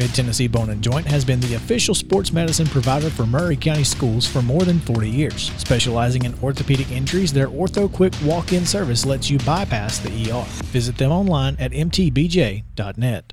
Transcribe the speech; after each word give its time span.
Mid 0.00 0.14
Tennessee 0.14 0.48
Bone 0.48 0.70
and 0.70 0.82
Joint 0.82 1.06
has 1.08 1.26
been 1.26 1.40
the 1.40 1.56
official 1.56 1.94
sports 1.94 2.32
medicine 2.32 2.66
provider 2.66 3.10
for 3.10 3.26
Maury 3.26 3.54
County 3.54 3.84
schools 3.84 4.26
for 4.26 4.40
more 4.40 4.62
than 4.62 4.80
40 4.80 5.10
years. 5.10 5.52
Specializing 5.58 6.24
in 6.24 6.32
orthopedic 6.42 6.90
injuries, 6.90 7.34
their 7.34 7.48
Ortho 7.48 7.92
Quick 7.92 8.14
walk 8.24 8.54
in 8.54 8.64
service 8.64 9.04
lets 9.04 9.28
you 9.28 9.36
bypass 9.40 9.98
the 9.98 10.30
ER. 10.30 10.46
Visit 10.72 10.96
them 10.96 11.12
online 11.12 11.54
at 11.58 11.72
mtbj.net. 11.72 13.32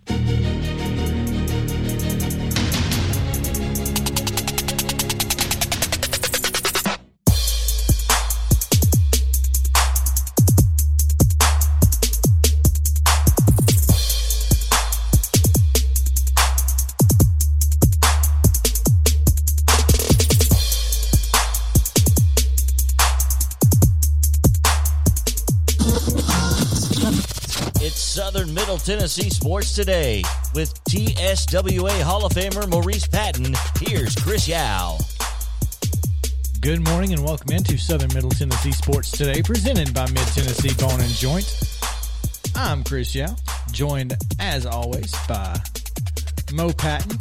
Tennessee 28.88 29.30
Sports 29.30 29.76
Today 29.76 30.24
with 30.56 30.74
TSWA 30.86 32.02
Hall 32.04 32.26
of 32.26 32.32
Famer 32.32 32.70
Maurice 32.70 33.06
Patton. 33.06 33.54
Here's 33.82 34.16
Chris 34.16 34.48
Yao. 34.48 34.98
Good 36.62 36.82
morning 36.88 37.12
and 37.12 37.22
welcome 37.22 37.54
into 37.54 37.78
Southern 37.78 38.14
Middle 38.14 38.30
Tennessee 38.30 38.72
Sports 38.72 39.12
Today, 39.12 39.42
presented 39.42 39.94
by 39.94 40.06
Mid 40.12 40.26
Tennessee 40.28 40.74
Bone 40.76 41.02
and 41.02 41.12
Joint. 41.16 41.54
I'm 42.56 42.82
Chris 42.86 43.14
Yao, 43.14 43.36
joined 43.74 44.16
as 44.40 44.66
always 44.66 45.14
by 45.28 45.60
Mo 46.54 46.72
Patton 46.72 47.18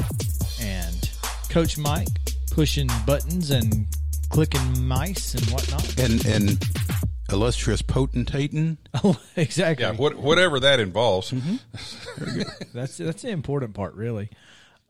and 0.62 1.10
Coach 1.50 1.76
Mike, 1.76 2.06
pushing 2.52 2.88
buttons 3.08 3.50
and 3.50 3.86
clicking 4.30 4.86
mice 4.86 5.34
and 5.34 5.44
whatnot. 5.46 5.98
and 5.98 6.24
and 6.26 6.85
illustrious 7.30 7.82
potentating. 7.82 8.78
Oh, 9.04 9.20
exactly. 9.36 9.84
Yeah, 9.84 9.92
what, 9.92 10.16
whatever 10.16 10.58
that 10.60 10.80
involves. 10.80 11.30
That's 12.72 12.96
that's 12.96 13.22
the 13.22 13.28
important 13.28 13.74
part, 13.74 13.94
really. 13.94 14.30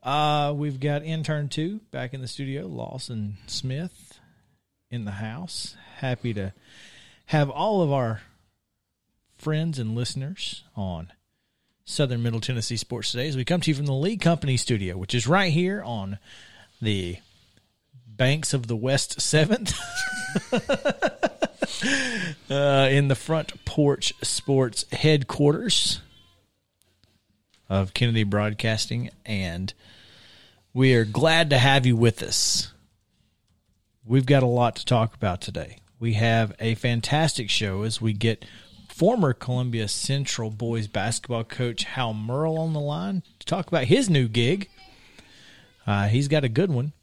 Uh, 0.01 0.53
we've 0.55 0.79
got 0.79 1.03
intern 1.03 1.49
two 1.49 1.81
back 1.91 2.13
in 2.13 2.21
the 2.21 2.27
studio, 2.27 2.65
Lawson 2.67 3.37
Smith, 3.47 4.19
in 4.89 5.03
the 5.03 5.11
house. 5.11 5.75
Happy 5.97 6.33
to 6.35 6.53
have 7.27 7.49
all 7.49 7.81
of 7.81 7.91
our 7.91 8.21
friends 9.37 9.77
and 9.77 9.93
listeners 9.93 10.63
on 10.75 11.11
Southern 11.83 12.23
Middle 12.23 12.39
Tennessee 12.39 12.77
Sports 12.77 13.11
Today 13.11 13.27
as 13.27 13.35
we 13.35 13.43
come 13.43 13.59
to 13.61 13.71
you 13.71 13.75
from 13.75 13.85
the 13.85 13.93
Lee 13.93 14.17
Company 14.17 14.55
studio, 14.55 14.97
which 14.97 15.13
is 15.13 15.27
right 15.27 15.51
here 15.51 15.83
on 15.83 16.17
the 16.81 17.17
banks 18.07 18.53
of 18.53 18.67
the 18.67 18.75
West 18.75 19.19
Seventh. 19.19 19.77
uh, 22.49 22.87
in 22.89 23.07
the 23.07 23.15
front 23.15 23.63
porch 23.65 24.13
sports 24.21 24.85
headquarters 24.91 26.01
of 27.69 27.93
Kennedy 27.93 28.23
Broadcasting, 28.23 29.09
and 29.25 29.73
we 30.73 30.93
are 30.93 31.05
glad 31.05 31.49
to 31.49 31.57
have 31.57 31.85
you 31.85 31.95
with 31.95 32.23
us. 32.23 32.71
We've 34.05 34.25
got 34.25 34.43
a 34.43 34.47
lot 34.47 34.75
to 34.77 34.85
talk 34.85 35.13
about 35.13 35.41
today. 35.41 35.79
We 35.99 36.13
have 36.13 36.53
a 36.59 36.75
fantastic 36.75 37.49
show 37.49 37.83
as 37.83 37.99
we 37.99 38.13
get 38.13 38.45
former 38.87 39.33
Columbia 39.33 39.87
Central 39.87 40.49
boys 40.49 40.87
basketball 40.87 41.43
coach 41.43 41.83
Hal 41.83 42.13
Merle 42.13 42.57
on 42.57 42.73
the 42.73 42.79
line 42.79 43.23
to 43.39 43.45
talk 43.45 43.67
about 43.67 43.85
his 43.85 44.09
new 44.09 44.27
gig. 44.27 44.69
Uh, 45.85 46.07
he's 46.07 46.27
got 46.27 46.43
a 46.43 46.49
good 46.49 46.71
one. 46.71 46.93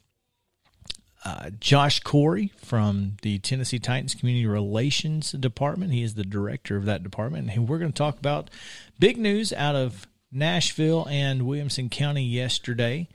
Uh, 1.25 1.49
Josh 1.59 2.01
Corey 2.01 2.53
from 2.59 3.17
the 3.23 3.39
Tennessee 3.39 3.79
Titans 3.79 4.15
Community 4.15 4.47
Relations 4.47 5.33
Department. 5.33 5.93
He 5.93 6.03
is 6.03 6.15
the 6.15 6.25
director 6.25 6.77
of 6.77 6.85
that 6.85 7.03
department. 7.03 7.51
And 7.51 7.67
we're 7.67 7.79
going 7.79 7.93
to 7.93 7.97
talk 7.97 8.19
about 8.19 8.51
big 8.99 9.17
news 9.17 9.51
out 9.53 9.75
of 9.75 10.07
Nashville 10.31 11.07
and 11.09 11.47
Williamson 11.47 11.89
County 11.89 12.25
yesterday. 12.25 13.09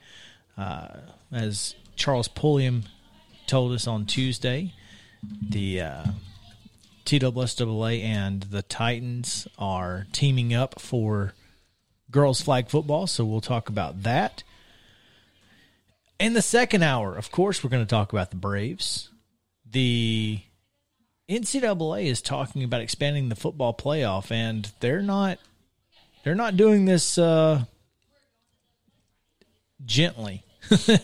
Uh, 0.58 0.88
as 1.32 1.76
Charles 1.96 2.28
Pulliam 2.28 2.86
told 3.46 3.74
us 3.74 3.86
on 3.86 4.08
Tuesday, 4.08 4.74
the 5.48 5.82
uh, 5.82 6.04
TSSAA 7.06 8.04
and 8.04 8.44
the 8.44 8.64
Titans 8.64 9.48
are 9.60 10.08
teaming 10.12 10.54
up 10.54 10.82
for 10.82 11.34
girls 12.10 12.42
flag 12.42 12.70
football. 12.70 13.06
So 13.06 13.24
we'll 13.24 13.42
talk 13.42 13.70
about 13.70 14.02
that. 14.04 14.44
In 16.20 16.34
the 16.34 16.42
second 16.42 16.84
hour, 16.84 17.16
of 17.16 17.32
course, 17.32 17.64
we're 17.64 17.70
going 17.70 17.86
to 17.86 17.90
talk 17.90 18.12
about 18.12 18.30
the 18.30 18.36
Braves. 18.36 19.10
The 19.70 20.40
NCAA 21.30 22.06
is 22.08 22.22
talking 22.22 22.64
about 22.64 22.82
expanding 22.82 23.30
the 23.30 23.36
football 23.36 23.74
playoff, 23.74 24.30
and 24.32 24.70
they're 24.82 25.02
not 25.02 25.40
they're 26.24 26.36
not 26.36 26.58
doing 26.58 26.86
this 26.86 27.18
uh, 27.18 27.64
gently. 29.86 30.44
I'm 30.72 31.00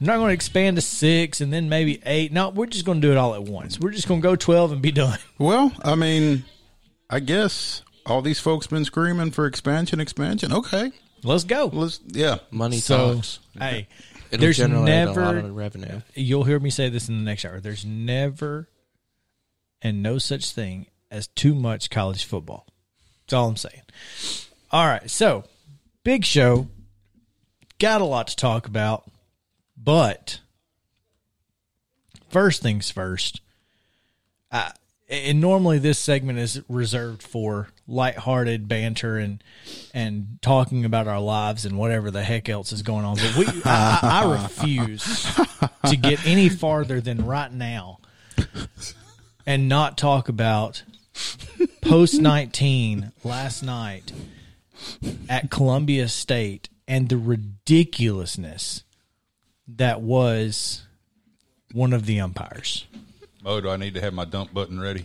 not 0.00 0.16
going 0.18 0.28
to 0.28 0.34
expand 0.34 0.76
to 0.76 0.80
six 0.82 1.40
and 1.40 1.52
then 1.52 1.68
maybe 1.68 2.00
eight. 2.06 2.32
No, 2.32 2.48
we're 2.50 2.66
just 2.66 2.86
going 2.86 3.00
to 3.00 3.06
do 3.06 3.10
it 3.12 3.18
all 3.18 3.34
at 3.34 3.42
once. 3.42 3.78
We're 3.80 3.90
just 3.90 4.06
going 4.08 4.20
to 4.20 4.26
go 4.26 4.36
twelve 4.36 4.70
and 4.72 4.80
be 4.80 4.92
done. 4.92 5.18
Well, 5.38 5.72
I 5.82 5.94
mean, 5.94 6.44
I 7.08 7.18
guess 7.20 7.82
all 8.04 8.20
these 8.22 8.38
folks 8.38 8.66
been 8.66 8.84
screaming 8.84 9.30
for 9.30 9.46
expansion, 9.46 9.98
expansion. 9.98 10.52
Okay, 10.52 10.92
Let's 11.24 11.44
go. 11.44 11.70
let's 11.72 11.98
yeah. 12.06 12.38
Money 12.50 12.76
So, 12.78 13.14
talks. 13.14 13.38
hey, 13.58 13.88
It'll 14.30 14.40
there's 14.40 14.58
generate 14.58 14.80
a 14.80 15.06
lot 15.06 15.34
never 15.34 15.38
of 15.38 15.56
revenue. 15.56 16.00
you'll 16.14 16.44
hear 16.44 16.58
me 16.58 16.70
say 16.70 16.88
this 16.88 17.08
in 17.08 17.18
the 17.18 17.24
next 17.24 17.44
hour. 17.44 17.60
There's 17.60 17.84
never 17.84 18.68
and 19.82 20.02
no 20.02 20.18
such 20.18 20.52
thing 20.52 20.86
as 21.10 21.26
too 21.26 21.54
much 21.54 21.90
college 21.90 22.24
football. 22.24 22.66
That's 23.22 23.32
all 23.32 23.48
I'm 23.48 23.56
saying. 23.56 23.82
All 24.70 24.86
right, 24.86 25.10
so 25.10 25.44
big 26.04 26.24
show. 26.24 26.68
Got 27.78 28.02
a 28.02 28.04
lot 28.04 28.28
to 28.28 28.36
talk 28.36 28.66
about, 28.66 29.10
but 29.76 30.40
first 32.28 32.62
things 32.62 32.90
first. 32.90 33.40
I, 34.52 34.72
and 35.10 35.40
normally 35.40 35.78
this 35.78 35.98
segment 35.98 36.38
is 36.38 36.62
reserved 36.68 37.22
for 37.22 37.68
lighthearted 37.88 38.68
banter 38.68 39.16
and 39.18 39.42
and 39.92 40.38
talking 40.40 40.84
about 40.84 41.08
our 41.08 41.20
lives 41.20 41.64
and 41.64 41.76
whatever 41.76 42.10
the 42.10 42.22
heck 42.22 42.48
else 42.48 42.72
is 42.72 42.82
going 42.82 43.04
on. 43.04 43.16
But 43.16 43.36
we, 43.36 43.46
I, 43.64 43.98
I, 44.02 44.32
refuse 44.42 45.24
to 45.86 45.96
get 45.96 46.24
any 46.26 46.48
farther 46.48 47.00
than 47.00 47.26
right 47.26 47.52
now 47.52 47.98
and 49.44 49.68
not 49.68 49.98
talk 49.98 50.28
about 50.28 50.84
post 51.82 52.20
nineteen 52.20 53.12
last 53.24 53.62
night 53.62 54.12
at 55.28 55.50
Columbia 55.50 56.08
State 56.08 56.68
and 56.86 57.08
the 57.08 57.18
ridiculousness 57.18 58.84
that 59.66 60.00
was 60.00 60.82
one 61.72 61.92
of 61.92 62.06
the 62.06 62.20
umpires. 62.20 62.86
Oh, 63.44 63.60
do 63.60 63.70
I 63.70 63.76
need 63.76 63.94
to 63.94 64.00
have 64.00 64.12
my 64.12 64.24
dump 64.24 64.52
button 64.52 64.78
ready? 64.80 65.04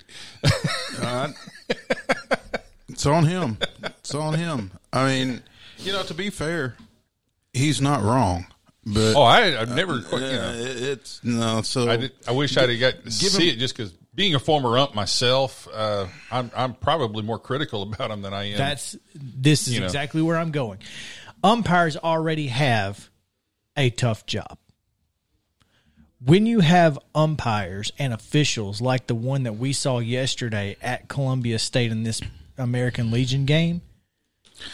It's 2.90 3.06
on 3.06 3.26
him. 3.26 3.58
It's 3.84 4.14
on 4.16 4.36
him. 4.36 4.72
I 4.94 5.06
mean, 5.08 5.44
you 5.80 5.92
know, 5.92 6.04
to 6.04 6.14
be 6.14 6.30
fair, 6.30 6.76
he's 7.54 7.82
not 7.82 8.02
wrong. 8.04 8.46
But 8.86 9.16
Oh, 9.16 9.24
I, 9.24 9.60
I've 9.60 9.76
never. 9.76 10.02
quite, 10.02 10.22
you 10.22 10.28
uh, 10.28 10.32
know, 10.32 10.54
it's 10.58 11.24
no. 11.24 11.62
So 11.64 11.90
I, 11.90 11.98
did, 11.98 12.12
I 12.28 12.32
wish 12.32 12.56
I'd 12.56 12.70
have 12.70 12.80
got 12.80 13.04
to 13.04 13.12
see 13.12 13.50
it 13.50 13.58
just 13.58 13.76
because 13.76 13.92
being 14.14 14.36
a 14.36 14.40
former 14.40 14.78
ump 14.78 14.94
myself, 14.94 15.68
uh, 15.74 16.06
I'm 16.32 16.52
I'm 16.56 16.74
probably 16.76 17.24
more 17.24 17.40
critical 17.40 17.82
about 17.82 18.12
him 18.12 18.22
than 18.22 18.34
I 18.34 18.52
am. 18.52 18.58
That's 18.58 18.96
this 19.16 19.68
is 19.68 19.74
You 19.74 19.80
know. 19.82 19.86
exactly 19.88 20.22
where 20.22 20.38
I'm 20.38 20.52
going. 20.52 20.78
Umpires 21.44 21.98
already 21.98 22.48
have 22.48 23.10
a 23.76 23.90
tough 23.90 24.26
job. 24.28 24.58
When 26.26 26.46
you 26.48 26.62
have 26.62 26.98
umpires 27.14 27.92
and 28.00 28.12
officials 28.14 28.82
like 28.82 29.06
the 29.08 29.14
one 29.16 29.44
that 29.44 29.54
we 29.58 29.74
saw 29.74 30.00
yesterday 30.00 30.76
at 30.82 31.08
Columbia 31.08 31.60
State 31.60 31.92
in 31.92 32.02
this 32.04 32.20
American 32.58 33.12
Legion 33.12 33.46
game, 33.46 33.82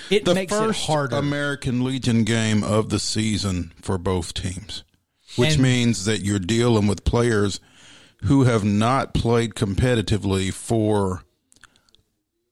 it 0.10 0.24
the 0.24 0.34
makes 0.34 0.54
first 0.54 0.84
it 0.84 0.86
harder. 0.88 1.16
American 1.18 1.84
Legion 1.84 2.24
game 2.24 2.64
of 2.64 2.90
the 2.90 3.00
season 3.00 3.74
for 3.82 3.98
both 3.98 4.34
teams, 4.34 4.84
which 5.36 5.54
And- 5.56 5.64
means 5.64 6.06
that 6.06 6.22
you're 6.22 6.40
dealing 6.40 6.88
with 6.88 7.04
players 7.04 7.60
who 8.24 8.44
have 8.44 8.64
not 8.64 9.14
played 9.14 9.56
competitively 9.56 10.54
for 10.54 11.24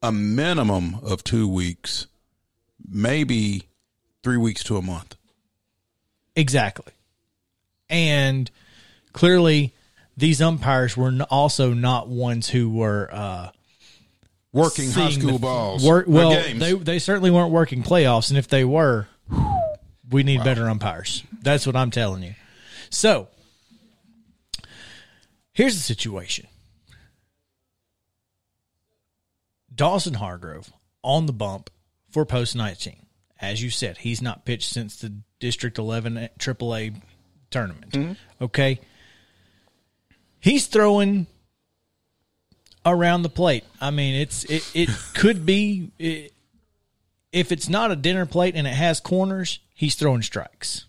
a 0.01 0.11
minimum 0.11 0.95
of 1.03 1.23
two 1.23 1.47
weeks 1.47 2.07
maybe 2.91 3.67
three 4.23 4.37
weeks 4.37 4.63
to 4.63 4.75
a 4.77 4.81
month. 4.81 5.15
Exactly. 6.35 6.91
And 7.89 8.49
clearly, 9.13 9.73
these 10.17 10.41
umpires 10.41 10.95
were 10.97 11.11
also 11.29 11.73
not 11.73 12.07
ones 12.09 12.49
who 12.49 12.69
were 12.69 13.09
uh, 13.11 13.49
Working 14.51 14.89
high 14.91 15.11
school 15.11 15.33
the- 15.33 15.39
balls. 15.39 15.83
Work, 15.85 16.05
well, 16.07 16.31
games. 16.31 16.59
they 16.59 16.73
they 16.73 16.99
certainly 16.99 17.29
weren't 17.31 17.51
working 17.51 17.83
playoffs, 17.83 18.29
and 18.29 18.37
if 18.37 18.47
they 18.47 18.65
were, 18.65 19.07
we 20.09 20.23
need 20.23 20.43
better 20.43 20.67
umpires. 20.67 21.23
That's 21.43 21.67
what 21.67 21.75
I'm 21.75 21.91
telling 21.91 22.23
you. 22.23 22.33
So, 22.89 23.27
here's 25.53 25.75
the 25.75 25.81
situation: 25.81 26.47
Dawson 29.73 30.15
Hargrove 30.15 30.71
on 31.03 31.25
the 31.27 31.33
bump 31.33 31.69
for 32.11 32.25
post 32.25 32.55
19. 32.55 33.05
As 33.41 33.61
you 33.63 33.69
said, 33.69 33.99
he's 33.99 34.21
not 34.21 34.45
pitched 34.45 34.69
since 34.69 34.97
the 34.97 35.13
District 35.39 35.77
11 35.77 36.29
AAA 36.39 36.95
tournament. 37.51 38.17
Okay, 38.41 38.79
he's 40.39 40.67
throwing 40.67 41.27
around 42.85 43.23
the 43.23 43.29
plate. 43.29 43.63
I 43.79 43.91
mean, 43.91 44.15
it's 44.15 44.43
it, 44.45 44.69
it 44.73 44.89
could 45.13 45.45
be 45.45 45.91
it, 45.99 46.33
if 47.31 47.51
it's 47.51 47.69
not 47.69 47.91
a 47.91 47.95
dinner 47.95 48.25
plate 48.25 48.55
and 48.55 48.65
it 48.67 48.73
has 48.73 48.99
corners, 48.99 49.59
he's 49.73 49.95
throwing 49.95 50.21
strikes. 50.21 50.85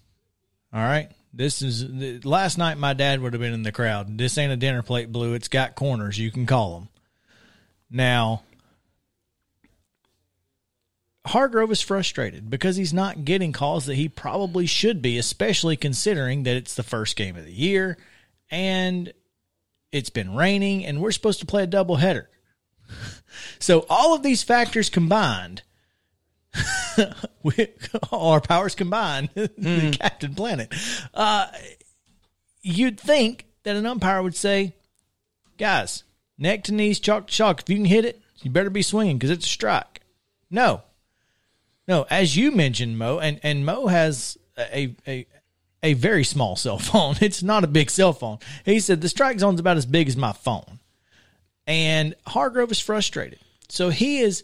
All 0.72 0.80
right. 0.80 1.10
This 1.32 1.62
is 1.62 2.24
last 2.24 2.58
night. 2.58 2.76
My 2.76 2.92
dad 2.92 3.20
would 3.20 3.34
have 3.34 3.42
been 3.42 3.52
in 3.52 3.62
the 3.62 3.70
crowd. 3.70 4.18
This 4.18 4.36
ain't 4.36 4.52
a 4.52 4.56
dinner 4.56 4.82
plate, 4.82 5.12
blue. 5.12 5.34
It's 5.34 5.48
got 5.48 5.76
corners. 5.76 6.18
You 6.18 6.30
can 6.32 6.44
call 6.44 6.74
them. 6.74 6.88
Now, 7.88 8.42
Hargrove 11.26 11.70
is 11.70 11.80
frustrated 11.80 12.50
because 12.50 12.76
he's 12.76 12.92
not 12.92 13.24
getting 13.24 13.52
calls 13.52 13.86
that 13.86 13.94
he 13.94 14.08
probably 14.08 14.66
should 14.66 15.02
be, 15.02 15.18
especially 15.18 15.76
considering 15.76 16.42
that 16.44 16.56
it's 16.56 16.74
the 16.74 16.82
first 16.82 17.14
game 17.14 17.36
of 17.36 17.44
the 17.44 17.52
year 17.52 17.96
and 18.50 19.12
it's 19.92 20.10
been 20.10 20.34
raining 20.34 20.84
and 20.84 21.00
we're 21.00 21.10
supposed 21.12 21.40
to 21.40 21.46
play 21.46 21.62
a 21.62 21.66
doubleheader. 21.66 22.26
So 23.58 23.86
all 23.88 24.14
of 24.14 24.22
these 24.22 24.42
factors 24.42 24.90
combined, 24.90 25.62
our 28.12 28.40
powers 28.40 28.74
combined, 28.74 29.30
the 29.34 29.96
Captain 29.98 30.34
Planet. 30.34 30.74
Uh, 31.14 31.46
you'd 32.62 32.98
think 32.98 33.46
that 33.62 33.76
an 33.76 33.86
umpire 33.86 34.22
would 34.22 34.34
say, 34.34 34.74
"Guys, 35.58 36.04
neck 36.38 36.64
to 36.64 36.74
knees, 36.74 37.00
chalk 37.00 37.28
to 37.28 37.32
chalk. 37.32 37.60
If 37.60 37.68
you 37.68 37.76
can 37.76 37.84
hit 37.84 38.04
it, 38.04 38.20
you 38.42 38.50
better 38.50 38.70
be 38.70 38.82
swinging 38.82 39.18
because 39.18 39.30
it's 39.30 39.46
a 39.46 39.48
strike." 39.48 40.00
No, 40.50 40.82
no. 41.86 42.06
As 42.10 42.36
you 42.36 42.50
mentioned, 42.50 42.98
Mo, 42.98 43.18
and 43.18 43.40
and 43.42 43.64
Mo 43.64 43.86
has 43.86 44.38
a 44.58 44.96
a 45.06 45.26
a 45.82 45.94
very 45.94 46.24
small 46.24 46.56
cell 46.56 46.78
phone. 46.78 47.16
It's 47.20 47.42
not 47.42 47.64
a 47.64 47.68
big 47.68 47.90
cell 47.90 48.12
phone. 48.12 48.38
He 48.64 48.80
said 48.80 49.00
the 49.00 49.08
strike 49.08 49.38
zone's 49.38 49.60
about 49.60 49.76
as 49.76 49.86
big 49.86 50.08
as 50.08 50.16
my 50.16 50.32
phone. 50.32 50.78
And 51.66 52.14
Hargrove 52.26 52.70
is 52.72 52.80
frustrated. 52.80 53.38
So 53.68 53.90
he 53.90 54.18
is 54.20 54.42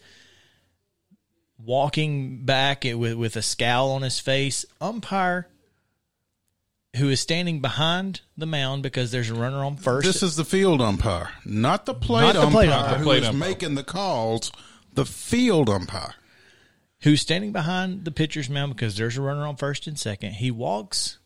walking 1.58 2.44
back 2.44 2.84
with, 2.84 3.14
with 3.14 3.36
a 3.36 3.42
scowl 3.42 3.90
on 3.92 4.02
his 4.02 4.20
face. 4.20 4.64
Umpire 4.80 5.48
who 6.96 7.10
is 7.10 7.20
standing 7.20 7.60
behind 7.60 8.22
the 8.38 8.46
mound 8.46 8.82
because 8.82 9.10
there's 9.10 9.28
a 9.28 9.34
runner 9.34 9.58
on 9.64 9.76
first. 9.76 10.06
This 10.06 10.22
is 10.22 10.36
the 10.36 10.46
field 10.46 10.80
umpire, 10.80 11.28
not 11.44 11.84
the 11.84 11.92
plate 11.92 12.22
Not 12.22 12.32
the 12.34 12.40
umpire 12.46 12.52
plate 12.52 12.70
umpire. 12.72 12.98
who 12.98 13.04
Plate 13.04 13.22
is 13.22 13.28
umpire. 13.28 13.48
making 13.50 13.74
the 13.74 13.84
calls. 13.84 14.50
The 14.94 15.04
field 15.04 15.68
umpire. 15.68 16.14
who's 17.00 17.20
standing 17.20 17.52
behind 17.52 18.06
the 18.06 18.10
pitcher's 18.10 18.48
mound 18.48 18.74
because 18.74 18.96
there's 18.96 19.18
a 19.18 19.20
runner 19.22 19.46
on 19.46 19.56
first 19.56 19.86
and 19.86 19.98
second. 19.98 20.32
He 20.34 20.50
walks 20.50 21.18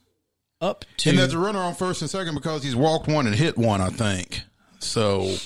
up 0.61 0.85
to 0.99 1.11
And 1.11 1.19
there's 1.19 1.35
a 1.35 1.39
runner 1.39 1.59
on 1.59 1.75
first 1.75 2.03
and 2.03 2.11
second 2.11 2.35
because 2.35 2.63
he's 2.63 2.77
walked 2.77 3.09
one 3.09 3.27
and 3.27 3.35
hit 3.35 3.57
one, 3.57 3.81
I 3.81 3.89
think. 3.89 4.43
So, 4.79 5.37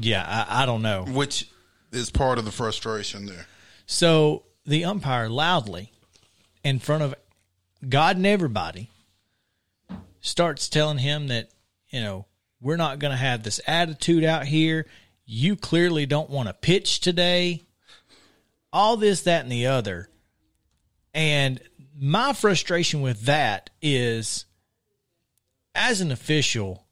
yeah, 0.00 0.24
I, 0.48 0.62
I 0.62 0.66
don't 0.66 0.82
know. 0.82 1.04
which 1.04 1.48
is 1.92 2.10
part 2.10 2.38
of 2.38 2.44
the 2.44 2.52
frustration 2.52 3.26
there. 3.26 3.46
So 3.86 4.44
the 4.64 4.84
umpire 4.84 5.28
loudly, 5.28 5.92
in 6.64 6.78
front 6.78 7.02
of 7.02 7.14
God 7.88 8.16
and 8.16 8.26
everybody, 8.26 8.90
starts 10.20 10.68
telling 10.68 10.98
him 10.98 11.28
that, 11.28 11.50
you 11.88 12.00
know, 12.00 12.26
we're 12.60 12.76
not 12.76 12.98
going 12.98 13.12
to 13.12 13.16
have 13.16 13.42
this 13.42 13.60
attitude 13.66 14.24
out 14.24 14.44
here. 14.44 14.86
You 15.24 15.56
clearly 15.56 16.06
don't 16.06 16.30
want 16.30 16.48
to 16.48 16.54
pitch 16.54 17.00
today. 17.00 17.62
All 18.72 18.96
this, 18.96 19.22
that, 19.22 19.42
and 19.42 19.52
the 19.52 19.66
other. 19.66 20.08
And 21.14 21.60
my 21.98 22.32
frustration 22.32 23.00
with 23.00 23.22
that 23.22 23.70
is 23.80 24.44
as 25.74 26.00
an 26.00 26.10
official, 26.10 26.86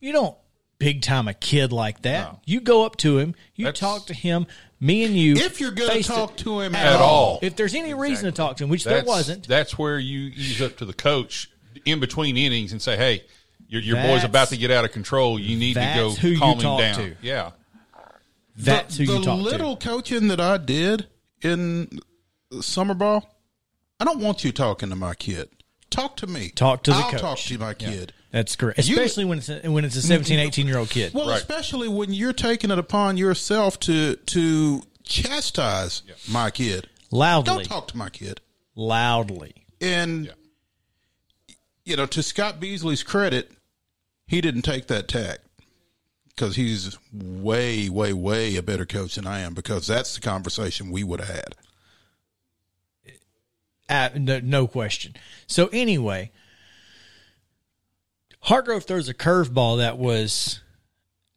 you 0.00 0.12
don't 0.12 0.36
big 0.78 1.02
time 1.02 1.28
a 1.28 1.34
kid 1.34 1.72
like 1.72 2.02
that. 2.02 2.32
No. 2.32 2.40
You 2.44 2.60
go 2.60 2.84
up 2.84 2.96
to 2.98 3.18
him, 3.18 3.34
you 3.54 3.66
That's- 3.66 3.80
talk 3.80 4.06
to 4.06 4.14
him, 4.14 4.46
me 4.80 5.04
and 5.04 5.16
you. 5.16 5.34
If 5.34 5.60
you're 5.60 5.70
going 5.70 6.02
to 6.02 6.08
talk 6.08 6.36
to 6.38 6.60
him 6.60 6.74
At 6.74 7.00
all. 7.00 7.38
If 7.42 7.56
there's 7.56 7.74
any 7.74 7.94
reason 7.94 8.26
to 8.26 8.32
talk 8.32 8.58
to 8.58 8.64
him, 8.64 8.70
which 8.70 8.84
That's, 8.84 8.96
there 8.96 9.04
wasn't, 9.04 9.48
That's 9.48 9.78
where 9.78 9.98
you 9.98 10.30
ease 10.34 10.60
up 10.60 10.76
to 10.78 10.84
the 10.84 10.92
coach 10.92 11.50
in 11.84 12.00
between 12.00 12.36
innings 12.36 12.72
and 12.72 12.80
say, 12.82 12.96
"Hey, 12.96 13.24
your, 13.68 13.82
your 13.82 13.96
boy's 13.96 14.24
about 14.24 14.48
to 14.48 14.56
get 14.56 14.70
out 14.70 14.84
of 14.84 14.92
control. 14.92 15.38
You 15.38 15.56
need 15.56 15.74
to 15.74 15.92
go 15.94 16.10
who 16.10 16.28
you 16.28 16.38
calm 16.38 16.56
him 16.56 16.62
talk 16.62 16.80
down." 16.80 16.96
to. 16.96 17.16
Yeah, 17.22 17.50
that's 18.56 18.96
the, 18.96 19.04
who 19.04 19.12
you 19.12 19.18
the 19.20 19.24
talk 19.24 19.40
little 19.40 19.76
coaching 19.76 20.28
that 20.28 20.40
I 20.40 20.58
did 20.58 21.08
in 21.42 22.00
summer 22.60 22.94
ball, 22.94 23.33
I 24.00 24.04
don't 24.04 24.20
want 24.20 24.44
you 24.44 24.52
talking 24.52 24.90
to 24.90 24.96
my 24.96 25.14
kid. 25.14 25.48
Talk 25.90 26.16
to 26.18 26.26
me. 26.26 26.48
Talk 26.50 26.82
to 26.84 26.90
the 26.90 26.96
I'll 26.96 27.10
coach. 27.12 27.20
talk 27.20 27.38
to 27.38 27.58
my 27.58 27.74
kid. 27.74 28.12
That's 28.32 28.56
correct. 28.56 28.78
You- 28.88 28.96
Especially 28.96 29.24
when 29.24 29.38
it's 29.38 29.48
a, 29.48 29.60
when 29.70 29.84
it's 29.84 29.94
a 29.96 30.02
17, 30.02 30.38
18 30.40 30.66
year 30.66 30.78
old 30.78 30.90
kid. 30.90 31.14
Well, 31.14 31.28
Right. 31.28 31.38
especially 31.38 31.88
when 31.88 32.12
you're 32.12 32.32
taking 32.32 32.70
it 32.70 32.78
upon 32.78 33.16
yourself 33.16 33.78
to 33.80 34.16
to 34.16 34.82
chastise 35.04 36.02
my 36.28 36.50
kid. 36.50 36.88
loudly, 37.12 37.54
Don't 37.54 37.64
talk 37.64 37.88
to 37.88 37.96
my 37.96 38.08
kid. 38.10 38.40
loudly. 38.74 39.54
And 39.80 40.32
you 41.84 41.96
know, 41.96 42.06
to 42.06 42.22
Scott 42.22 42.58
Beasley's 42.58 43.02
credit, 43.02 43.52
he 44.26 44.40
didn't 44.40 44.62
take 44.62 44.86
that 44.88 45.06
tack 45.06 45.40
because 46.30 46.56
he's 46.56 46.96
way, 47.12 47.88
way, 47.90 48.12
way 48.14 48.56
a 48.56 48.62
better 48.62 48.86
coach 48.86 49.14
than 49.16 49.26
I 49.26 49.40
am. 49.40 49.52
Because 49.54 49.86
that's 49.86 50.14
the 50.14 50.20
conversation 50.22 50.90
we 50.90 51.04
would 51.04 51.20
have 51.20 51.28
had. 51.28 51.54
Uh, 53.88 54.10
no, 54.16 54.40
no 54.40 54.66
question. 54.66 55.14
So 55.46 55.68
anyway, 55.72 56.30
Hargrove 58.40 58.84
throws 58.84 59.08
a 59.08 59.14
curveball 59.14 59.78
that 59.78 59.98
was 59.98 60.60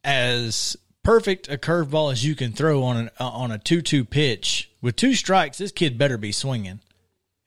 as 0.04 0.76
perfect 1.02 1.48
a 1.48 1.56
curveball 1.58 2.12
as 2.12 2.24
you 2.24 2.34
can 2.34 2.52
throw 2.52 2.82
on 2.82 2.96
an 2.96 3.10
uh, 3.18 3.28
on 3.28 3.50
a 3.50 3.58
two 3.58 3.82
two 3.82 4.04
pitch 4.04 4.70
with 4.80 4.96
two 4.96 5.14
strikes. 5.14 5.58
This 5.58 5.72
kid 5.72 5.98
better 5.98 6.18
be 6.18 6.32
swinging. 6.32 6.80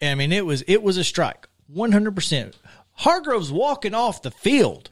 I 0.01 0.15
mean, 0.15 0.31
it 0.31 0.45
was 0.45 0.63
it 0.67 0.81
was 0.81 0.97
a 0.97 1.03
strike, 1.03 1.47
one 1.67 1.91
hundred 1.91 2.15
percent. 2.15 2.55
Hargrove's 2.93 3.51
walking 3.51 3.93
off 3.93 4.21
the 4.21 4.31
field, 4.31 4.89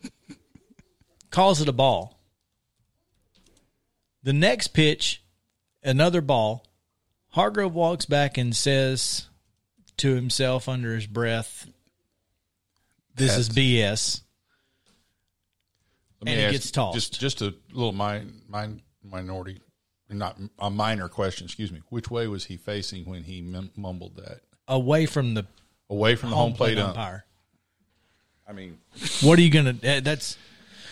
calls 1.30 1.60
it 1.60 1.68
a 1.68 1.72
ball. 1.72 2.18
The 4.22 4.32
next 4.32 4.68
pitch, 4.68 5.22
another 5.82 6.20
ball. 6.20 6.64
Hargrove 7.30 7.74
walks 7.74 8.04
back 8.04 8.38
and 8.38 8.54
says 8.54 9.26
to 9.98 10.14
himself 10.14 10.68
under 10.68 10.94
his 10.94 11.06
breath, 11.06 11.66
"This 13.14 13.36
is 13.36 13.48
BS." 13.48 14.22
Let 16.20 16.26
me 16.26 16.32
And 16.32 16.46
he 16.46 16.52
gets 16.52 16.70
tossed. 16.70 16.94
Just 16.94 17.20
just 17.20 17.42
a 17.42 17.54
little 17.72 17.92
min, 17.92 18.42
min, 18.48 18.82
minority, 19.04 19.60
not 20.08 20.38
a 20.58 20.70
minor 20.70 21.08
question. 21.08 21.44
Excuse 21.44 21.70
me. 21.70 21.80
Which 21.90 22.10
way 22.10 22.26
was 22.26 22.46
he 22.46 22.56
facing 22.56 23.04
when 23.04 23.24
he 23.24 23.40
mum- 23.40 23.70
mumbled 23.76 24.16
that? 24.16 24.40
Away 24.66 25.06
from 25.06 25.34
the 25.34 25.46
Away 25.90 26.16
from 26.16 26.30
the 26.30 26.36
home, 26.36 26.52
plate, 26.54 26.76
ump. 26.76 26.90
umpire. 26.90 27.24
I 28.46 28.52
mean, 28.52 28.78
What 29.22 29.38
are 29.38 29.42
you 29.42 29.50
gonna? 29.50 29.76
eh, 29.82 30.00
That's 30.00 30.36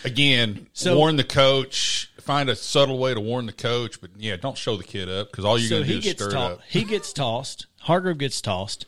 again, 0.03 0.67
So- 0.73 0.97
warn 0.97 1.17
the 1.17 1.23
coach. 1.23 1.86
Find 2.27 2.49
a 2.49 2.57
subtle 2.57 2.99
way 2.99 3.13
to 3.13 3.21
warn 3.21 3.45
the 3.45 3.53
coach, 3.53 4.01
but 4.01 4.09
yeah, 4.17 4.35
don't 4.35 4.57
show 4.57 4.75
the 4.75 4.83
kid 4.83 5.07
up 5.07 5.31
because 5.31 5.45
all 5.45 5.57
you're 5.57 5.69
so 5.69 5.75
going 5.77 5.87
to 5.87 5.91
do 5.93 5.97
is 5.99 6.03
gets 6.03 6.21
stir 6.21 6.29
it 6.31 6.35
up. 6.35 6.61
He 6.67 6.83
gets 6.83 7.13
tossed. 7.13 7.67
Hargrove 7.79 8.17
gets 8.17 8.41
tossed. 8.41 8.85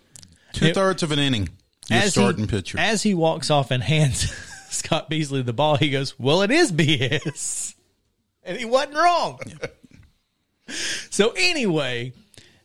Two 0.51 0.73
thirds 0.73 1.03
of 1.03 1.13
an 1.13 1.19
inning. 1.19 1.47
Your 1.89 1.99
As 1.99 2.11
starting 2.11 2.41
he, 2.41 2.47
pitcher. 2.47 2.77
As 2.77 3.03
he 3.03 3.13
walks 3.13 3.49
off 3.49 3.71
and 3.71 3.81
hands 3.81 4.29
Scott 4.69 5.09
Beasley 5.09 5.41
the 5.41 5.53
ball, 5.53 5.77
he 5.77 5.89
goes, 5.89 6.19
"Well, 6.19 6.41
it 6.41 6.51
is 6.51 6.73
BS," 6.73 7.75
and 8.43 8.57
he 8.57 8.65
wasn't 8.65 8.95
wrong. 8.95 9.39
so 11.09 11.31
anyway, 11.37 12.11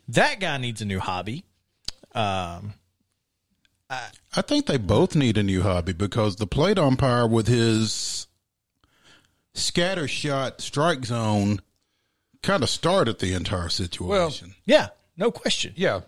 that 0.08 0.40
guy 0.40 0.58
needs 0.58 0.82
a 0.82 0.84
new 0.84 0.98
hobby. 0.98 1.44
Um, 2.16 2.74
I 3.88 4.42
think 4.42 4.66
they 4.66 4.76
both 4.76 5.14
need 5.14 5.38
a 5.38 5.42
new 5.44 5.62
hobby 5.62 5.92
because 5.92 6.34
the 6.34 6.48
plate 6.48 6.80
umpire 6.80 7.28
with 7.28 7.46
his 7.46 8.26
scatter 9.54 10.06
shot 10.08 10.60
strike 10.60 11.04
zone 11.04 11.60
kind 12.42 12.62
of 12.62 12.68
started 12.70 13.18
the 13.18 13.32
entire 13.34 13.68
situation. 13.68 14.48
Well, 14.48 14.56
Yeah, 14.66 14.88
no 15.16 15.30
question. 15.30 15.72
Yeah. 15.76 16.00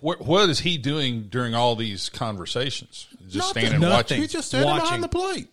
What, 0.00 0.20
what 0.24 0.48
is 0.48 0.60
he 0.60 0.78
doing 0.78 1.24
during 1.28 1.54
all 1.54 1.74
these 1.76 2.08
conversations? 2.08 3.08
Just 3.26 3.36
Nothing. 3.36 3.50
standing 3.62 3.80
Nothing. 3.80 3.96
watching. 3.96 4.20
He's 4.20 4.32
just 4.32 4.48
standing 4.48 4.70
Watching. 4.70 4.84
behind 4.84 5.02
the 5.04 5.08
plate. 5.08 5.48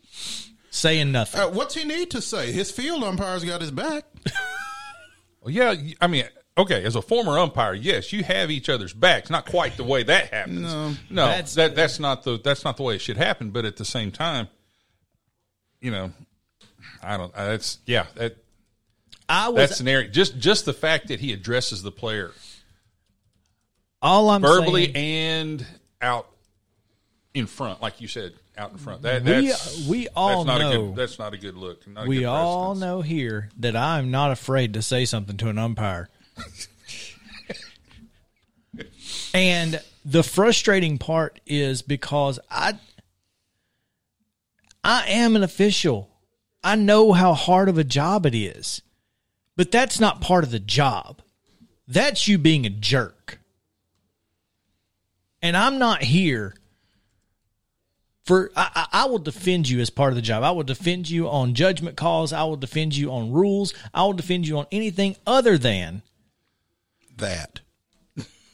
Saying 0.70 1.12
nothing. 1.12 1.42
Uh, 1.42 1.50
what's 1.50 1.74
he 1.74 1.84
need 1.84 2.12
to 2.12 2.22
say? 2.22 2.52
His 2.52 2.70
field 2.70 3.04
umpire's 3.04 3.44
got 3.44 3.62
his 3.62 3.72
back. 3.72 4.06
Well, 5.42 5.54
yeah, 5.54 5.76
I 6.02 6.08
mean, 6.08 6.24
okay, 6.58 6.84
as 6.84 6.96
a 6.96 7.04
former 7.04 7.38
umpire, 7.38 7.76
yes, 7.76 8.12
you 8.12 8.24
have 8.24 8.50
each 8.50 8.68
other's 8.68 8.94
backs. 8.94 9.30
Not 9.30 9.46
quite 9.46 9.78
the 9.78 9.84
way 9.84 10.02
that 10.02 10.34
happens. 10.34 10.62
No, 10.62 10.90
no, 11.12 11.26
That's- 11.28 11.54
that 11.54 11.76
that's 11.76 12.00
not 12.00 12.24
the 12.24 12.40
that's 12.44 12.64
not 12.66 12.78
the 12.78 12.84
way 12.84 12.96
it 12.96 13.02
should 13.02 13.18
happen. 13.18 13.52
But 13.52 13.64
at 13.64 13.78
the 13.78 13.86
same 13.86 14.12
time, 14.12 14.48
you 15.82 15.92
know, 15.92 16.12
I 17.06 17.18
don't. 17.18 17.36
uh, 17.36 17.46
That's 17.46 17.78
yeah, 17.86 18.08
that 18.16 18.38
I 19.30 19.50
was 19.50 19.70
that 19.70 19.76
scenario. 19.76 20.10
Just 20.10 20.40
just 20.40 20.66
the 20.66 20.74
fact 20.74 21.10
that 21.10 21.20
he 21.20 21.34
addresses 21.34 21.84
the 21.84 21.92
player 21.92 22.32
all 24.06 24.30
I'm 24.30 24.42
verbally 24.42 24.94
saying, 24.94 24.96
and 24.96 25.66
out 26.02 26.30
in 27.34 27.48
front, 27.48 27.82
like 27.82 28.00
you 28.02 28.08
said, 28.08 28.34
out 28.58 28.72
in 28.72 28.78
front. 28.78 29.02
That 29.02 29.24
we 29.24 29.48
that's 29.48 29.88
we 29.88 30.08
all 30.10 30.44
that's 30.44 30.48
not 30.48 30.62
a 30.62 30.64
know 30.64 30.88
good. 30.88 30.96
That's 30.96 31.20
not 31.20 31.34
a 31.34 31.38
good 31.38 31.56
look. 31.56 31.88
Not 31.88 32.06
a 32.06 32.08
we 32.08 32.20
good 32.20 32.26
all 32.26 32.76
know 32.76 33.02
here 33.02 33.50
that 33.58 33.76
I'm 33.76 34.12
not 34.12 34.32
afraid 34.32 34.74
to 34.76 34.82
say 34.82 35.04
something 35.06 35.36
to 35.38 35.50
an 35.50 35.58
umpire. 35.58 36.10
and 39.34 39.82
the 40.04 40.24
frustrating 40.24 40.98
part 41.00 41.40
is 41.48 41.82
because 41.82 42.40
I 42.50 42.78
I 44.84 45.06
am 45.08 45.36
an 45.36 45.44
official. 45.44 46.10
I 46.66 46.76
know 46.76 47.14
how 47.14 47.34
hard 47.34 47.70
of 47.70 47.78
a 47.78 47.84
job 47.86 48.26
it 48.26 48.36
is. 48.36 48.82
But 49.56 49.72
that's 49.72 50.02
not 50.02 50.20
part 50.20 50.44
of 50.44 50.52
the 50.52 50.60
job. 50.60 51.22
That's 51.88 52.28
you 52.28 52.38
being 52.38 52.66
a 52.66 52.70
jerk. 52.70 53.40
And 55.42 55.56
I'm 55.56 55.78
not 55.80 56.02
here 56.04 56.56
for 58.26 58.52
I, 58.56 58.88
I 58.92 59.06
will 59.06 59.20
defend 59.20 59.70
you 59.70 59.80
as 59.80 59.90
part 59.92 60.12
of 60.12 60.16
the 60.16 60.22
job. 60.22 60.44
I 60.44 60.52
will 60.52 60.64
defend 60.64 61.10
you 61.10 61.30
on 61.30 61.54
judgment 61.54 61.96
calls. 61.96 62.34
I 62.34 62.44
will 62.44 62.56
defend 62.58 62.98
you 62.98 63.12
on 63.12 63.32
rules. 63.32 63.74
I 63.94 64.04
will 64.04 64.14
defend 64.14 64.48
you 64.48 64.58
on 64.58 64.66
anything 64.72 65.16
other 65.28 65.58
than 65.58 66.02
That. 67.18 67.60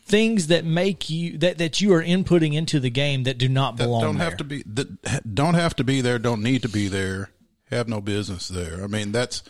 things 0.06 0.48
that 0.48 0.66
make 0.66 1.10
you 1.10 1.38
that 1.38 1.58
that 1.58 1.80
you 1.80 1.94
are 1.94 2.04
inputting 2.04 2.54
into 2.54 2.80
the 2.82 2.90
game 2.90 3.24
that 3.24 3.38
do 3.38 3.48
not 3.48 3.78
That 3.78 3.86
belong 3.86 4.02
don't 4.02 4.18
there. 4.18 4.26
have 4.30 4.38
to 4.38 4.44
be 4.44 4.62
that 4.68 5.34
don't 5.34 5.54
have 5.54 5.76
to 5.78 5.84
be 5.86 6.02
there, 6.02 6.20
don't 6.20 6.44
need 6.44 6.62
to 6.64 6.70
be 6.70 6.90
there, 6.90 7.30
have 7.72 7.88
no 7.88 8.02
business 8.02 8.48
there. 8.48 8.84
I 8.84 8.88
mean, 8.88 9.12
that's 9.12 9.44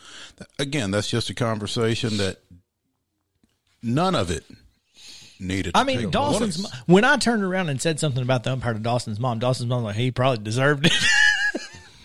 again, 0.59 0.91
that's 0.91 1.09
just 1.09 1.29
a 1.29 1.33
conversation 1.33 2.17
that 2.17 2.37
none 3.83 4.15
of 4.15 4.29
it 4.31 4.45
needed. 5.39 5.71
I 5.75 5.79
to 5.79 5.85
mean, 5.85 6.11
Dawson's. 6.11 6.69
When 6.85 7.03
I 7.03 7.17
turned 7.17 7.43
around 7.43 7.69
and 7.69 7.81
said 7.81 7.99
something 7.99 8.21
about 8.21 8.43
the 8.43 8.51
umpire 8.53 8.73
to 8.73 8.79
Dawson's 8.79 9.19
mom, 9.19 9.39
Dawson's 9.39 9.69
mom 9.69 9.83
was 9.83 9.91
like 9.91 9.95
he 9.97 10.11
probably 10.11 10.43
deserved 10.43 10.85
it 10.85 10.93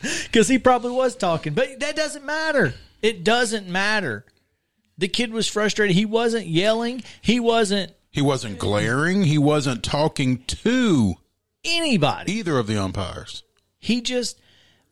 because 0.25 0.49
he 0.49 0.59
probably 0.59 0.93
was 0.93 1.17
talking. 1.17 1.55
But 1.55 1.81
that 1.81 1.97
doesn't 1.97 2.25
matter. 2.25 2.75
It 3.03 3.25
doesn't 3.25 3.69
matter. 3.69 4.25
The 4.99 5.09
kid 5.09 5.31
was 5.33 5.47
frustrated. 5.47 5.95
He 5.95 6.07
wasn't 6.07 6.47
yelling. 6.47 7.03
He 7.21 7.39
wasn't 7.39 7.93
He 8.11 8.23
wasn't 8.23 8.59
glaring. 8.59 9.25
He 9.25 9.37
wasn't 9.39 9.83
talking 9.85 10.39
to 10.47 11.15
anybody. 11.65 12.33
either 12.33 12.59
of 12.59 12.67
the 12.67 12.83
umpires. 12.83 13.43
He 13.79 14.01
just 14.01 14.41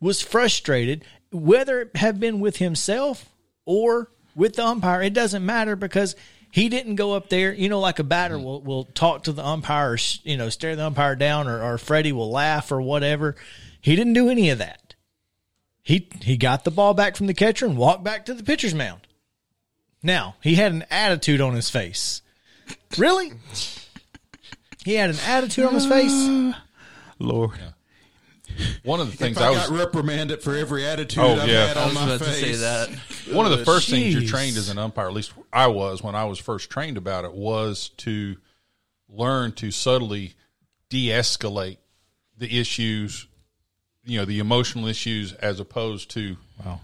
was 0.00 0.20
frustrated, 0.20 1.04
whether 1.34 1.80
it 1.80 1.96
have 1.96 2.20
been 2.20 2.40
with 2.40 2.58
himself 2.58 3.28
or 3.66 4.10
with 4.34 4.54
the 4.54 4.64
umpire. 4.64 5.02
It 5.02 5.12
doesn't 5.12 5.44
matter 5.44 5.76
because 5.76 6.16
he 6.50 6.68
didn't 6.68 6.94
go 6.94 7.12
up 7.12 7.28
there. 7.28 7.52
You 7.52 7.68
know, 7.68 7.80
like 7.80 7.98
a 7.98 8.04
batter 8.04 8.36
mm-hmm. 8.36 8.44
will, 8.44 8.62
will 8.62 8.84
talk 8.84 9.24
to 9.24 9.32
the 9.32 9.44
umpire, 9.44 9.92
or, 9.92 9.98
you 10.22 10.36
know, 10.36 10.48
stare 10.48 10.76
the 10.76 10.86
umpire 10.86 11.16
down, 11.16 11.48
or, 11.48 11.62
or 11.62 11.78
Freddie 11.78 12.12
will 12.12 12.30
laugh 12.30 12.70
or 12.70 12.80
whatever. 12.80 13.34
He 13.80 13.96
didn't 13.96 14.12
do 14.12 14.30
any 14.30 14.50
of 14.50 14.58
that. 14.58 14.94
He 15.82 16.08
he 16.22 16.38
got 16.38 16.64
the 16.64 16.70
ball 16.70 16.94
back 16.94 17.14
from 17.16 17.26
the 17.26 17.34
catcher 17.34 17.66
and 17.66 17.76
walked 17.76 18.04
back 18.04 18.24
to 18.26 18.34
the 18.34 18.42
pitcher's 18.42 18.74
mound. 18.74 19.06
Now 20.02 20.36
he 20.40 20.54
had 20.54 20.72
an 20.72 20.84
attitude 20.90 21.42
on 21.42 21.54
his 21.54 21.68
face. 21.68 22.22
Really? 22.96 23.32
He 24.84 24.94
had 24.94 25.10
an 25.10 25.18
attitude 25.26 25.66
on 25.66 25.74
his 25.74 25.86
face. 25.86 26.12
Lord, 27.18 27.58
One 28.82 29.00
of 29.00 29.10
the 29.10 29.16
things 29.16 29.36
if 29.36 29.42
I 29.42 29.46
I, 29.46 29.50
was 29.50 29.68
got 29.68 29.78
reprimanded 29.78 30.42
for 30.42 30.54
every 30.54 30.84
attitude 30.86 31.22
Oh, 31.22 31.34
I've 31.40 31.48
yeah. 31.48 31.66
had 31.68 31.76
I 31.76 31.80
on 31.82 31.84
I 31.84 31.86
was 31.86 31.94
my 31.94 32.04
about 32.14 32.20
face. 32.20 32.40
to 32.40 32.54
say 32.54 32.56
that. 32.56 32.88
One 33.34 33.50
of 33.50 33.58
the 33.58 33.64
first 33.64 33.88
things 33.90 34.14
you're 34.14 34.22
trained 34.22 34.56
as 34.56 34.68
an 34.68 34.78
umpire, 34.78 35.06
at 35.08 35.12
least 35.14 35.32
I 35.52 35.66
was 35.68 36.02
when 36.02 36.14
I 36.14 36.24
was 36.24 36.38
first 36.38 36.70
trained 36.70 36.96
about 36.96 37.24
it, 37.24 37.32
was 37.32 37.90
to 37.98 38.36
learn 39.08 39.52
to 39.52 39.70
subtly 39.70 40.34
de-escalate 40.90 41.78
the 42.36 42.58
issues, 42.60 43.26
you 44.04 44.18
know, 44.18 44.24
the 44.24 44.38
emotional 44.38 44.86
issues, 44.86 45.32
as 45.34 45.60
opposed 45.60 46.10
to 46.10 46.36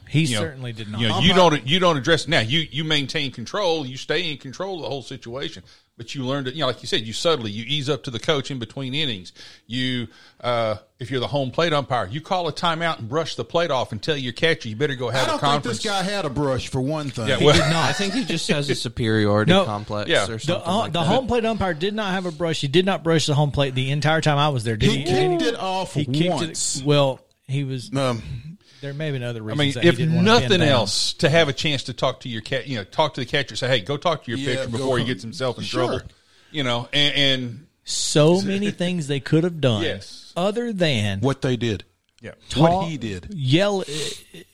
He 0.09 0.23
you 0.25 0.35
know, 0.37 0.41
certainly 0.41 0.73
did 0.73 0.89
not. 0.91 1.00
You 1.00 1.09
know, 1.09 1.21
you 1.21 1.35
don't 1.35 1.67
you 1.67 1.79
don't 1.79 1.97
address 1.97 2.27
now. 2.29 2.41
You 2.41 2.61
you 2.71 2.85
maintain 2.85 3.31
control. 3.33 3.85
You 3.87 3.97
stay 3.97 4.31
in 4.31 4.39
control 4.39 4.77
of 4.77 4.83
the 4.83 4.89
whole 4.89 5.03
situation. 5.03 5.62
But 6.00 6.14
you 6.14 6.25
learned 6.25 6.49
it. 6.49 6.54
you 6.54 6.61
know, 6.61 6.66
like 6.66 6.80
you 6.80 6.87
said, 6.88 7.02
you 7.02 7.12
subtly 7.12 7.50
you 7.50 7.62
ease 7.69 7.90
up 7.90 8.04
to 8.04 8.11
the 8.11 8.19
coach 8.19 8.50
in 8.50 8.59
between 8.59 8.95
innings. 8.95 9.35
You, 9.66 10.09
uh, 10.40 10.76
if 10.99 11.11
you're 11.11 11.21
the 11.21 11.26
home 11.26 11.50
plate 11.50 11.75
umpire, 11.75 12.07
you 12.07 12.23
call 12.23 12.49
a 12.49 12.54
timeout 12.54 13.00
and 13.00 13.07
brush 13.07 13.35
the 13.35 13.45
plate 13.45 13.71
off 13.71 13.92
and 13.92 14.02
tell 14.02 14.16
your 14.16 14.33
catcher 14.33 14.71
you 14.71 14.76
better 14.76 14.95
go 14.95 15.11
have 15.11 15.25
a 15.25 15.26
don't 15.26 15.30
think 15.33 15.40
conference. 15.52 15.76
this 15.83 15.85
guy 15.92 16.02
had 16.02 16.25
a 16.25 16.30
brush 16.30 16.69
for 16.69 16.80
one 16.80 17.11
thing. 17.11 17.28
yeah, 17.28 17.37
well, 17.37 17.52
he 17.54 17.61
did 17.61 17.69
not. 17.71 17.90
I 17.90 17.92
think 17.92 18.14
he 18.14 18.25
just 18.25 18.49
has 18.49 18.71
a 18.71 18.75
superiority 18.87 19.52
No. 19.52 19.66
complex 19.66 20.09
Yeah. 20.09 20.25
or 20.25 20.26
The, 20.28 20.38
something 20.38 20.66
uh, 20.66 20.76
like 20.78 20.92
the 20.95 21.00
that. 21.00 21.07
home 21.07 21.26
plate 21.26 21.45
umpire 21.45 21.75
did 21.75 21.92
not 21.92 22.12
have 22.12 22.25
a 22.25 22.33
brush. 22.33 22.62
He 22.62 22.69
did 22.69 22.87
not 22.87 23.04
brush 23.04 23.26
the 23.26 23.35
home 23.35 23.50
plate 23.50 23.75
the 23.75 23.90
entire 23.90 24.23
time 24.23 24.38
I 24.38 24.49
was 24.49 24.64
there. 24.64 24.78
Did 24.78 24.90
he 24.90 24.99
he? 25.00 25.04
kicked 25.04 25.42
it 25.42 25.54
off 25.57 25.92
He 25.92 26.07
kicked 26.07 26.30
once. 26.35 26.78
it. 26.78 26.85
Well, 26.87 27.21
he 27.47 27.62
was. 27.64 27.95
Um, 27.95 28.50
There 28.81 28.95
may 28.95 29.07
have 29.07 29.15
been 29.15 29.23
other 29.23 29.49
I 29.51 29.55
mean, 29.55 29.73
that 29.73 29.83
he 29.83 29.89
if 29.89 29.97
didn't 29.97 30.15
want 30.15 30.27
to 30.27 30.33
nothing 30.33 30.61
down. 30.61 30.69
else, 30.69 31.13
to 31.15 31.29
have 31.29 31.49
a 31.49 31.53
chance 31.53 31.83
to 31.85 31.93
talk 31.93 32.21
to 32.21 32.29
your 32.29 32.41
cat, 32.41 32.67
you 32.67 32.77
know, 32.77 32.85
talk 32.85 33.15
to 33.15 33.21
the 33.21 33.27
catcher, 33.27 33.57
say, 33.57 33.69
"Hey, 33.69 33.81
go 33.81 33.97
talk 33.97 34.25
to 34.25 34.31
your 34.31 34.39
Yeah, 34.39 34.57
pitcher 34.57 34.67
go 34.71 34.79
before 34.79 34.99
he 34.99 35.05
con- 35.05 35.09
gets 35.13 35.23
himself 35.23 35.59
in 35.59 35.65
Sure. 35.65 35.87
trouble." 35.87 36.07
You 36.51 36.65
know, 36.65 36.89
and, 36.93 37.15
and 37.15 37.67
so 37.85 38.41
many 38.41 38.71
things 38.71 39.07
they 39.07 39.21
could 39.21 39.45
have 39.45 39.61
done. 39.61 39.83
Yes. 39.83 40.33
Other 40.37 40.73
than 40.73 41.21
what 41.21 41.43
they 41.43 41.57
did, 41.57 41.85
yeah, 42.21 42.33
what 42.57 42.89
he 42.89 42.97
did. 42.97 43.29
yell, 43.35 43.81
uh, 43.81 43.85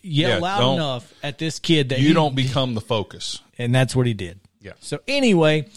yell 0.02 0.30
Yeah, 0.30 0.36
loud 0.38 0.58
don't- 0.60 0.74
enough 0.76 1.14
at 1.22 1.38
this 1.38 1.58
kid 1.58 1.88
that 1.90 2.00
you 2.00 2.08
he- 2.08 2.14
don't 2.14 2.34
become 2.34 2.74
the 2.74 2.80
focus. 2.80 3.40
and 3.58 3.74
that's 3.74 3.94
what 3.96 4.06
he 4.06 4.14
did. 4.14 4.40
Yeah. 4.60 4.72
So 4.80 5.00
anyway, 5.06 5.68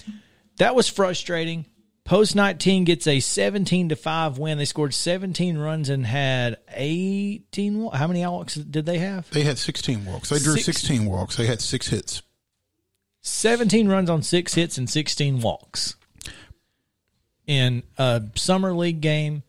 that 0.58 0.74
was 0.76 0.88
frustrating. 0.90 1.66
Post 2.10 2.36
19 2.36 2.86
gets 2.86 3.06
a 3.06 3.20
17 3.20 3.90
to 3.90 3.96
5 3.96 4.40
win. 4.40 4.58
They 4.58 4.66
scored 4.66 4.96
17 4.96 5.60
runs 5.60 5.90
and 5.90 6.08
had 6.08 6.58
18 6.70 7.84
wa- 7.84 7.96
how 7.96 8.08
many 8.08 8.26
walks 8.26 8.56
did 8.56 8.88
they 8.88 8.98
have? 8.98 9.30
They 9.30 9.44
had 9.44 9.60
16 9.60 10.06
walks. 10.06 10.30
They 10.30 10.40
drew 10.40 10.56
Six- 10.56 10.66
16 10.82 11.06
walks. 11.06 11.36
They 11.36 11.46
had 11.46 11.62
six 11.62 11.90
hits. 11.90 12.24
17 13.22 13.88
runs 13.88 14.10
on 14.10 14.24
6 14.24 14.56
hits 14.56 14.80
and 14.80 14.90
16 14.90 15.40
walks. 15.42 15.98
In 17.46 17.84
a 18.00 18.24
summer 18.34 18.74
league 18.74 19.02
game 19.02 19.44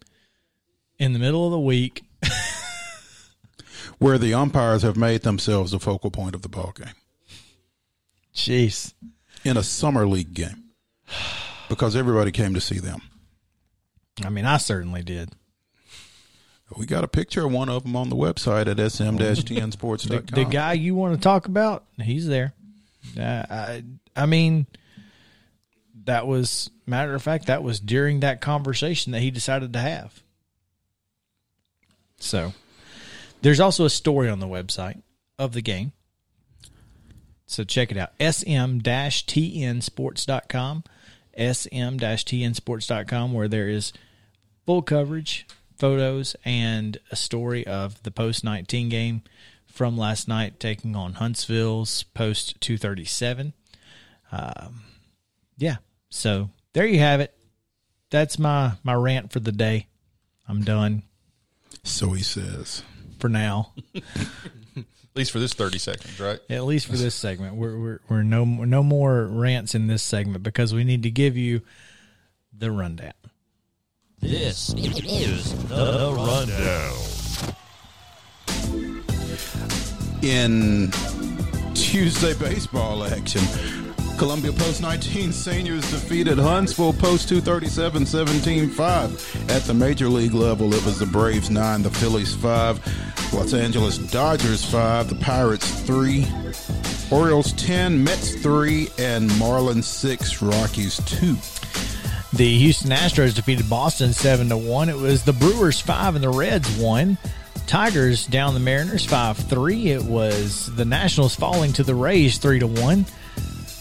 in 0.99 1.15
the 1.15 1.19
middle 1.19 1.47
of 1.47 1.53
the 1.53 1.59
week. 1.61 2.03
where 3.99 4.19
the 4.19 4.35
umpires 4.35 4.83
have 4.83 4.99
made 4.99 5.23
themselves 5.23 5.71
the 5.71 5.81
focal 5.81 6.11
point 6.11 6.35
of 6.35 6.43
the 6.43 6.49
ball 6.51 6.75
game 6.77 6.93
Jeez. 8.35 8.93
in 9.45 9.57
a 9.57 9.63
summer 9.63 10.07
league 10.07 10.35
game 10.35 10.65
because 11.71 11.97
everybody 11.97 12.33
came 12.33 12.53
to 12.53 12.61
see 12.61 12.79
them. 12.79 13.01
I 14.23 14.29
mean, 14.29 14.45
I 14.45 14.59
certainly 14.59 15.03
did. 15.03 15.31
We 16.77 16.85
got 16.85 17.05
a 17.05 17.09
picture 17.09 17.47
of 17.47 17.53
one 17.53 17.69
of 17.69 17.85
them 17.85 17.97
on 17.97 18.11
the 18.11 18.17
website 18.17 18.67
at 18.67 18.79
sm-tnsports.com. 18.79 20.27
The 20.27 20.45
guy 20.45 20.75
you 20.75 20.95
want 20.95 21.15
to 21.15 21.21
talk 21.21 21.47
about, 21.47 21.85
he's 22.01 22.29
there. 22.29 22.53
Uh, 23.19 23.45
I, 23.51 23.85
I 24.15 24.27
mean, 24.27 24.67
that 26.05 26.27
was 26.27 26.71
matter 26.87 27.15
of 27.15 27.23
fact. 27.23 27.47
That 27.47 27.63
was 27.63 27.81
during 27.81 28.21
that 28.21 28.41
conversation 28.41 29.13
that 29.13 29.21
he 29.21 29.31
decided 29.31 29.73
to 29.73 29.81
have. 29.81 30.23
So, 32.19 32.53
there's 33.43 33.61
also 33.61 33.85
a 33.85 33.91
story 33.91 34.29
on 34.29 34.41
the 34.41 34.47
website 34.47 35.03
of 35.39 35.53
the 35.53 35.63
game. 35.63 35.93
So 37.47 37.65
check 37.65 37.91
it 37.91 37.97
out. 37.97 38.11
sm-tnsports.com. 38.21 40.85
sm-tnsports.com 41.41 43.33
where 43.33 43.49
there 43.49 43.69
is 43.69 43.93
full 44.67 44.83
coverage, 44.83 45.47
photos, 45.77 46.37
and 46.45 46.99
a 47.11 47.17
story 47.17 47.67
of 47.67 48.03
the 48.03 48.11
post 48.11 48.45
19 48.45 48.89
game 48.89 49.23
from 49.67 49.97
last 49.97 50.29
night 50.29 50.61
taking 50.61 50.95
on 50.95 51.15
Huntsville's 51.15 52.03
post 52.03 52.61
237. 52.61 53.55
Um, 54.31 54.83
yeah. 55.57 55.77
So 56.11 56.51
there 56.73 56.87
you 56.87 56.99
have 56.99 57.21
it. 57.21 57.35
That's 58.11 58.39
my, 58.39 58.73
my 58.83 58.95
rant 58.95 59.33
for 59.33 59.41
the 59.41 59.53
day. 59.53 59.87
I'm 60.49 60.63
done 60.63 61.05
so 61.83 62.13
he 62.13 62.23
says. 62.23 62.83
for 63.19 63.29
now. 63.29 63.73
At 65.13 65.19
least 65.19 65.33
for 65.33 65.41
this 65.41 65.55
30 65.55 65.79
seconds, 65.79 66.21
right? 66.21 66.39
At 66.49 66.65
least 66.65 66.87
for 66.87 66.97
this 66.97 67.15
segment, 67.17 67.57
we're 67.57 67.79
we're, 67.79 68.01
we're 68.09 68.23
no 68.23 68.45
no 68.45 68.83
more 68.83 69.27
rants 69.27 69.75
in 69.75 69.89
this 69.89 70.03
segment 70.03 70.45
because 70.45 70.73
we 70.73 70.85
need 70.85 71.03
to 71.03 71.11
give 71.11 71.37
you 71.37 71.63
the 72.57 72.71
rundown. 72.71 73.13
This 74.21 74.73
is 74.75 75.53
the 75.69 76.15
rundown. 76.17 77.21
in 80.23 80.91
Tuesday 81.75 82.35
baseball 82.35 83.05
action. 83.05 83.43
Columbia 84.21 84.53
Post 84.53 84.83
19 84.83 85.33
seniors 85.33 85.91
defeated 85.91 86.37
Huntsville 86.37 86.93
Post 86.93 87.31
237 87.31 88.05
17 88.05 88.69
5. 88.69 89.51
At 89.51 89.63
the 89.63 89.73
major 89.73 90.11
league 90.11 90.35
level, 90.35 90.75
it 90.75 90.85
was 90.85 90.99
the 90.99 91.07
Braves 91.07 91.49
9, 91.49 91.83
the 91.83 91.91
Phillies 91.91 92.35
5, 92.35 93.33
Los 93.33 93.55
Angeles 93.55 93.97
Dodgers 93.97 94.63
5, 94.63 95.09
the 95.09 95.15
Pirates 95.25 95.71
3, 95.85 96.27
Orioles 97.11 97.55
10, 97.55 98.05
Mets 98.05 98.35
3, 98.35 98.91
and 98.99 99.31
Marlins 99.31 99.85
6, 99.85 100.43
Rockies 100.43 101.01
2. 101.07 101.39
The 102.37 102.59
Houston 102.59 102.91
Astros 102.91 103.35
defeated 103.35 103.71
Boston 103.71 104.13
seven 104.13 104.51
to 104.51 104.59
one. 104.59 104.91
It 104.91 104.97
was 104.97 105.25
the 105.25 105.33
Brewers 105.33 105.81
five 105.81 106.15
and 106.15 106.23
the 106.23 106.29
Reds 106.29 106.69
one. 106.77 107.17
Tigers 107.67 108.27
down 108.27 108.53
the 108.53 108.61
Mariners 108.61 109.07
five 109.07 109.39
three. 109.39 109.89
It 109.89 110.03
was 110.03 110.67
the 110.77 110.85
Nationals 110.85 111.35
falling 111.35 111.73
to 111.73 111.83
the 111.83 111.95
Rays 111.95 112.37
three 112.37 112.59
to 112.59 112.67
one. 112.67 113.07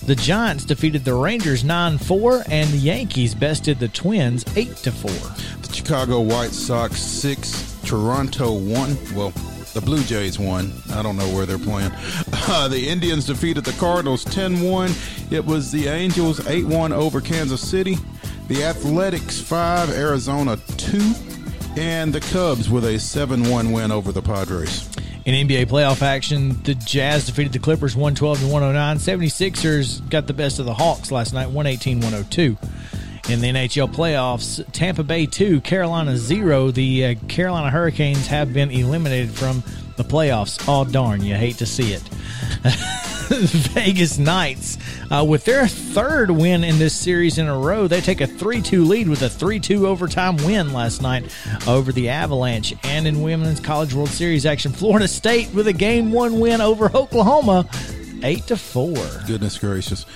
The 0.09 0.15
Giants 0.15 0.65
defeated 0.65 1.05
the 1.05 1.13
Rangers 1.13 1.63
nine 1.63 1.99
four, 1.99 2.43
and 2.49 2.67
the 2.71 2.77
Yankees 2.77 3.35
bested 3.35 3.77
the 3.77 3.89
Twins 3.89 4.43
eight 4.55 4.75
to 4.77 4.91
four. 4.91 5.11
The 5.61 5.71
Chicago 5.71 6.21
White 6.21 6.49
Sox 6.49 6.99
6, 6.99 7.77
Toronto 7.83 8.53
1. 8.53 8.97
Well, 9.13 9.29
the 9.75 9.81
Blue 9.81 10.01
Jays 10.01 10.39
won. 10.39 10.73
I 10.93 11.03
don't 11.03 11.15
know 11.15 11.31
where 11.35 11.45
they're 11.45 11.59
playing. 11.59 11.91
Uh, 12.51 12.67
the 12.67 12.89
Indians 12.89 13.27
defeated 13.27 13.63
the 13.63 13.73
Cardinals 13.73 14.23
10 14.23 14.61
1. 14.61 14.91
It 15.29 15.45
was 15.45 15.71
the 15.71 15.87
Angels 15.87 16.43
8 16.47 16.65
1 16.65 16.91
over 16.91 17.21
Kansas 17.21 17.61
City. 17.61 17.95
The 18.47 18.63
Athletics 18.63 19.39
5, 19.39 19.91
Arizona 19.91 20.57
2. 20.77 21.13
And 21.77 22.11
the 22.11 22.21
Cubs 22.21 22.67
with 22.67 22.85
a 22.85 22.97
7 22.97 23.47
1 23.47 23.71
win 23.71 23.91
over 23.91 24.11
the 24.11 24.23
Padres. 24.23 24.89
In 25.25 25.47
NBA 25.47 25.65
playoff 25.65 26.01
action, 26.01 26.61
the 26.63 26.75
Jazz 26.75 27.25
defeated 27.25 27.53
the 27.53 27.59
Clippers 27.59 27.95
112 27.95 28.39
to 28.39 28.45
109. 28.47 28.97
76ers 28.97 30.09
got 30.09 30.27
the 30.27 30.33
best 30.33 30.59
of 30.59 30.65
the 30.65 30.73
Hawks 30.73 31.11
last 31.11 31.33
night, 31.33 31.47
118 31.47 31.99
102. 31.99 32.57
In 33.31 33.41
the 33.41 33.47
NHL 33.47 33.93
playoffs, 33.93 34.65
Tampa 34.71 35.03
Bay 35.03 35.25
2, 35.25 35.61
Carolina 35.61 36.17
0. 36.17 36.71
The 36.71 37.05
uh, 37.05 37.15
Carolina 37.27 37.69
Hurricanes 37.69 38.27
have 38.27 38.53
been 38.53 38.71
eliminated 38.71 39.29
from 39.29 39.61
the 39.97 40.03
playoffs. 40.03 40.63
Oh, 40.67 40.89
darn, 40.89 41.21
you 41.21 41.35
hate 41.35 41.57
to 41.57 41.65
see 41.65 41.93
it. 41.93 42.03
Vegas 43.31 44.17
Knights, 44.17 44.79
uh, 45.11 45.23
with 45.23 45.45
their 45.45 45.67
third 45.67 46.31
win 46.31 46.63
in 46.63 46.79
this 46.79 46.95
series 46.95 47.37
in 47.37 47.47
a 47.47 47.55
row, 47.55 47.87
they 47.87 48.01
take 48.01 48.21
a 48.21 48.27
3 48.27 48.59
2 48.59 48.83
lead 48.83 49.07
with 49.07 49.21
a 49.21 49.29
3 49.29 49.59
2 49.59 49.85
overtime 49.85 50.35
win 50.37 50.73
last 50.73 51.03
night 51.03 51.31
over 51.67 51.91
the 51.91 52.09
Avalanche. 52.09 52.73
And 52.83 53.05
in 53.05 53.21
Women's 53.21 53.59
College 53.59 53.93
World 53.93 54.09
Series 54.09 54.47
action, 54.47 54.71
Florida 54.71 55.07
State 55.07 55.53
with 55.53 55.67
a 55.67 55.73
game 55.73 56.11
one 56.11 56.39
win 56.39 56.59
over 56.59 56.85
Oklahoma, 56.95 57.69
8 58.23 58.47
to 58.47 58.57
4. 58.57 58.95
Goodness 59.27 59.59
gracious. 59.59 60.07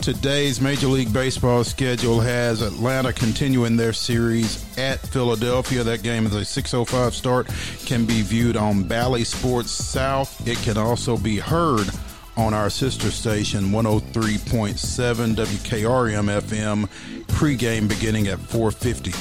Today's 0.00 0.60
Major 0.60 0.86
League 0.86 1.12
Baseball 1.12 1.64
schedule 1.64 2.20
has 2.20 2.62
Atlanta 2.62 3.12
continuing 3.12 3.76
their 3.76 3.92
series 3.92 4.62
at 4.78 5.00
Philadelphia. 5.00 5.82
That 5.82 6.02
game 6.02 6.26
is 6.26 6.34
a 6.34 6.44
6:05 6.44 7.14
start. 7.14 7.46
Can 7.86 8.06
be 8.06 8.22
viewed 8.22 8.56
on 8.56 8.82
Bally 8.84 9.24
Sports 9.24 9.70
South. 9.70 10.46
It 10.46 10.58
can 10.58 10.76
also 10.76 11.16
be 11.16 11.38
heard 11.38 11.88
on 12.36 12.52
our 12.54 12.70
sister 12.70 13.10
station 13.10 13.66
103.7 13.66 15.34
WKRM 15.34 16.40
FM 16.40 16.88
pregame 17.28 17.88
beginning 17.88 18.28
at 18.28 18.38
4:50. 18.38 19.12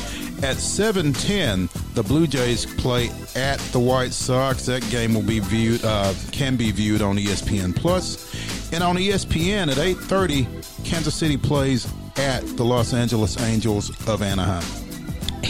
At 0.43 0.58
7:10, 0.58 1.70
the 1.94 2.03
Blue 2.03 2.27
Jays 2.27 2.66
play 2.66 3.09
at 3.35 3.59
the 3.72 3.79
White 3.79 4.14
Sox. 4.14 4.66
That 4.66 4.88
game 4.90 5.14
will 5.14 5.22
be 5.22 5.40
viewed 5.40 5.83
uh, 5.85 6.14
can 6.31 6.55
be 6.55 6.72
viewed 6.72 7.01
on 7.01 7.18
ESPN 7.18 7.75
Plus. 7.75 8.72
And 8.74 8.83
on 8.83 8.98
ESPN 8.98 9.72
at 9.72 9.77
8:30, 9.77 10.46
Kansas 10.83 11.16
City 11.16 11.38
plays 11.38 11.88
at 12.18 12.46
the 12.57 12.66
Los 12.66 12.94
Angeles 12.94 13.40
Angels 13.42 13.90
of 14.07 14.22
Anaheim. 14.22 14.64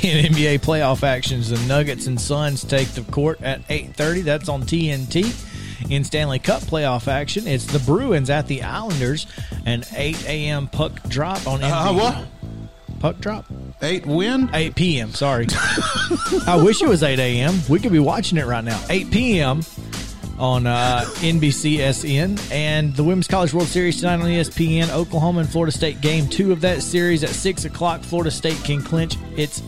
In 0.04 0.26
NBA 0.34 0.60
playoff 0.60 1.04
actions, 1.04 1.50
the 1.50 1.68
Nuggets 1.68 2.08
and 2.08 2.20
Suns 2.20 2.64
take 2.64 2.90
the 2.90 3.04
court 3.12 3.42
at 3.42 3.62
8:30. 3.70 4.22
That's 4.24 4.50
on 4.50 4.64
TNT. 4.64 5.53
In 5.90 6.04
Stanley 6.04 6.40
Cup 6.40 6.62
playoff 6.62 7.08
action, 7.08 7.48
it's 7.48 7.66
the 7.66 7.80
Bruins 7.80 8.30
at 8.30 8.48
the 8.48 8.64
Islanders, 8.64 9.28
an 9.66 9.84
8 9.96 10.26
a.m. 10.28 10.68
puck 10.68 10.92
drop 11.10 11.46
on 11.48 11.64
Uh, 11.64 11.68
NBC. 11.68 11.96
what? 11.96 12.26
Puck 13.00 13.20
drop? 13.20 13.46
Eight 13.82 14.06
win? 14.06 14.50
8 14.54 14.76
p.m. 14.76 15.12
Sorry. 15.12 15.46
I 16.48 16.60
wish 16.64 16.82
it 16.82 16.88
was 16.88 17.04
8 17.04 17.20
a.m. 17.20 17.60
We 17.70 17.80
could 17.80 17.92
be 17.92 18.00
watching 18.00 18.38
it 18.38 18.46
right 18.46 18.64
now. 18.64 18.82
8 18.90 19.12
p.m. 19.12 19.62
on 20.40 20.66
uh, 20.66 21.02
NBCSN. 21.18 22.52
And 22.52 22.96
the 22.96 23.04
Women's 23.04 23.28
College 23.28 23.54
World 23.54 23.68
Series 23.68 24.00
tonight 24.00 24.22
on 24.22 24.28
ESPN. 24.28 24.90
Oklahoma 24.90 25.42
and 25.42 25.50
Florida 25.50 25.72
State 25.72 26.00
game 26.02 26.28
two 26.30 26.52
of 26.54 26.62
that 26.62 26.82
series 26.82 27.24
at 27.26 27.30
6 27.32 27.66
o'clock. 27.66 28.02
Florida 28.02 28.32
State 28.32 28.62
can 28.64 28.82
clinch 28.82 29.18
its 29.36 29.62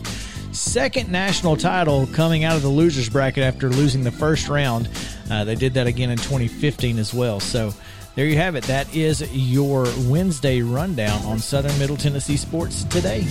second 0.52 1.10
national 1.10 1.56
title 1.58 2.06
coming 2.14 2.44
out 2.44 2.56
of 2.56 2.62
the 2.62 2.68
losers 2.68 3.10
bracket 3.10 3.44
after 3.44 3.68
losing 3.68 4.02
the 4.02 4.10
first 4.10 4.48
round. 4.48 4.88
Uh, 5.30 5.44
they 5.44 5.54
did 5.54 5.74
that 5.74 5.86
again 5.86 6.10
in 6.10 6.18
2015 6.18 6.98
as 6.98 7.12
well. 7.12 7.40
So 7.40 7.72
there 8.14 8.26
you 8.26 8.36
have 8.36 8.54
it. 8.54 8.64
That 8.64 8.94
is 8.94 9.22
your 9.34 9.86
Wednesday 10.08 10.62
rundown 10.62 11.22
on 11.26 11.38
Southern 11.38 11.78
Middle 11.78 11.96
Tennessee 11.96 12.36
sports 12.36 12.84
today. 12.84 13.26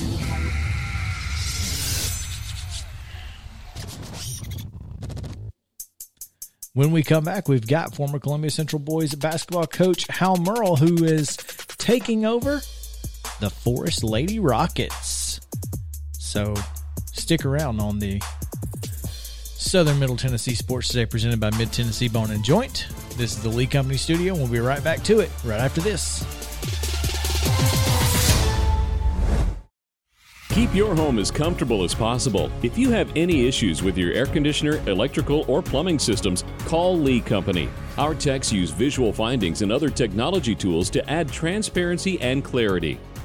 When 6.73 6.91
we 6.91 7.03
come 7.03 7.23
back, 7.23 7.47
we've 7.47 7.65
got 7.65 7.95
former 7.95 8.19
Columbia 8.19 8.51
Central 8.51 8.79
boys 8.79 9.15
basketball 9.15 9.65
coach 9.65 10.08
Hal 10.08 10.36
Merle, 10.36 10.75
who 10.75 11.05
is 11.05 11.38
taking 11.77 12.25
over 12.25 12.62
the 13.39 13.49
Forest 13.49 14.03
Lady 14.03 14.39
Rockets. 14.39 15.39
So 16.12 16.53
stick 17.13 17.45
around 17.45 17.79
on 17.79 17.99
the 17.99 18.21
Southern 19.65 19.97
Middle 19.97 20.15
Tennessee 20.15 20.54
Sports 20.54 20.89
Today, 20.89 21.08
presented 21.08 21.39
by 21.39 21.49
Mid 21.58 21.73
Tennessee 21.73 22.08
Bone 22.08 22.30
and 22.30 22.43
Joint. 22.43 22.86
This 23.17 23.36
is 23.36 23.41
the 23.41 23.49
Lee 23.49 23.65
Company 23.65 23.97
Studio. 23.97 24.36
We'll 24.36 24.47
be 24.47 24.60
right 24.60 24.82
back 24.84 25.04
to 25.06 25.21
it 25.21 25.32
right 25.43 25.60
after 25.60 25.82
this. 25.82 26.23
Keep 30.49 30.75
your 30.75 30.95
home 30.95 31.17
as 31.17 31.32
comfortable 31.32 31.84
as 31.84 31.95
possible. 31.95 32.51
If 32.62 32.78
you 32.78 32.91
have 32.91 33.12
any 33.15 33.47
issues 33.47 33.82
with 33.82 33.97
your 33.97 34.13
air 34.13 34.28
conditioner, 34.28 34.78
electrical, 34.88 35.45
or 35.47 35.63
plumbing 35.63 35.97
systems, 35.97 36.45
call 36.60 36.97
Lee 36.99 37.19
Company. 37.19 37.67
Our 37.97 38.13
techs 38.13 38.54
use 38.54 38.69
visual 38.69 39.12
findings 39.12 39.63
and 39.63 39.71
other 39.71 39.89
technology 39.89 40.54
tools 40.54 40.91
to 40.91 41.10
add 41.10 41.32
transparency 41.32 42.21
and 42.21 42.43
clarity. 42.43 42.99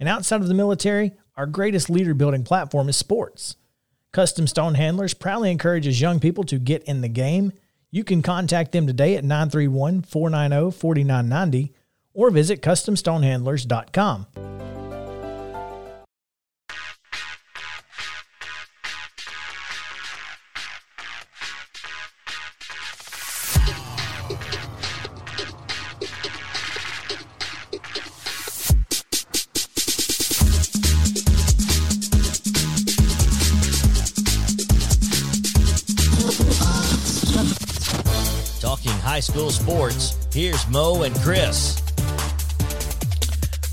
And 0.00 0.08
outside 0.08 0.40
of 0.40 0.48
the 0.48 0.54
military, 0.54 1.12
our 1.36 1.46
greatest 1.46 1.90
leader 1.90 2.14
building 2.14 2.42
platform 2.42 2.88
is 2.88 2.96
sports. 2.96 3.56
Custom 4.12 4.46
Stone 4.46 4.74
Handlers 4.74 5.14
proudly 5.14 5.50
encourages 5.52 6.00
young 6.00 6.18
people 6.18 6.42
to 6.44 6.58
get 6.58 6.82
in 6.84 7.02
the 7.02 7.08
game. 7.08 7.52
You 7.90 8.02
can 8.02 8.22
contact 8.22 8.72
them 8.72 8.86
today 8.86 9.16
at 9.16 9.24
931 9.24 10.02
490 10.02 10.76
4990 10.76 11.74
or 12.14 12.30
visit 12.30 12.62
CustomStonehandlers.com. 12.62 14.26
sports. 39.80 40.28
Here's 40.30 40.68
Mo 40.68 41.04
and 41.04 41.16
Chris. 41.20 41.82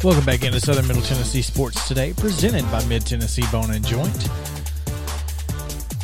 Welcome 0.02 0.24
back 0.24 0.46
into 0.46 0.62
Southern 0.62 0.88
Middle 0.88 1.02
Tennessee 1.02 1.42
Sports 1.42 1.86
today, 1.86 2.14
presented 2.14 2.64
by 2.72 2.82
Mid 2.86 3.06
Tennessee 3.06 3.44
Bone 3.52 3.72
and 3.72 3.86
Joint. 3.86 4.30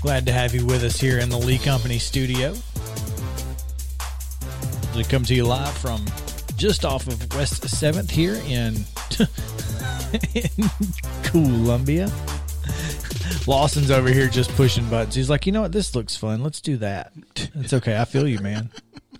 Glad 0.01 0.25
to 0.25 0.33
have 0.33 0.53
you 0.53 0.65
with 0.65 0.83
us 0.83 0.99
here 0.99 1.19
in 1.19 1.29
the 1.29 1.37
Lee 1.37 1.57
Company 1.57 1.99
studio. 1.99 2.53
We 4.93 5.05
come 5.05 5.23
to 5.23 5.33
you 5.33 5.45
live 5.45 5.73
from 5.77 6.03
just 6.57 6.83
off 6.83 7.07
of 7.07 7.33
West 7.33 7.63
7th 7.63 8.11
here 8.11 8.41
in, 8.45 8.83
in 10.35 10.69
Columbia. 11.23 12.11
Lawson's 13.47 13.89
over 13.89 14.09
here 14.09 14.27
just 14.27 14.53
pushing 14.55 14.83
buttons. 14.89 15.15
He's 15.15 15.29
like, 15.29 15.45
you 15.45 15.53
know 15.53 15.61
what? 15.61 15.71
This 15.71 15.95
looks 15.95 16.17
fun. 16.17 16.43
Let's 16.43 16.59
do 16.59 16.75
that. 16.77 17.13
It's 17.55 17.71
okay. 17.71 17.97
I 17.97 18.03
feel 18.03 18.27
you, 18.27 18.39
man. 18.39 18.69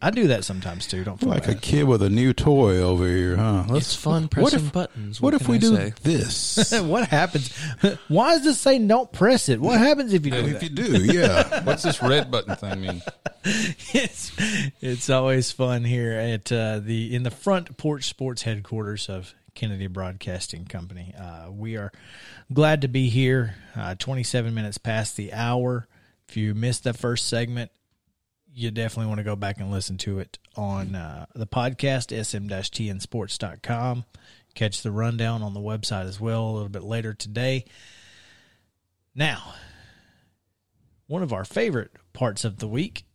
I 0.06 0.10
do 0.12 0.28
that 0.28 0.44
sometimes 0.44 0.86
too. 0.88 1.04
Don't 1.04 1.18
feel 1.20 1.30
Like 1.30 1.48
a 1.48 1.56
kid 1.56 1.84
with 1.86 2.02
a 2.04 2.10
new 2.10 2.34
toy 2.34 2.78
over 2.78 3.08
here, 3.08 3.38
huh? 3.38 3.64
It's 3.70 3.96
fun 3.96 4.24
what 4.24 4.32
pressing 4.32 4.66
if- 4.66 4.74
buttons. 4.74 5.22
What, 5.22 5.34
What 5.34 5.42
if 5.42 5.48
we 5.48 5.56
I 5.56 5.60
do 5.60 5.76
say? 5.76 5.94
this? 6.04 6.72
what 6.82 7.08
happens? 7.08 7.56
Why 8.10 8.34
does 8.36 8.44
this 8.44 8.60
say 8.60 8.78
don't 8.80 9.12
press 9.12 9.48
it? 9.50 9.62
What 9.62 9.80
happens 9.80 10.14
if 10.14 10.26
you 10.26 10.32
do 10.32 10.38
if 10.40 10.60
that? 10.60 10.64
you 10.64 10.70
do, 10.70 11.04
yeah. 11.06 11.64
What's 11.64 11.84
this 11.84 12.02
red 12.02 12.30
button 12.30 12.56
thing 12.56 12.82
mean? 12.82 13.02
it's 13.46 14.32
it's 14.82 15.10
always 15.10 15.52
fun 15.52 15.84
here 15.84 16.14
at 16.14 16.52
uh, 16.52 16.80
the 16.80 17.16
in 17.16 17.24
the 17.24 17.32
front 17.32 17.78
porch 17.78 18.06
sports 18.06 18.42
headquarters 18.44 19.10
of 19.10 19.34
Kennedy 19.56 19.88
Broadcasting 19.88 20.66
Company. 20.66 21.14
Uh, 21.18 21.52
we 21.52 21.78
are 21.78 21.92
glad 22.52 22.82
to 22.82 22.88
be 22.88 23.10
here. 23.10 23.56
Uh, 23.76 23.96
Twenty 23.96 24.24
seven 24.24 24.54
minutes 24.54 24.78
past 24.78 25.16
the 25.18 25.34
hour. 25.34 25.88
If 26.30 26.38
you 26.38 26.56
missed 26.56 26.84
the 26.86 26.94
first 26.94 27.28
segment, 27.28 27.72
you 28.54 28.72
definitely 28.72 29.08
want 29.08 29.18
to 29.18 29.24
go 29.24 29.36
back 29.36 29.60
and 29.60 29.72
listen 29.72 29.98
to 29.98 30.20
it 30.20 30.38
on 30.56 30.96
uh, 30.96 31.26
the 31.34 31.48
podcast 31.48 32.12
sm-tnsports.com. 32.24 34.06
Catch 34.54 34.84
the 34.84 34.92
rundown 34.92 35.42
on 35.42 35.54
the 35.54 35.60
website 35.60 36.06
as 36.06 36.20
well 36.20 36.46
a 36.46 36.52
little 36.52 36.70
bit 36.70 36.84
later 36.84 37.14
today. 37.14 37.66
Now, 39.16 39.54
one 41.08 41.24
of 41.24 41.34
our 41.34 41.46
favorite 41.46 41.92
parts 42.14 42.46
of 42.46 42.60
the 42.60 42.68
week 42.68 43.06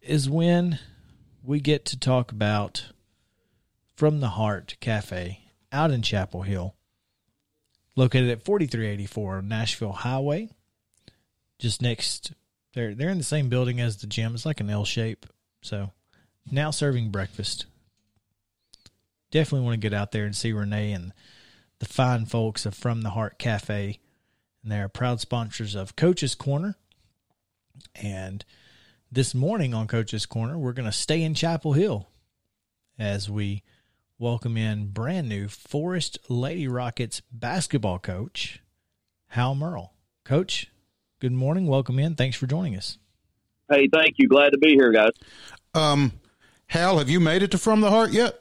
is 0.00 0.30
when 0.30 0.78
we 1.42 1.60
get 1.60 1.84
to 1.86 1.98
talk 1.98 2.30
about 2.30 2.86
From 3.96 4.20
the 4.20 4.30
Heart 4.30 4.76
Cafe 4.80 5.40
out 5.72 5.90
in 5.90 6.02
Chapel 6.02 6.42
Hill, 6.42 6.76
located 7.96 8.30
at 8.30 8.44
4384 8.44 9.42
Nashville 9.42 9.92
Highway, 9.92 10.50
just 11.58 11.82
next. 11.82 12.32
They're 12.76 12.94
they're 12.94 13.08
in 13.08 13.16
the 13.16 13.24
same 13.24 13.48
building 13.48 13.80
as 13.80 13.96
the 13.96 14.06
gym. 14.06 14.34
It's 14.34 14.44
like 14.44 14.60
an 14.60 14.68
L 14.68 14.84
shape. 14.84 15.24
So 15.62 15.92
now 16.52 16.70
serving 16.70 17.10
breakfast. 17.10 17.64
Definitely 19.30 19.64
want 19.64 19.80
to 19.80 19.88
get 19.88 19.94
out 19.94 20.12
there 20.12 20.26
and 20.26 20.36
see 20.36 20.52
Renee 20.52 20.92
and 20.92 21.14
the 21.78 21.86
fine 21.86 22.26
folks 22.26 22.66
of 22.66 22.74
From 22.74 23.00
the 23.00 23.10
Heart 23.10 23.38
Cafe. 23.38 23.98
And 24.62 24.70
they're 24.70 24.90
proud 24.90 25.20
sponsors 25.20 25.74
of 25.74 25.96
Coach's 25.96 26.34
Corner. 26.34 26.76
And 27.94 28.44
this 29.10 29.34
morning 29.34 29.72
on 29.72 29.86
Coach's 29.86 30.26
Corner, 30.26 30.58
we're 30.58 30.74
going 30.74 30.84
to 30.84 30.92
stay 30.92 31.22
in 31.22 31.32
Chapel 31.32 31.72
Hill 31.72 32.10
as 32.98 33.30
we 33.30 33.62
welcome 34.18 34.58
in 34.58 34.88
brand 34.88 35.30
new 35.30 35.48
Forest 35.48 36.18
Lady 36.28 36.68
Rockets 36.68 37.22
basketball 37.32 37.98
coach, 37.98 38.60
Hal 39.28 39.54
Merle. 39.54 39.94
Coach, 40.24 40.70
good 41.20 41.32
morning. 41.32 41.66
Welcome 41.66 41.98
in. 41.98 42.14
Thanks 42.14 42.36
for 42.36 42.46
joining 42.46 42.76
us. 42.76 42.98
Hey, 43.70 43.88
thank 43.92 44.14
you. 44.18 44.28
Glad 44.28 44.50
to 44.50 44.58
be 44.58 44.70
here, 44.74 44.92
guys. 44.92 45.10
Um, 45.74 46.12
Hal, 46.68 46.98
have 46.98 47.10
you 47.10 47.20
made 47.20 47.42
it 47.42 47.50
to 47.52 47.58
From 47.58 47.80
the 47.80 47.90
Heart 47.90 48.12
yet? 48.12 48.38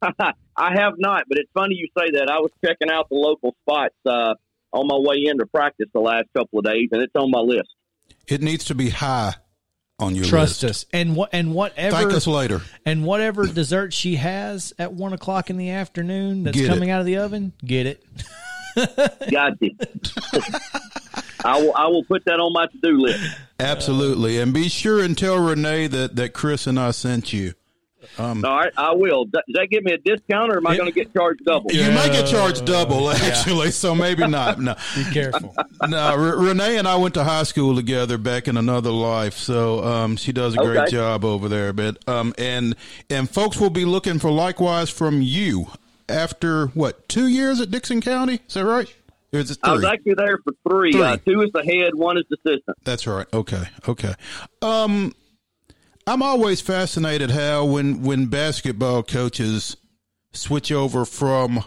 I 0.02 0.72
have 0.74 0.94
not, 0.98 1.24
but 1.28 1.38
it's 1.38 1.50
funny 1.54 1.76
you 1.76 1.88
say 1.98 2.10
that. 2.12 2.28
I 2.30 2.38
was 2.38 2.50
checking 2.64 2.90
out 2.90 3.08
the 3.08 3.16
local 3.16 3.54
spots 3.62 3.94
uh, 4.06 4.34
on 4.72 4.86
my 4.86 4.96
way 4.96 5.22
into 5.26 5.46
practice 5.46 5.86
the 5.92 6.00
last 6.00 6.26
couple 6.36 6.58
of 6.58 6.64
days, 6.64 6.88
and 6.92 7.02
it's 7.02 7.14
on 7.14 7.30
my 7.30 7.40
list. 7.40 7.68
It 8.26 8.42
needs 8.42 8.64
to 8.66 8.74
be 8.74 8.90
high 8.90 9.34
on 9.98 10.14
your 10.14 10.22
list. 10.22 10.30
Trust 10.30 10.62
list. 10.62 10.84
us. 10.84 10.90
And 10.92 11.16
what 11.16 11.30
and 11.32 11.54
whatever 11.54 11.96
Thank 11.96 12.12
us 12.12 12.26
later. 12.26 12.62
and 12.84 13.04
whatever 13.04 13.46
dessert 13.46 13.92
she 13.92 14.16
has 14.16 14.72
at 14.78 14.92
one 14.92 15.12
o'clock 15.12 15.50
in 15.50 15.56
the 15.56 15.70
afternoon 15.70 16.44
that's 16.44 16.56
Get 16.56 16.66
it. 16.66 16.68
coming 16.68 16.90
out 16.90 17.00
of 17.00 17.06
the 17.06 17.18
oven, 17.18 17.52
get 17.64 17.86
it. 17.86 18.04
Got 19.30 19.60
you. 19.60 19.70
I 21.44 21.60
will. 21.60 21.74
I 21.74 21.86
will 21.88 22.04
put 22.04 22.24
that 22.24 22.40
on 22.40 22.52
my 22.52 22.66
to 22.66 22.78
do 22.82 22.98
list. 23.00 23.36
Absolutely. 23.60 24.38
And 24.38 24.52
be 24.52 24.68
sure 24.68 25.02
and 25.02 25.16
tell 25.16 25.38
Renee 25.38 25.86
that, 25.88 26.16
that 26.16 26.32
Chris 26.32 26.66
and 26.66 26.78
I 26.78 26.92
sent 26.92 27.32
you. 27.32 27.54
All 28.18 28.34
right, 28.34 28.72
I 28.76 28.94
will. 28.94 29.24
Does 29.26 29.42
that 29.48 29.68
give 29.70 29.82
me 29.84 29.92
a 29.92 29.98
discount, 29.98 30.52
or 30.52 30.56
am 30.58 30.66
I 30.66 30.76
going 30.76 30.88
to 30.88 30.94
get 30.94 31.12
charged 31.12 31.44
double? 31.44 31.70
You 31.72 31.90
might 31.90 32.10
get 32.12 32.26
charged 32.28 32.64
double, 32.64 33.10
actually, 33.10 33.70
so 33.72 33.94
maybe 33.94 34.26
not. 34.26 34.60
No, 34.60 34.74
Be 34.94 35.04
careful. 35.12 35.54
no. 35.88 36.16
Re- 36.16 36.48
Renee 36.48 36.78
and 36.78 36.86
I 36.88 36.96
went 36.96 37.14
to 37.14 37.24
high 37.24 37.42
school 37.42 37.74
together 37.74 38.16
back 38.16 38.46
in 38.48 38.56
another 38.56 38.90
life, 38.90 39.34
so 39.34 39.84
um, 39.84 40.16
she 40.16 40.32
does 40.32 40.54
a 40.54 40.58
great 40.58 40.78
Okay. 40.78 40.92
job 40.92 41.24
over 41.24 41.48
there. 41.48 41.72
But 41.72 42.08
um, 42.08 42.34
and 42.38 42.76
and 43.10 43.28
folks 43.28 43.58
will 43.58 43.68
be 43.70 43.84
looking 43.84 44.18
for 44.20 44.30
likewise 44.30 44.90
from 44.90 45.20
you 45.20 45.66
after 46.08 46.68
what 46.68 47.08
two 47.08 47.26
years 47.26 47.60
at 47.60 47.70
Dickson 47.70 48.00
County? 48.00 48.40
Is 48.48 48.54
that 48.54 48.64
right? 48.64 48.94
I 49.32 49.72
was 49.72 49.84
actually 49.84 50.14
there 50.14 50.38
for 50.38 50.52
three. 50.68 50.92
Three. 50.92 51.02
Uh, 51.02 51.16
two 51.18 51.42
is 51.42 51.50
the 51.52 51.62
head, 51.62 51.94
one 51.94 52.16
is 52.16 52.24
the 52.30 52.36
assistant. 52.44 52.76
That's 52.84 53.06
right. 53.06 53.26
Okay. 53.32 53.64
Okay. 53.86 54.14
Um, 54.62 55.14
I'm 56.06 56.22
always 56.22 56.60
fascinated 56.62 57.30
how 57.30 57.64
when 57.66 58.02
when 58.02 58.26
basketball 58.26 59.02
coaches 59.02 59.76
switch 60.32 60.72
over 60.72 61.04
from 61.04 61.64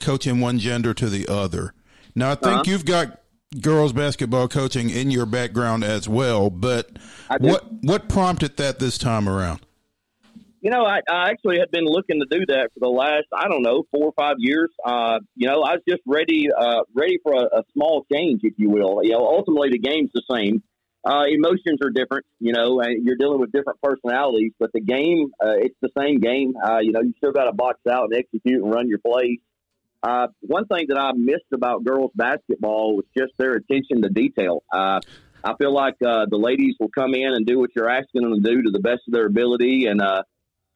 coaching 0.00 0.40
one 0.40 0.58
gender 0.58 0.94
to 0.94 1.08
the 1.08 1.28
other. 1.28 1.74
Now, 2.14 2.30
I 2.30 2.34
think 2.36 2.46
Uh-huh. 2.46 2.62
you've 2.66 2.84
got 2.86 3.20
girls 3.60 3.92
basketball 3.92 4.48
coaching 4.48 4.88
in 4.90 5.10
your 5.10 5.26
background 5.26 5.84
as 5.84 6.08
well, 6.08 6.48
but 6.48 6.90
what 7.40 7.64
what 7.82 8.08
prompted 8.08 8.56
that 8.56 8.78
this 8.78 8.96
time 8.96 9.28
around? 9.28 9.60
You 10.66 10.72
know, 10.72 10.84
I, 10.84 10.98
I 11.08 11.30
actually 11.30 11.60
had 11.60 11.70
been 11.70 11.84
looking 11.84 12.18
to 12.18 12.26
do 12.28 12.44
that 12.48 12.70
for 12.74 12.80
the 12.80 12.88
last, 12.88 13.26
I 13.32 13.46
don't 13.46 13.62
know, 13.62 13.84
four 13.92 14.06
or 14.06 14.12
five 14.18 14.34
years. 14.38 14.68
Uh, 14.84 15.20
you 15.36 15.46
know, 15.46 15.62
I 15.62 15.74
was 15.74 15.82
just 15.88 16.02
ready, 16.04 16.48
uh, 16.50 16.80
ready 16.92 17.20
for 17.22 17.34
a, 17.34 17.58
a 17.58 17.62
small 17.72 18.04
change, 18.12 18.40
if 18.42 18.54
you 18.56 18.68
will. 18.68 18.98
You 19.04 19.12
know, 19.12 19.28
ultimately 19.28 19.68
the 19.70 19.78
game's 19.78 20.10
the 20.12 20.24
same. 20.28 20.64
Uh, 21.04 21.22
emotions 21.28 21.78
are 21.84 21.90
different, 21.90 22.26
you 22.40 22.52
know, 22.52 22.80
and 22.80 23.06
you're 23.06 23.14
dealing 23.14 23.38
with 23.38 23.52
different 23.52 23.80
personalities, 23.80 24.50
but 24.58 24.72
the 24.72 24.80
game, 24.80 25.30
uh, 25.40 25.54
it's 25.54 25.76
the 25.82 25.90
same 25.96 26.18
game. 26.18 26.54
Uh, 26.60 26.78
you 26.80 26.90
know, 26.90 27.00
you 27.00 27.12
still 27.18 27.30
got 27.30 27.44
to 27.44 27.52
box 27.52 27.78
out 27.88 28.08
and 28.10 28.14
execute 28.14 28.60
and 28.60 28.74
run 28.74 28.88
your 28.88 28.98
plays. 28.98 29.38
Uh, 30.02 30.26
one 30.40 30.66
thing 30.66 30.86
that 30.88 30.98
I 30.98 31.12
missed 31.14 31.52
about 31.54 31.84
girls 31.84 32.10
basketball 32.16 32.96
was 32.96 33.04
just 33.16 33.34
their 33.38 33.52
attention 33.52 34.02
to 34.02 34.08
detail. 34.08 34.64
Uh, 34.72 34.98
I 35.44 35.54
feel 35.60 35.72
like 35.72 35.94
uh, 36.04 36.26
the 36.28 36.38
ladies 36.38 36.74
will 36.80 36.90
come 36.92 37.14
in 37.14 37.34
and 37.34 37.46
do 37.46 37.56
what 37.56 37.70
you're 37.76 37.88
asking 37.88 38.22
them 38.22 38.34
to 38.34 38.40
do 38.40 38.62
to 38.62 38.70
the 38.72 38.80
best 38.80 39.02
of 39.06 39.14
their 39.14 39.26
ability, 39.26 39.86
and 39.86 40.02
uh, 40.02 40.24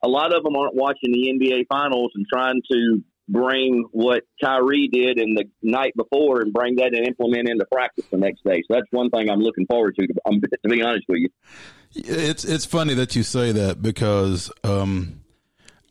a 0.02 0.08
lot 0.08 0.34
of 0.34 0.42
them 0.42 0.56
aren't 0.56 0.74
watching 0.74 1.12
the 1.12 1.28
NBA 1.32 1.66
finals 1.68 2.12
and 2.14 2.26
trying 2.32 2.60
to 2.70 3.02
bring 3.28 3.86
what 3.92 4.24
Kyrie 4.42 4.88
did 4.92 5.18
in 5.18 5.34
the 5.34 5.44
night 5.62 5.94
before 5.96 6.40
and 6.40 6.52
bring 6.52 6.76
that 6.76 6.94
and 6.94 7.06
implement 7.06 7.48
into 7.48 7.64
practice 7.70 8.04
the 8.10 8.18
next 8.18 8.42
day. 8.44 8.62
So 8.66 8.74
that's 8.74 8.88
one 8.90 9.08
thing 9.10 9.30
I'm 9.30 9.38
looking 9.40 9.66
forward 9.66 9.94
to. 10.00 10.06
To, 10.06 10.14
to 10.64 10.68
be 10.68 10.82
honest 10.82 11.04
with 11.08 11.18
you, 11.20 11.28
It's 11.94 12.44
it's 12.44 12.64
funny 12.66 12.94
that 12.94 13.14
you 13.14 13.22
say 13.22 13.52
that 13.52 13.82
because 13.82 14.50
um, 14.64 15.20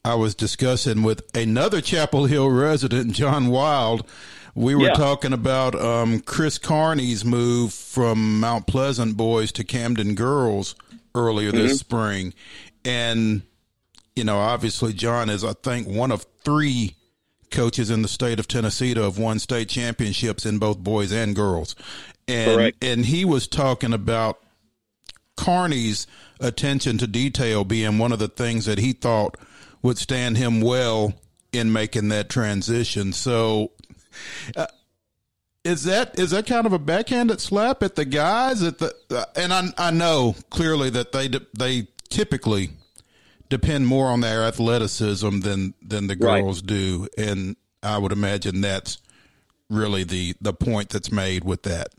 I 0.03 0.15
was 0.15 0.35
discussing 0.35 1.03
with 1.03 1.21
another 1.35 1.79
Chapel 1.81 2.25
Hill 2.25 2.49
resident, 2.49 3.13
John 3.13 3.47
Wild. 3.47 4.05
We 4.55 4.75
were 4.75 4.87
Yeah. 4.87 4.93
talking 4.93 5.31
about 5.31 5.75
um, 5.75 6.19
Chris 6.19 6.57
Carney's 6.57 7.23
move 7.23 7.71
from 7.73 8.39
Mount 8.41 8.67
Pleasant 8.67 9.15
boys 9.15 9.53
to 9.53 9.63
Camden 9.63 10.15
girls 10.15 10.75
earlier 11.15 11.51
this 11.53 11.79
spring, 11.79 12.33
and 12.83 13.43
you 14.19 14.25
know, 14.25 14.37
obviously, 14.37 14.91
John 14.91 15.29
is 15.29 15.45
I 15.45 15.53
think 15.53 15.87
one 15.87 16.11
of 16.11 16.25
three 16.43 16.97
coaches 17.51 17.89
in 17.89 18.01
the 18.01 18.09
state 18.09 18.37
of 18.37 18.49
Tennessee 18.49 18.93
to 18.93 19.03
have 19.03 19.17
won 19.17 19.39
state 19.39 19.69
championships 19.69 20.45
in 20.45 20.59
both 20.59 20.79
boys 20.79 21.13
and 21.13 21.33
girls, 21.33 21.73
and 22.27 22.51
Correct. 22.57 22.83
and 22.83 23.05
he 23.05 23.23
was 23.23 23.47
talking 23.47 23.93
about 23.93 24.41
Carney's 25.37 26.05
attention 26.41 26.97
to 26.97 27.07
detail 27.07 27.63
being 27.63 27.97
one 27.97 28.11
of 28.11 28.19
the 28.19 28.27
things 28.27 28.65
that 28.65 28.77
he 28.77 28.91
thought 28.91 29.37
would 29.81 29.97
stand 29.97 30.35
him 30.35 30.59
well 30.59 31.13
in 31.53 31.71
making 31.71 32.09
that 32.09 32.27
transition. 32.29 33.13
So, 33.13 33.71
uh, 34.57 34.67
is 35.63 35.85
that 35.85 36.19
is 36.19 36.31
that 36.31 36.45
kind 36.45 36.65
of 36.65 36.73
a 36.73 36.79
backhanded 36.79 37.39
slap 37.39 37.83
at 37.83 37.95
the 37.95 38.03
guys? 38.03 38.63
At 38.63 38.79
the 38.79 38.93
uh, 39.11 39.23
and 39.37 39.53
I 39.53 39.69
I 39.77 39.91
know 39.91 40.35
clearly 40.49 40.89
that 40.89 41.13
they 41.13 41.29
they 41.57 41.87
typically 42.09 42.71
depend 43.49 43.87
more 43.87 44.07
on 44.07 44.21
their 44.21 44.43
athleticism 44.43 45.39
than 45.39 45.73
than 45.81 46.07
the 46.07 46.15
Right. 46.19 46.41
girls 46.41 46.61
do, 46.61 47.07
and 47.17 47.55
I 47.83 47.97
would 47.97 48.11
imagine 48.11 48.61
that's 48.61 48.99
really 49.69 50.03
the 50.03 50.35
the 50.41 50.53
point 50.53 50.89
that's 50.89 51.11
made 51.11 51.43
with 51.43 51.63
that. 51.63 51.89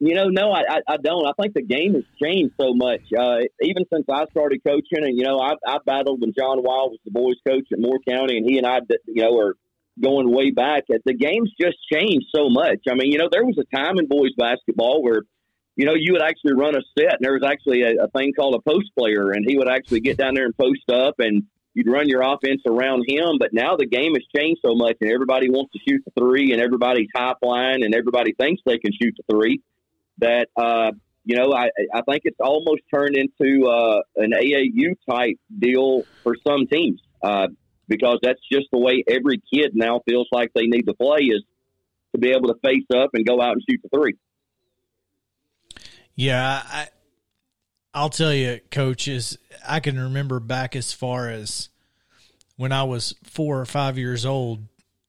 You 0.00 0.14
know, 0.14 0.26
no, 0.28 0.52
I, 0.52 0.80
I 0.88 0.96
don't. 0.98 1.24
I 1.24 1.32
think 1.40 1.54
the 1.54 1.62
game 1.62 1.94
has 1.94 2.02
changed 2.22 2.54
so 2.60 2.74
much. 2.74 3.00
Uh, 3.16 3.38
even 3.62 3.84
since 3.92 4.04
I 4.12 4.26
started 4.32 4.60
coaching, 4.66 5.02
and 5.04 5.16
you 5.16 5.22
know, 5.24 5.38
I, 5.38 5.54
I 5.66 5.78
battled 5.86 6.20
when 6.20 6.32
John 6.36 6.62
Wild 6.62 6.90
was 6.90 7.00
the 7.04 7.10
boys' 7.12 7.36
coach 7.46 7.66
at 7.72 7.78
Moore 7.78 8.00
County, 8.06 8.36
and 8.36 8.48
he 8.48 8.58
and 8.58 8.66
I, 8.66 8.80
you 9.06 9.22
know, 9.22 9.38
are 9.38 9.54
going 10.02 10.30
way 10.30 10.50
back. 10.50 10.82
The 10.88 11.14
game's 11.14 11.52
just 11.58 11.76
changed 11.90 12.26
so 12.34 12.50
much. 12.50 12.80
I 12.90 12.94
mean, 12.94 13.12
you 13.12 13.18
know, 13.18 13.28
there 13.30 13.44
was 13.44 13.56
a 13.58 13.76
time 13.76 13.98
in 13.98 14.08
boys 14.08 14.32
basketball 14.36 15.02
where, 15.02 15.22
you 15.76 15.86
know, 15.86 15.94
you 15.94 16.12
would 16.12 16.22
actually 16.22 16.54
run 16.54 16.76
a 16.76 16.82
set, 16.98 17.14
and 17.14 17.20
there 17.20 17.32
was 17.32 17.42
actually 17.44 17.82
a, 17.82 18.04
a 18.04 18.08
thing 18.08 18.32
called 18.32 18.54
a 18.54 18.60
post 18.60 18.90
player, 18.96 19.30
and 19.30 19.44
he 19.46 19.56
would 19.56 19.68
actually 19.68 20.00
get 20.00 20.16
down 20.16 20.34
there 20.34 20.44
and 20.46 20.56
post 20.56 20.88
up, 20.90 21.16
and 21.18 21.44
you'd 21.74 21.88
run 21.88 22.08
your 22.08 22.22
offense 22.22 22.62
around 22.66 23.04
him. 23.08 23.38
But 23.38 23.52
now 23.52 23.76
the 23.76 23.86
game 23.86 24.14
has 24.14 24.24
changed 24.36 24.60
so 24.64 24.74
much, 24.74 24.96
and 25.00 25.10
everybody 25.10 25.50
wants 25.50 25.72
to 25.72 25.80
shoot 25.88 26.02
the 26.04 26.12
three, 26.18 26.52
and 26.52 26.62
everybody's 26.62 27.08
high 27.14 27.34
flying, 27.42 27.84
and 27.84 27.94
everybody 27.94 28.32
thinks 28.32 28.62
they 28.64 28.78
can 28.78 28.92
shoot 28.92 29.14
the 29.16 29.34
three 29.34 29.60
that 30.18 30.48
uh, 30.56 30.92
you 31.24 31.36
know 31.36 31.52
I, 31.52 31.70
I 31.92 32.02
think 32.02 32.22
it's 32.24 32.40
almost 32.40 32.82
turned 32.92 33.16
into 33.16 33.66
uh, 33.66 34.00
an 34.16 34.32
AAU 34.32 34.94
type 35.08 35.36
deal 35.56 36.04
for 36.22 36.36
some 36.46 36.66
teams 36.66 37.00
uh, 37.22 37.48
because 37.88 38.18
that's 38.22 38.40
just 38.50 38.66
the 38.72 38.78
way 38.78 39.02
every 39.08 39.42
kid 39.52 39.72
now 39.74 40.00
feels 40.08 40.28
like 40.32 40.52
they 40.54 40.66
need 40.66 40.82
to 40.82 40.94
play 40.94 41.24
is 41.24 41.42
to 42.14 42.20
be 42.20 42.30
able 42.30 42.48
to 42.48 42.54
face 42.64 42.86
up 42.94 43.10
and 43.14 43.26
go 43.26 43.40
out 43.40 43.52
and 43.52 43.62
shoot 43.68 43.80
the 43.82 43.88
three. 43.88 44.14
Yeah, 46.16 46.62
I, 46.64 46.88
I'll 47.92 48.10
tell 48.10 48.32
you, 48.32 48.60
coaches. 48.70 49.38
I 49.66 49.80
can 49.80 49.98
remember 49.98 50.40
back 50.40 50.76
as 50.76 50.92
far 50.92 51.28
as 51.28 51.68
when 52.56 52.72
I 52.72 52.84
was 52.84 53.14
four 53.24 53.60
or 53.60 53.66
five 53.66 53.98
years 53.98 54.24
old. 54.24 54.60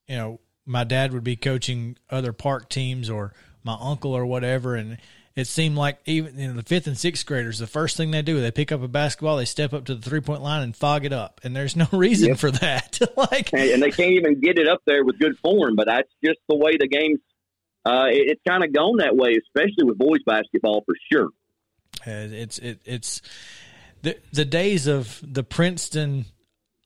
You 0.08 0.16
know, 0.16 0.40
my 0.64 0.84
dad 0.84 1.12
would 1.12 1.24
be 1.24 1.36
coaching 1.36 1.96
other 2.10 2.32
park 2.32 2.68
teams 2.68 3.10
or 3.10 3.32
my 3.64 3.76
uncle 3.80 4.12
or 4.12 4.24
whatever, 4.26 4.76
and 4.76 4.98
it 5.36 5.46
seemed 5.46 5.76
like 5.76 5.98
even 6.06 6.38
in 6.38 6.56
the 6.56 6.62
fifth 6.62 6.86
and 6.86 6.96
sixth 6.96 7.26
graders, 7.26 7.58
the 7.58 7.66
first 7.66 7.96
thing 7.96 8.10
they 8.10 8.22
do, 8.22 8.40
they 8.40 8.50
pick 8.50 8.72
up 8.72 8.82
a 8.82 8.88
basketball, 8.88 9.36
they 9.36 9.44
step 9.44 9.74
up 9.74 9.84
to 9.84 9.94
the 9.94 10.00
three 10.00 10.20
point 10.20 10.42
line 10.42 10.62
and 10.62 10.74
fog 10.74 11.04
it 11.04 11.12
up, 11.12 11.40
and 11.44 11.54
there's 11.54 11.76
no 11.76 11.86
reason 11.92 12.30
yep. 12.30 12.38
for 12.38 12.50
that. 12.50 12.98
like, 13.16 13.52
and 13.52 13.82
they 13.82 13.90
can't 13.90 14.12
even 14.12 14.40
get 14.40 14.58
it 14.58 14.66
up 14.66 14.80
there 14.86 15.04
with 15.04 15.18
good 15.18 15.38
form, 15.38 15.76
but 15.76 15.86
that's 15.86 16.10
just 16.24 16.40
the 16.48 16.56
way 16.56 16.76
the 16.78 16.88
game's. 16.88 17.20
Uh, 17.86 18.06
it, 18.10 18.30
it's 18.30 18.42
kind 18.46 18.64
of 18.64 18.72
gone 18.72 18.96
that 18.96 19.14
way, 19.14 19.36
especially 19.36 19.84
with 19.84 19.96
boys 19.96 20.22
basketball 20.26 20.82
for 20.84 20.94
sure. 21.12 21.28
It's 22.04 22.58
it, 22.58 22.80
it's 22.84 23.22
the 24.02 24.16
the 24.32 24.44
days 24.44 24.86
of 24.86 25.20
the 25.22 25.44
Princeton 25.44 26.26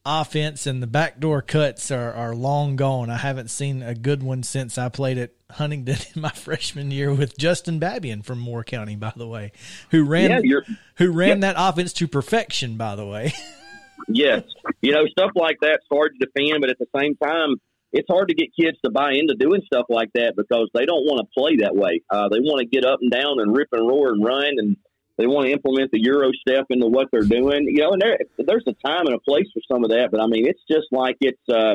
offense 0.04 0.66
and 0.66 0.82
the 0.82 0.86
backdoor 0.86 1.42
cuts 1.42 1.90
are, 1.90 2.12
are 2.12 2.34
long 2.34 2.76
gone. 2.76 3.10
I 3.10 3.18
haven't 3.18 3.50
seen 3.50 3.82
a 3.82 3.94
good 3.94 4.22
one 4.22 4.42
since 4.42 4.78
I 4.78 4.88
played 4.88 5.18
at 5.18 5.32
Huntingdon 5.50 5.96
in 6.14 6.22
my 6.22 6.30
freshman 6.30 6.90
year 6.90 7.12
with 7.12 7.36
Justin 7.36 7.80
Babian 7.80 8.24
from 8.24 8.38
Moore 8.38 8.64
County, 8.64 8.96
by 8.96 9.12
the 9.16 9.26
way, 9.26 9.52
who 9.90 10.04
ran 10.04 10.44
yeah, 10.44 10.60
who 10.96 11.10
ran 11.10 11.40
yeah. 11.40 11.52
that 11.52 11.56
offense 11.58 11.92
to 11.94 12.08
perfection. 12.08 12.76
By 12.76 12.96
the 12.96 13.06
way, 13.06 13.32
yes, 14.08 14.42
you 14.80 14.92
know 14.92 15.06
stuff 15.06 15.32
like 15.34 15.58
that's 15.60 15.84
hard 15.90 16.12
to 16.18 16.26
defend, 16.26 16.60
but 16.60 16.70
at 16.70 16.78
the 16.78 16.88
same 16.96 17.16
time, 17.16 17.56
it's 17.92 18.08
hard 18.08 18.28
to 18.28 18.34
get 18.34 18.48
kids 18.54 18.78
to 18.84 18.90
buy 18.90 19.12
into 19.12 19.34
doing 19.34 19.62
stuff 19.66 19.86
like 19.88 20.10
that 20.14 20.34
because 20.36 20.68
they 20.74 20.86
don't 20.86 21.04
want 21.04 21.26
to 21.26 21.40
play 21.40 21.56
that 21.56 21.74
way. 21.74 22.02
Uh, 22.10 22.28
they 22.28 22.38
want 22.38 22.60
to 22.60 22.66
get 22.66 22.84
up 22.84 23.00
and 23.02 23.10
down 23.10 23.40
and 23.40 23.56
rip 23.56 23.68
and 23.72 23.86
roar 23.86 24.10
and 24.12 24.24
run 24.24 24.54
and 24.58 24.76
they 25.20 25.26
want 25.26 25.46
to 25.46 25.52
implement 25.52 25.90
the 25.90 26.00
Euro 26.00 26.30
step 26.32 26.66
into 26.70 26.86
what 26.86 27.08
they're 27.12 27.20
doing. 27.20 27.66
You 27.66 27.82
know, 27.82 27.90
and 27.90 28.00
there, 28.00 28.18
there's 28.38 28.64
a 28.66 28.72
time 28.72 29.06
and 29.06 29.14
a 29.14 29.18
place 29.18 29.46
for 29.52 29.60
some 29.70 29.84
of 29.84 29.90
that, 29.90 30.08
but 30.10 30.18
I 30.18 30.26
mean, 30.26 30.46
it's 30.46 30.62
just 30.70 30.86
like 30.92 31.18
it's 31.20 31.46
uh, 31.46 31.74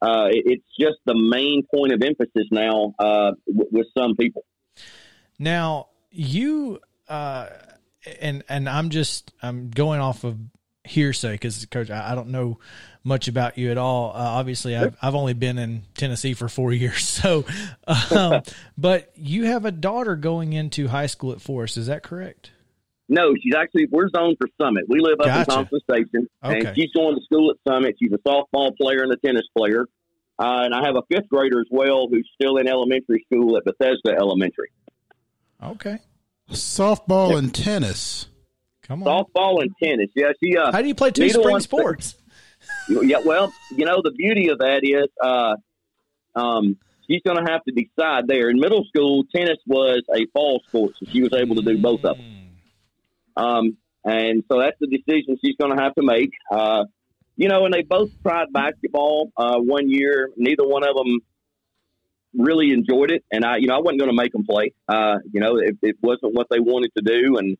uh, 0.00 0.28
it's 0.30 0.64
just 0.80 0.96
the 1.04 1.14
main 1.14 1.64
point 1.72 1.92
of 1.92 2.02
emphasis 2.02 2.48
now 2.50 2.94
uh, 2.98 3.32
w- 3.46 3.68
with 3.70 3.86
some 3.96 4.16
people. 4.16 4.44
Now 5.38 5.88
you 6.10 6.80
uh, 7.08 7.48
and 8.20 8.42
and 8.48 8.68
I'm 8.68 8.88
just 8.88 9.32
I'm 9.42 9.70
going 9.70 10.00
off 10.00 10.24
of 10.24 10.38
hearsay 10.84 11.32
because 11.32 11.64
coach 11.66 11.90
I, 11.90 12.12
I, 12.12 12.14
don't 12.14 12.28
know 12.28 12.58
much 13.04 13.28
about 13.28 13.56
you 13.56 13.70
at 13.70 13.78
all 13.78 14.10
uh, 14.10 14.18
obviously 14.18 14.76
I've, 14.76 14.96
I've 15.00 15.14
only 15.14 15.32
been 15.32 15.56
in 15.56 15.82
tennessee 15.94 16.34
for 16.34 16.48
four 16.48 16.72
years 16.72 17.04
so 17.04 17.44
um, 18.10 18.42
but 18.76 19.12
you 19.14 19.44
have 19.44 19.64
a 19.64 19.70
daughter 19.70 20.16
going 20.16 20.52
into 20.52 20.88
high 20.88 21.06
school 21.06 21.32
at 21.32 21.40
forest 21.40 21.76
is 21.76 21.86
that 21.86 22.02
correct 22.02 22.50
no, 23.12 23.34
she's 23.34 23.54
actually 23.54 23.88
we're 23.90 24.08
zoned 24.08 24.38
for 24.40 24.48
Summit. 24.58 24.84
We 24.88 24.98
live 25.00 25.20
up 25.20 25.26
gotcha. 25.26 25.40
in 25.40 25.44
Thompson 25.44 25.80
Station, 25.80 26.28
okay. 26.42 26.66
and 26.66 26.76
she's 26.76 26.90
going 26.92 27.14
to 27.14 27.22
school 27.22 27.50
at 27.50 27.56
Summit. 27.70 27.96
She's 27.98 28.10
a 28.10 28.18
softball 28.26 28.74
player 28.74 29.02
and 29.02 29.12
a 29.12 29.16
tennis 29.16 29.42
player, 29.56 29.82
uh, 30.38 30.62
and 30.64 30.74
I 30.74 30.86
have 30.86 30.96
a 30.96 31.02
fifth 31.10 31.28
grader 31.28 31.60
as 31.60 31.66
well 31.70 32.08
who's 32.10 32.26
still 32.40 32.56
in 32.56 32.66
elementary 32.66 33.22
school 33.26 33.58
at 33.58 33.64
Bethesda 33.64 34.16
Elementary. 34.18 34.70
Okay, 35.62 35.98
softball 36.50 37.36
and 37.36 37.54
tennis. 37.54 38.28
Come 38.92 39.04
on, 39.04 39.24
softball 39.24 39.62
and 39.62 39.70
tennis. 39.82 40.10
Yeah, 40.14 40.32
she. 40.42 40.56
Uh, 40.56 40.70
How 40.70 40.82
do 40.82 40.88
you 40.88 40.94
play 40.94 41.10
two 41.10 41.28
spring 41.30 41.60
sports? 41.60 42.14
yeah, 42.88 43.20
well, 43.24 43.50
you 43.70 43.86
know 43.86 44.02
the 44.04 44.10
beauty 44.10 44.48
of 44.48 44.58
that 44.58 44.80
is, 44.82 45.08
uh, 45.22 45.56
um, 46.38 46.76
she's 47.08 47.22
going 47.24 47.42
to 47.42 47.50
have 47.50 47.62
to 47.64 47.72
decide 47.72 48.28
there. 48.28 48.50
In 48.50 48.60
middle 48.60 48.84
school, 48.84 49.24
tennis 49.34 49.56
was 49.66 50.02
a 50.14 50.26
fall 50.34 50.60
sport, 50.68 50.92
so 50.98 51.06
she 51.10 51.22
was 51.22 51.32
able 51.32 51.56
to 51.56 51.62
do 51.62 51.78
both 51.78 52.04
of 52.04 52.18
them. 52.18 52.50
Um, 53.34 53.76
and 54.04 54.44
so 54.50 54.58
that's 54.58 54.76
the 54.78 54.88
decision 54.88 55.38
she's 55.42 55.56
going 55.56 55.74
to 55.74 55.82
have 55.82 55.94
to 55.94 56.02
make. 56.02 56.32
Uh, 56.50 56.84
you 57.36 57.48
know, 57.48 57.64
and 57.64 57.72
they 57.72 57.82
both 57.82 58.10
tried 58.22 58.52
basketball 58.52 59.32
uh, 59.38 59.56
one 59.56 59.88
year. 59.88 60.28
Neither 60.36 60.68
one 60.68 60.86
of 60.86 60.94
them 60.94 61.20
really 62.34 62.72
enjoyed 62.72 63.10
it, 63.10 63.24
and 63.32 63.42
I, 63.42 63.56
you 63.56 63.68
know, 63.68 63.76
I 63.76 63.78
wasn't 63.78 64.00
going 64.00 64.10
to 64.10 64.16
make 64.16 64.32
them 64.32 64.44
play. 64.44 64.74
Uh, 64.86 65.16
you 65.32 65.40
know, 65.40 65.56
it, 65.56 65.78
it 65.80 65.96
wasn't 66.02 66.34
what 66.34 66.48
they 66.50 66.60
wanted 66.60 66.90
to 66.98 67.02
do, 67.02 67.38
and 67.38 67.56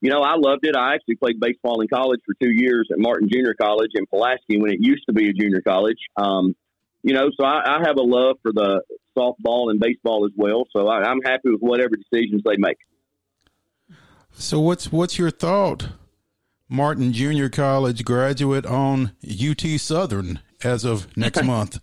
you 0.00 0.10
know, 0.10 0.20
I 0.20 0.34
loved 0.36 0.66
it. 0.66 0.76
I 0.76 0.94
actually 0.94 1.16
played 1.16 1.40
baseball 1.40 1.80
in 1.80 1.88
college 1.88 2.20
for 2.26 2.34
two 2.40 2.52
years 2.52 2.88
at 2.92 2.98
Martin 2.98 3.28
Junior 3.32 3.54
College 3.54 3.92
in 3.94 4.06
Pulaski 4.06 4.58
when 4.58 4.70
it 4.72 4.78
used 4.80 5.04
to 5.08 5.14
be 5.14 5.30
a 5.30 5.32
junior 5.32 5.62
college. 5.62 5.98
Um, 6.16 6.54
you 7.02 7.14
know, 7.14 7.30
so 7.38 7.44
I, 7.44 7.76
I 7.76 7.78
have 7.86 7.96
a 7.96 8.02
love 8.02 8.36
for 8.42 8.52
the 8.52 8.82
softball 9.16 9.70
and 9.70 9.80
baseball 9.80 10.26
as 10.26 10.32
well. 10.36 10.64
So 10.74 10.88
I, 10.88 11.02
I'm 11.02 11.20
happy 11.22 11.50
with 11.50 11.60
whatever 11.60 11.94
decisions 11.96 12.42
they 12.44 12.56
make. 12.58 12.76
So 14.32 14.60
what's 14.60 14.92
what's 14.92 15.18
your 15.18 15.30
thought, 15.30 15.88
Martin 16.68 17.12
Junior 17.12 17.48
College 17.48 18.04
graduate 18.04 18.66
on 18.66 19.12
UT 19.24 19.62
Southern 19.80 20.40
as 20.62 20.84
of 20.84 21.16
next 21.16 21.42
month? 21.44 21.80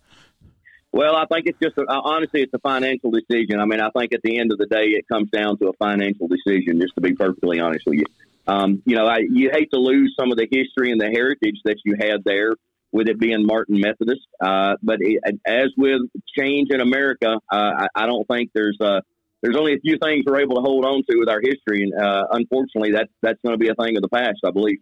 Well, 0.94 1.16
I 1.16 1.26
think 1.26 1.46
it's 1.46 1.58
just 1.60 1.76
a, 1.76 1.82
uh, 1.82 2.00
honestly, 2.04 2.42
it's 2.42 2.54
a 2.54 2.60
financial 2.60 3.10
decision. 3.10 3.58
I 3.58 3.64
mean, 3.64 3.80
I 3.80 3.90
think 3.90 4.14
at 4.14 4.22
the 4.22 4.38
end 4.38 4.52
of 4.52 4.58
the 4.58 4.66
day, 4.66 4.90
it 4.90 5.08
comes 5.08 5.28
down 5.28 5.58
to 5.58 5.66
a 5.66 5.72
financial 5.72 6.28
decision. 6.28 6.80
Just 6.80 6.94
to 6.94 7.00
be 7.00 7.14
perfectly 7.16 7.58
honest 7.58 7.84
with 7.84 7.98
you, 7.98 8.04
um, 8.46 8.80
you 8.86 8.94
know, 8.94 9.04
I, 9.04 9.18
you 9.28 9.50
hate 9.52 9.72
to 9.72 9.80
lose 9.80 10.14
some 10.16 10.30
of 10.30 10.38
the 10.38 10.46
history 10.48 10.92
and 10.92 11.00
the 11.00 11.10
heritage 11.10 11.56
that 11.64 11.78
you 11.84 11.96
had 11.98 12.22
there 12.24 12.52
with 12.92 13.08
it 13.08 13.18
being 13.18 13.44
Martin 13.44 13.80
Methodist. 13.80 14.24
Uh, 14.40 14.74
but 14.84 14.98
it, 15.00 15.20
as 15.44 15.70
with 15.76 16.02
change 16.38 16.68
in 16.70 16.80
America, 16.80 17.40
uh, 17.52 17.56
I, 17.56 17.86
I, 17.92 18.06
don't 18.06 18.28
think 18.28 18.52
there's 18.54 18.78
a 18.80 19.02
there's 19.42 19.56
only 19.56 19.74
a 19.74 19.80
few 19.80 19.98
things 19.98 20.22
we're 20.24 20.42
able 20.42 20.54
to 20.54 20.62
hold 20.62 20.84
on 20.84 21.02
to 21.10 21.18
with 21.18 21.28
our 21.28 21.40
history, 21.40 21.82
and 21.82 21.92
uh, 22.00 22.28
unfortunately, 22.30 22.92
that 22.92 23.08
that's 23.20 23.40
going 23.42 23.54
to 23.54 23.58
be 23.58 23.68
a 23.68 23.74
thing 23.74 23.96
of 23.96 24.02
the 24.02 24.08
past, 24.08 24.38
I 24.46 24.52
believe. 24.52 24.78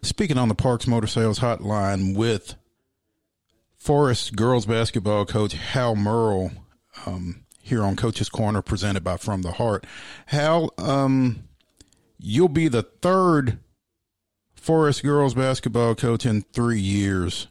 Speaking 0.00 0.38
on 0.38 0.48
the 0.48 0.54
Parks 0.54 0.86
Motor 0.86 1.06
Sales 1.06 1.40
Hotline 1.40 2.16
with 2.16 2.54
Forest 3.86 4.34
girls 4.34 4.66
basketball 4.66 5.24
coach 5.24 5.52
Hal 5.52 5.94
Murrell 5.94 6.50
um, 7.06 7.44
here 7.62 7.84
on 7.84 7.94
Coach's 7.94 8.28
Corner, 8.28 8.60
presented 8.60 9.04
by 9.04 9.16
From 9.16 9.42
the 9.42 9.52
Heart. 9.52 9.86
Hal, 10.26 10.74
um, 10.76 11.44
you'll 12.18 12.48
be 12.48 12.66
the 12.66 12.82
third 12.82 13.60
Forest 14.56 15.04
girls 15.04 15.34
basketball 15.34 15.94
coach 15.94 16.26
in 16.26 16.42
three 16.42 16.80
years. 16.80 17.46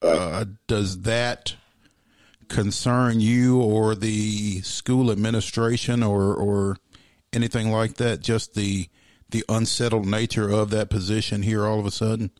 Uh, 0.00 0.44
does 0.68 1.00
that 1.00 1.56
concern 2.48 3.18
you 3.18 3.60
or 3.60 3.96
the 3.96 4.60
school 4.60 5.10
administration 5.10 6.04
or 6.04 6.32
or 6.32 6.76
anything 7.32 7.72
like 7.72 7.94
that? 7.94 8.20
Just 8.20 8.54
the 8.54 8.86
the 9.30 9.44
unsettled 9.48 10.06
nature 10.06 10.48
of 10.48 10.70
that 10.70 10.88
position 10.88 11.42
here 11.42 11.66
all 11.66 11.80
of 11.80 11.86
a 11.86 11.90
sudden. 11.90 12.30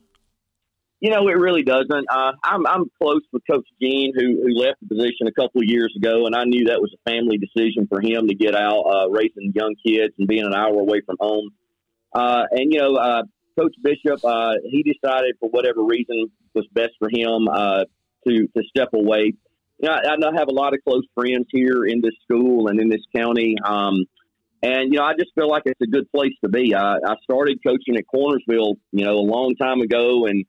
You 1.05 1.11
know, 1.11 1.29
it 1.29 1.37
really 1.37 1.63
doesn't. 1.63 2.07
Uh, 2.11 2.33
I'm 2.43 2.67
I'm 2.67 2.85
close 2.99 3.21
with 3.31 3.43
Coach 3.47 3.67
Gene, 3.79 4.15
who 4.17 4.41
who 4.43 4.55
left 4.59 4.81
the 4.81 4.89
position 4.89 5.27
a 5.27 5.33
couple 5.33 5.61
of 5.61 5.69
years 5.69 5.93
ago, 5.95 6.25
and 6.25 6.35
I 6.35 6.45
knew 6.45 6.65
that 6.69 6.81
was 6.81 6.95
a 6.95 7.11
family 7.11 7.37
decision 7.37 7.87
for 7.91 8.01
him 8.01 8.27
to 8.27 8.35
get 8.35 8.55
out, 8.55 8.81
uh, 8.85 9.11
raising 9.11 9.53
young 9.55 9.75
kids 9.87 10.15
and 10.19 10.27
being 10.27 10.47
an 10.47 10.55
hour 10.55 10.81
away 10.81 11.03
from 11.05 11.17
home. 11.21 11.51
Uh, 12.15 12.45
and 12.53 12.73
you 12.73 12.79
know, 12.79 12.95
uh, 12.95 13.23
Coach 13.61 13.75
Bishop, 13.83 14.25
uh, 14.25 14.55
he 14.65 14.83
decided 14.83 15.37
for 15.41 15.51
whatever 15.51 15.85
reason 15.85 16.31
was 16.55 16.67
best 16.73 16.93
for 16.99 17.11
him 17.13 17.49
uh, 17.49 17.85
to 18.27 18.49
to 18.57 18.63
step 18.71 18.89
away 18.95 19.35
you 19.81 19.91
know, 19.91 19.95
I, 19.95 20.15
I 20.15 20.39
have 20.39 20.49
a 20.49 20.55
lot 20.55 20.73
of 20.73 20.81
close 20.89 21.05
friends 21.15 21.49
here 21.51 21.85
in 21.85 22.01
this 22.01 22.15
school 22.23 22.69
and 22.69 22.81
in 22.81 22.89
this 22.89 23.03
county. 23.15 23.57
Um, 23.63 24.07
and, 24.63 24.91
you 24.91 25.01
know, 25.01 25.05
I 25.05 25.13
just 25.13 25.35
feel 25.35 25.51
like 25.51 25.65
it's 25.67 25.83
a 25.83 25.87
good 25.87 26.11
place 26.11 26.33
to 26.43 26.49
be. 26.49 26.75
I, 26.75 26.95
I 26.95 27.17
started 27.25 27.59
coaching 27.63 27.99
at 27.99 28.05
Cornersville, 28.07 28.77
you 28.93 29.05
know, 29.05 29.17
a 29.17 29.29
long 29.29 29.55
time 29.61 29.83
ago, 29.83 30.25
and 30.25 30.47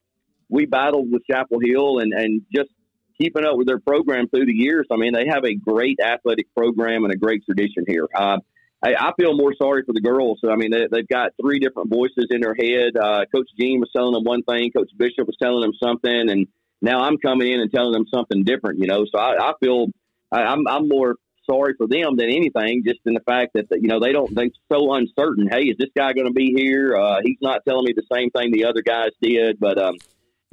we 0.49 0.65
battled 0.65 1.11
with 1.11 1.23
Chapel 1.29 1.59
Hill 1.63 1.99
and, 1.99 2.13
and 2.13 2.41
just 2.53 2.69
keeping 3.17 3.45
up 3.45 3.57
with 3.57 3.67
their 3.67 3.79
program 3.79 4.27
through 4.27 4.45
the 4.45 4.55
years. 4.55 4.87
I 4.91 4.97
mean, 4.97 5.13
they 5.13 5.25
have 5.27 5.45
a 5.45 5.55
great 5.55 5.99
athletic 5.99 6.53
program 6.55 7.03
and 7.03 7.13
a 7.13 7.17
great 7.17 7.45
tradition 7.45 7.85
here. 7.87 8.07
Uh, 8.13 8.37
Hey, 8.85 8.93
I 8.95 9.13
feel 9.17 9.35
more 9.35 9.53
sorry 9.59 9.83
for 9.83 9.93
the 9.93 10.01
girls. 10.01 10.41
I 10.47 10.55
mean, 10.55 10.69
they, 10.69 10.85
they've 10.91 11.07
got 11.07 11.31
three 11.41 11.57
different 11.57 11.89
voices 11.89 12.27
in 12.29 12.41
their 12.41 12.53
head. 12.53 12.95
Uh, 12.95 13.25
Coach 13.33 13.49
Gene 13.59 13.79
was 13.79 13.89
telling 13.95 14.13
them 14.13 14.23
one 14.23 14.43
thing, 14.43 14.71
Coach 14.71 14.91
Bishop 14.95 15.25
was 15.25 15.35
telling 15.41 15.61
them 15.61 15.71
something, 15.81 16.29
and 16.29 16.47
now 16.83 17.01
I'm 17.01 17.17
coming 17.17 17.51
in 17.51 17.61
and 17.61 17.71
telling 17.71 17.93
them 17.93 18.05
something 18.13 18.43
different. 18.43 18.79
You 18.79 18.85
know, 18.85 19.05
so 19.11 19.17
I, 19.17 19.49
I 19.49 19.53
feel 19.59 19.87
I, 20.31 20.43
I'm 20.43 20.67
I'm 20.67 20.87
more 20.87 21.15
sorry 21.49 21.73
for 21.77 21.87
them 21.87 22.15
than 22.15 22.29
anything, 22.29 22.83
just 22.85 22.99
in 23.05 23.15
the 23.15 23.21
fact 23.21 23.53
that 23.53 23.65
you 23.71 23.87
know 23.87 23.99
they 23.99 24.11
don't 24.11 24.35
they're 24.35 24.49
so 24.71 24.93
uncertain. 24.93 25.47
Hey, 25.49 25.63
is 25.63 25.77
this 25.79 25.89
guy 25.97 26.13
going 26.13 26.27
to 26.27 26.33
be 26.33 26.53
here? 26.55 26.95
Uh, 26.95 27.21
he's 27.23 27.39
not 27.41 27.61
telling 27.67 27.85
me 27.85 27.93
the 27.95 28.05
same 28.13 28.29
thing 28.29 28.51
the 28.51 28.65
other 28.65 28.83
guys 28.83 29.09
did, 29.19 29.59
but 29.59 29.81
um, 29.81 29.95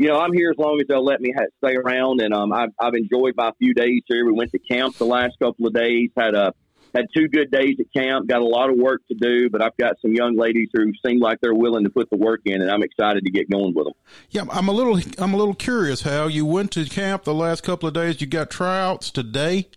you 0.02 0.08
know 0.08 0.18
I'm 0.18 0.32
here 0.32 0.50
as 0.50 0.58
long 0.58 0.80
as 0.80 0.88
they'll 0.88 1.04
let 1.04 1.20
me 1.20 1.32
ha- 1.36 1.46
stay 1.64 1.76
around, 1.76 2.20
and 2.20 2.34
um, 2.34 2.52
I've, 2.52 2.70
I've 2.80 2.94
enjoyed 2.94 3.34
my 3.36 3.52
few 3.58 3.72
days 3.72 4.02
here. 4.06 4.26
We 4.26 4.32
went 4.32 4.50
to 4.50 4.58
camp 4.58 4.96
the 4.96 5.06
last 5.06 5.38
couple 5.38 5.66
of 5.66 5.74
days, 5.74 6.10
had 6.16 6.34
a 6.34 6.52
had 6.92 7.06
two 7.16 7.28
good 7.28 7.50
days 7.50 7.76
at 7.78 7.86
camp, 7.96 8.28
got 8.28 8.42
a 8.42 8.46
lot 8.46 8.68
of 8.68 8.76
work 8.76 9.00
to 9.08 9.14
do, 9.14 9.48
but 9.48 9.62
I've 9.62 9.76
got 9.78 9.94
some 10.02 10.12
young 10.12 10.36
ladies 10.36 10.68
who 10.74 10.92
seem 11.06 11.20
like 11.20 11.40
they're 11.40 11.54
willing 11.54 11.84
to 11.84 11.90
put 11.90 12.10
the 12.10 12.18
work 12.18 12.40
in, 12.44 12.60
and 12.60 12.70
I'm 12.70 12.82
excited 12.82 13.24
to 13.24 13.30
get 13.30 13.48
going 13.48 13.74
with 13.74 13.86
them. 13.86 13.94
Yeah, 14.30 14.42
I'm 14.50 14.68
a 14.68 14.72
little 14.72 14.98
I'm 15.18 15.34
a 15.34 15.36
little 15.36 15.54
curious 15.54 16.02
how 16.02 16.26
you 16.26 16.44
went 16.44 16.72
to 16.72 16.84
camp 16.84 17.22
the 17.22 17.32
last 17.32 17.62
couple 17.62 17.86
of 17.86 17.94
days. 17.94 18.20
You 18.20 18.26
got 18.26 18.50
tryouts 18.50 19.12
today. 19.12 19.68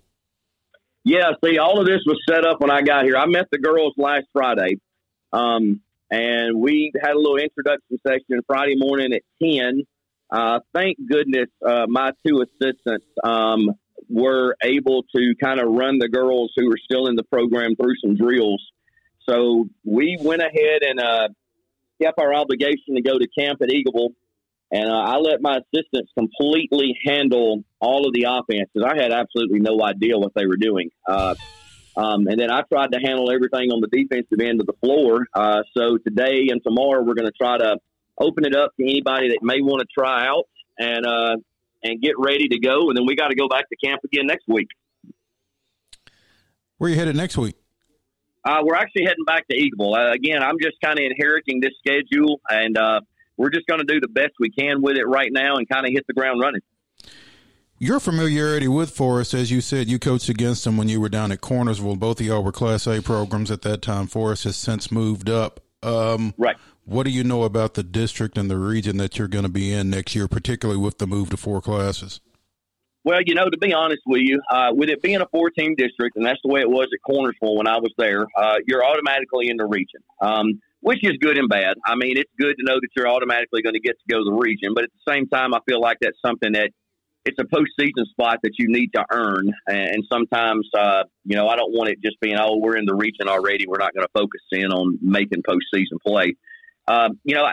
Yeah, 1.03 1.33
see, 1.43 1.59
all 1.59 1.79
of 1.79 1.85
this 1.85 2.01
was 2.07 2.19
set 2.27 2.47
up 2.47 2.59
when 2.59 2.71
I 2.71 2.81
got 2.81 3.05
here. 3.05 3.15
I 3.15 3.27
met 3.27 3.45
the 3.51 3.59
girls 3.59 3.93
last 3.95 4.25
Friday, 4.33 4.79
um, 5.31 5.81
and 6.09 6.59
we 6.59 6.91
had 6.99 7.11
a 7.11 7.19
little 7.19 7.37
introduction 7.37 7.99
session 8.05 8.41
Friday 8.47 8.75
morning 8.75 9.13
at 9.13 9.21
ten. 9.39 9.83
Uh, 10.29 10.59
thank 10.73 10.97
goodness 11.09 11.47
uh, 11.65 11.85
my 11.87 12.11
two 12.25 12.41
assistants 12.41 13.05
um, 13.23 13.71
were 14.09 14.55
able 14.63 15.03
to 15.15 15.35
kind 15.41 15.59
of 15.59 15.67
run 15.69 15.99
the 15.99 16.09
girls 16.09 16.51
who 16.55 16.67
were 16.67 16.79
still 16.83 17.07
in 17.07 17.15
the 17.15 17.23
program 17.23 17.75
through 17.75 17.95
some 18.03 18.15
drills. 18.15 18.63
So 19.27 19.65
we 19.83 20.17
went 20.21 20.41
ahead 20.41 20.81
and 20.81 20.99
uh, 20.99 21.27
kept 22.01 22.19
our 22.19 22.33
obligation 22.33 22.95
to 22.95 23.01
go 23.01 23.17
to 23.17 23.27
camp 23.37 23.59
at 23.61 23.69
Eagleville 23.69 24.13
and 24.71 24.89
uh, 24.89 24.97
I 24.97 25.17
let 25.17 25.41
my 25.41 25.57
assistants 25.57 26.11
completely 26.17 26.97
handle 27.05 27.63
all 27.79 28.07
of 28.07 28.13
the 28.13 28.25
offenses. 28.27 28.83
I 28.83 29.01
had 29.01 29.11
absolutely 29.11 29.59
no 29.59 29.81
idea 29.83 30.17
what 30.17 30.33
they 30.35 30.45
were 30.45 30.57
doing. 30.57 30.89
Uh, 31.07 31.35
um, 31.95 32.27
and 32.27 32.39
then 32.39 32.51
I 32.51 32.61
tried 32.63 32.91
to 32.91 32.99
handle 32.99 33.31
everything 33.31 33.69
on 33.71 33.79
the 33.79 33.87
defensive 33.87 34.39
end 34.41 34.59
of 34.59 34.67
the 34.67 34.73
floor. 34.81 35.27
Uh, 35.33 35.61
so 35.77 35.97
today 35.97 36.47
and 36.49 36.61
tomorrow, 36.61 37.03
we're 37.03 37.13
going 37.13 37.31
to 37.31 37.37
try 37.39 37.57
to 37.57 37.77
open 38.19 38.45
it 38.45 38.55
up 38.55 38.71
to 38.79 38.83
anybody 38.83 39.29
that 39.29 39.39
may 39.41 39.61
want 39.61 39.81
to 39.81 39.87
try 39.97 40.25
out 40.27 40.45
and 40.77 41.05
uh, 41.05 41.37
and 41.83 42.01
get 42.01 42.13
ready 42.17 42.47
to 42.49 42.59
go. 42.59 42.89
And 42.89 42.97
then 42.97 43.05
we 43.05 43.15
got 43.15 43.29
to 43.29 43.35
go 43.35 43.47
back 43.47 43.69
to 43.69 43.75
camp 43.75 44.01
again 44.03 44.25
next 44.27 44.45
week. 44.47 44.67
Where 46.77 46.89
are 46.89 46.93
you 46.93 46.99
headed 46.99 47.15
next 47.15 47.37
week? 47.37 47.55
Uh, 48.43 48.59
we're 48.63 48.75
actually 48.75 49.05
heading 49.05 49.25
back 49.25 49.47
to 49.47 49.57
Eagleville. 49.57 49.97
Uh, 49.97 50.11
again, 50.11 50.43
I'm 50.43 50.57
just 50.61 50.75
kind 50.83 50.99
of 50.99 51.05
inheriting 51.05 51.61
this 51.61 51.71
schedule, 51.79 52.41
and 52.47 52.77
uh, 52.77 53.01
we're 53.37 53.49
just 53.49 53.65
going 53.65 53.79
to 53.79 53.91
do 53.91 53.99
the 53.99 54.07
best 54.07 54.33
we 54.39 54.51
can 54.51 54.81
with 54.81 54.97
it 54.97 55.07
right 55.07 55.29
now 55.31 55.55
and 55.55 55.67
kind 55.67 55.85
of 55.85 55.91
hit 55.91 56.05
the 56.07 56.13
ground 56.13 56.41
running. 56.41 56.61
Your 57.77 57.99
familiarity 57.99 58.67
with 58.67 58.91
Forest, 58.91 59.33
as 59.33 59.51
you 59.51 59.61
said, 59.61 59.87
you 59.87 59.99
coached 59.99 60.29
against 60.29 60.63
them 60.63 60.77
when 60.77 60.87
you 60.87 61.01
were 61.01 61.09
down 61.09 61.31
at 61.31 61.41
Cornersville. 61.41 61.99
Both 61.99 62.21
of 62.21 62.25
y'all 62.25 62.43
were 62.43 62.53
Class 62.53 62.87
A 62.87 63.01
programs 63.01 63.51
at 63.51 63.63
that 63.63 63.81
time. 63.81 64.07
Forest 64.07 64.45
has 64.45 64.55
since 64.55 64.91
moved 64.91 65.29
up. 65.29 65.59
Um, 65.83 66.33
right. 66.37 66.55
What 66.85 67.03
do 67.03 67.09
you 67.09 67.23
know 67.23 67.43
about 67.43 67.73
the 67.73 67.83
district 67.83 68.37
and 68.37 68.49
the 68.49 68.57
region 68.57 68.97
that 68.97 69.17
you're 69.17 69.27
going 69.27 69.43
to 69.45 69.51
be 69.51 69.73
in 69.73 69.89
next 69.89 70.15
year, 70.15 70.27
particularly 70.27 70.79
with 70.79 70.99
the 70.99 71.07
move 71.07 71.31
to 71.31 71.37
four 71.37 71.59
classes? 71.59 72.21
Well, 73.03 73.21
you 73.25 73.35
know, 73.35 73.49
to 73.49 73.57
be 73.57 73.73
honest 73.73 74.01
with 74.05 74.21
you, 74.21 74.41
uh, 74.51 74.69
with 74.71 74.89
it 74.89 75.01
being 75.01 75.21
a 75.21 75.27
four-team 75.27 75.75
district, 75.77 76.15
and 76.15 76.25
that's 76.25 76.39
the 76.43 76.51
way 76.51 76.61
it 76.61 76.69
was 76.69 76.87
at 76.93 76.99
Cornersville 77.07 77.57
when 77.57 77.67
I 77.67 77.77
was 77.77 77.91
there, 77.97 78.25
uh, 78.37 78.55
you're 78.67 78.83
automatically 78.83 79.49
in 79.49 79.57
the 79.57 79.65
region. 79.65 80.01
Um, 80.21 80.61
which 80.81 80.99
is 81.01 81.13
good 81.19 81.39
and 81.39 81.49
bad. 81.49 81.77
I 81.83 81.95
mean, 81.95 82.15
it's 82.15 82.29
good 82.39 82.53
to 82.59 82.63
know 82.63 82.75
that 82.75 82.89
you're 82.95 83.07
automatically 83.07 83.63
going 83.63 83.73
to 83.73 83.79
get 83.79 83.95
to 83.97 84.05
go 84.07 84.19
to 84.19 84.23
the 84.23 84.35
region, 84.35 84.75
but 84.75 84.83
at 84.83 84.91
the 84.93 85.11
same 85.11 85.27
time, 85.27 85.55
I 85.55 85.59
feel 85.67 85.81
like 85.81 85.97
that's 85.99 86.17
something 86.23 86.51
that 86.51 86.69
it's 87.25 87.39
a 87.39 87.43
postseason 87.43 88.05
spot 88.11 88.37
that 88.43 88.51
you 88.59 88.67
need 88.67 88.91
to 88.93 89.03
earn. 89.11 89.51
And 89.65 90.03
sometimes, 90.13 90.69
uh, 90.77 91.05
you 91.23 91.35
know, 91.35 91.47
I 91.47 91.55
don't 91.55 91.73
want 91.73 91.89
it 91.89 91.97
just 92.03 92.19
being, 92.19 92.37
oh, 92.37 92.57
we're 92.57 92.77
in 92.77 92.85
the 92.85 92.93
region 92.93 93.27
already. 93.27 93.65
We're 93.67 93.79
not 93.79 93.95
going 93.95 94.05
to 94.05 94.11
focus 94.13 94.41
in 94.51 94.67
on 94.67 94.99
making 95.01 95.41
postseason 95.41 95.97
play. 96.05 96.35
Um, 96.87 97.19
you 97.23 97.35
know, 97.35 97.47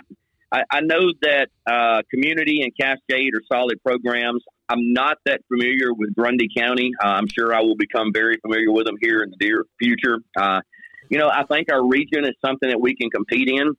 I, 0.52 0.62
I 0.70 0.80
know 0.80 1.12
that 1.22 1.48
uh, 1.66 2.02
Community 2.10 2.62
and 2.62 2.72
Cascade 2.78 3.34
are 3.34 3.40
solid 3.50 3.82
programs. 3.82 4.42
I'm 4.68 4.92
not 4.92 5.18
that 5.24 5.40
familiar 5.48 5.92
with 5.94 6.14
Grundy 6.14 6.48
County. 6.54 6.92
Uh, 7.02 7.08
I'm 7.08 7.28
sure 7.28 7.54
I 7.54 7.60
will 7.60 7.76
become 7.76 8.12
very 8.12 8.38
familiar 8.42 8.70
with 8.70 8.86
them 8.86 8.96
here 9.00 9.22
in 9.22 9.30
the 9.30 9.36
near 9.40 9.64
future. 9.78 10.18
Uh, 10.36 10.60
you 11.08 11.18
know, 11.18 11.28
I 11.28 11.44
think 11.44 11.72
our 11.72 11.86
region 11.86 12.24
is 12.24 12.34
something 12.44 12.68
that 12.68 12.80
we 12.80 12.94
can 12.94 13.10
compete 13.10 13.48
in. 13.48 13.72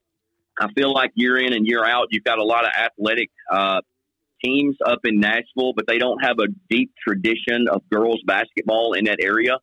I 0.60 0.68
feel 0.74 0.94
like 0.94 1.12
year 1.16 1.38
in 1.38 1.54
and 1.54 1.66
year 1.66 1.84
out, 1.84 2.08
you've 2.12 2.24
got 2.24 2.38
a 2.38 2.44
lot 2.44 2.66
of 2.66 2.72
athletic 2.72 3.30
uh, 3.52 3.82
teams 4.44 4.76
up 4.86 5.00
in 5.04 5.20
Nashville, 5.20 5.74
but 5.76 5.86
they 5.88 5.98
don't 5.98 6.24
have 6.24 6.38
a 6.40 6.48
deep 6.70 6.92
tradition 7.08 7.68
of 7.72 7.82
girls 7.90 8.22
basketball 8.26 8.94
in 8.94 9.06
that 9.06 9.18
area. 9.20 9.58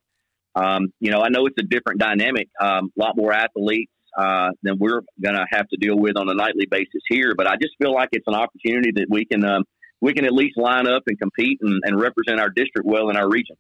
Um, 0.55 0.93
you 0.99 1.13
know, 1.13 1.21
I 1.21 1.29
know 1.29 1.47
it's 1.47 1.59
a 1.59 1.65
different 1.65 2.01
dynamic, 2.01 2.49
um, 2.61 2.91
a 2.97 3.01
lot 3.01 3.17
more 3.17 3.33
athletes 3.33 3.93
uh, 4.17 4.51
than 4.63 4.79
we're 4.79 5.03
going 5.23 5.37
to 5.37 5.47
have 5.51 5.69
to 5.69 5.77
deal 5.77 5.97
with 5.97 6.17
on 6.17 6.29
a 6.29 6.35
nightly 6.35 6.67
basis 6.71 7.03
here. 7.09 7.35
But 7.37 7.47
I 7.47 7.57
just 7.57 7.75
feel 7.79 7.95
like 7.95 8.11
it's 8.13 8.27
an 8.27 8.35
opportunity 8.35 8.93
that 8.97 9.07
we 9.09 9.25
can 9.25 9.45
um, 9.45 9.65
we 10.01 10.15
can 10.15 10.25
at 10.25 10.33
least 10.33 10.57
line 10.57 10.89
up 10.89 11.03
and 11.07 11.19
compete 11.19 11.59
and, 11.61 11.81
and 11.85 12.01
represent 12.01 12.41
our 12.41 12.49
district 12.49 12.87
well 12.87 13.11
in 13.11 13.17
our 13.17 13.29
region. 13.29 13.57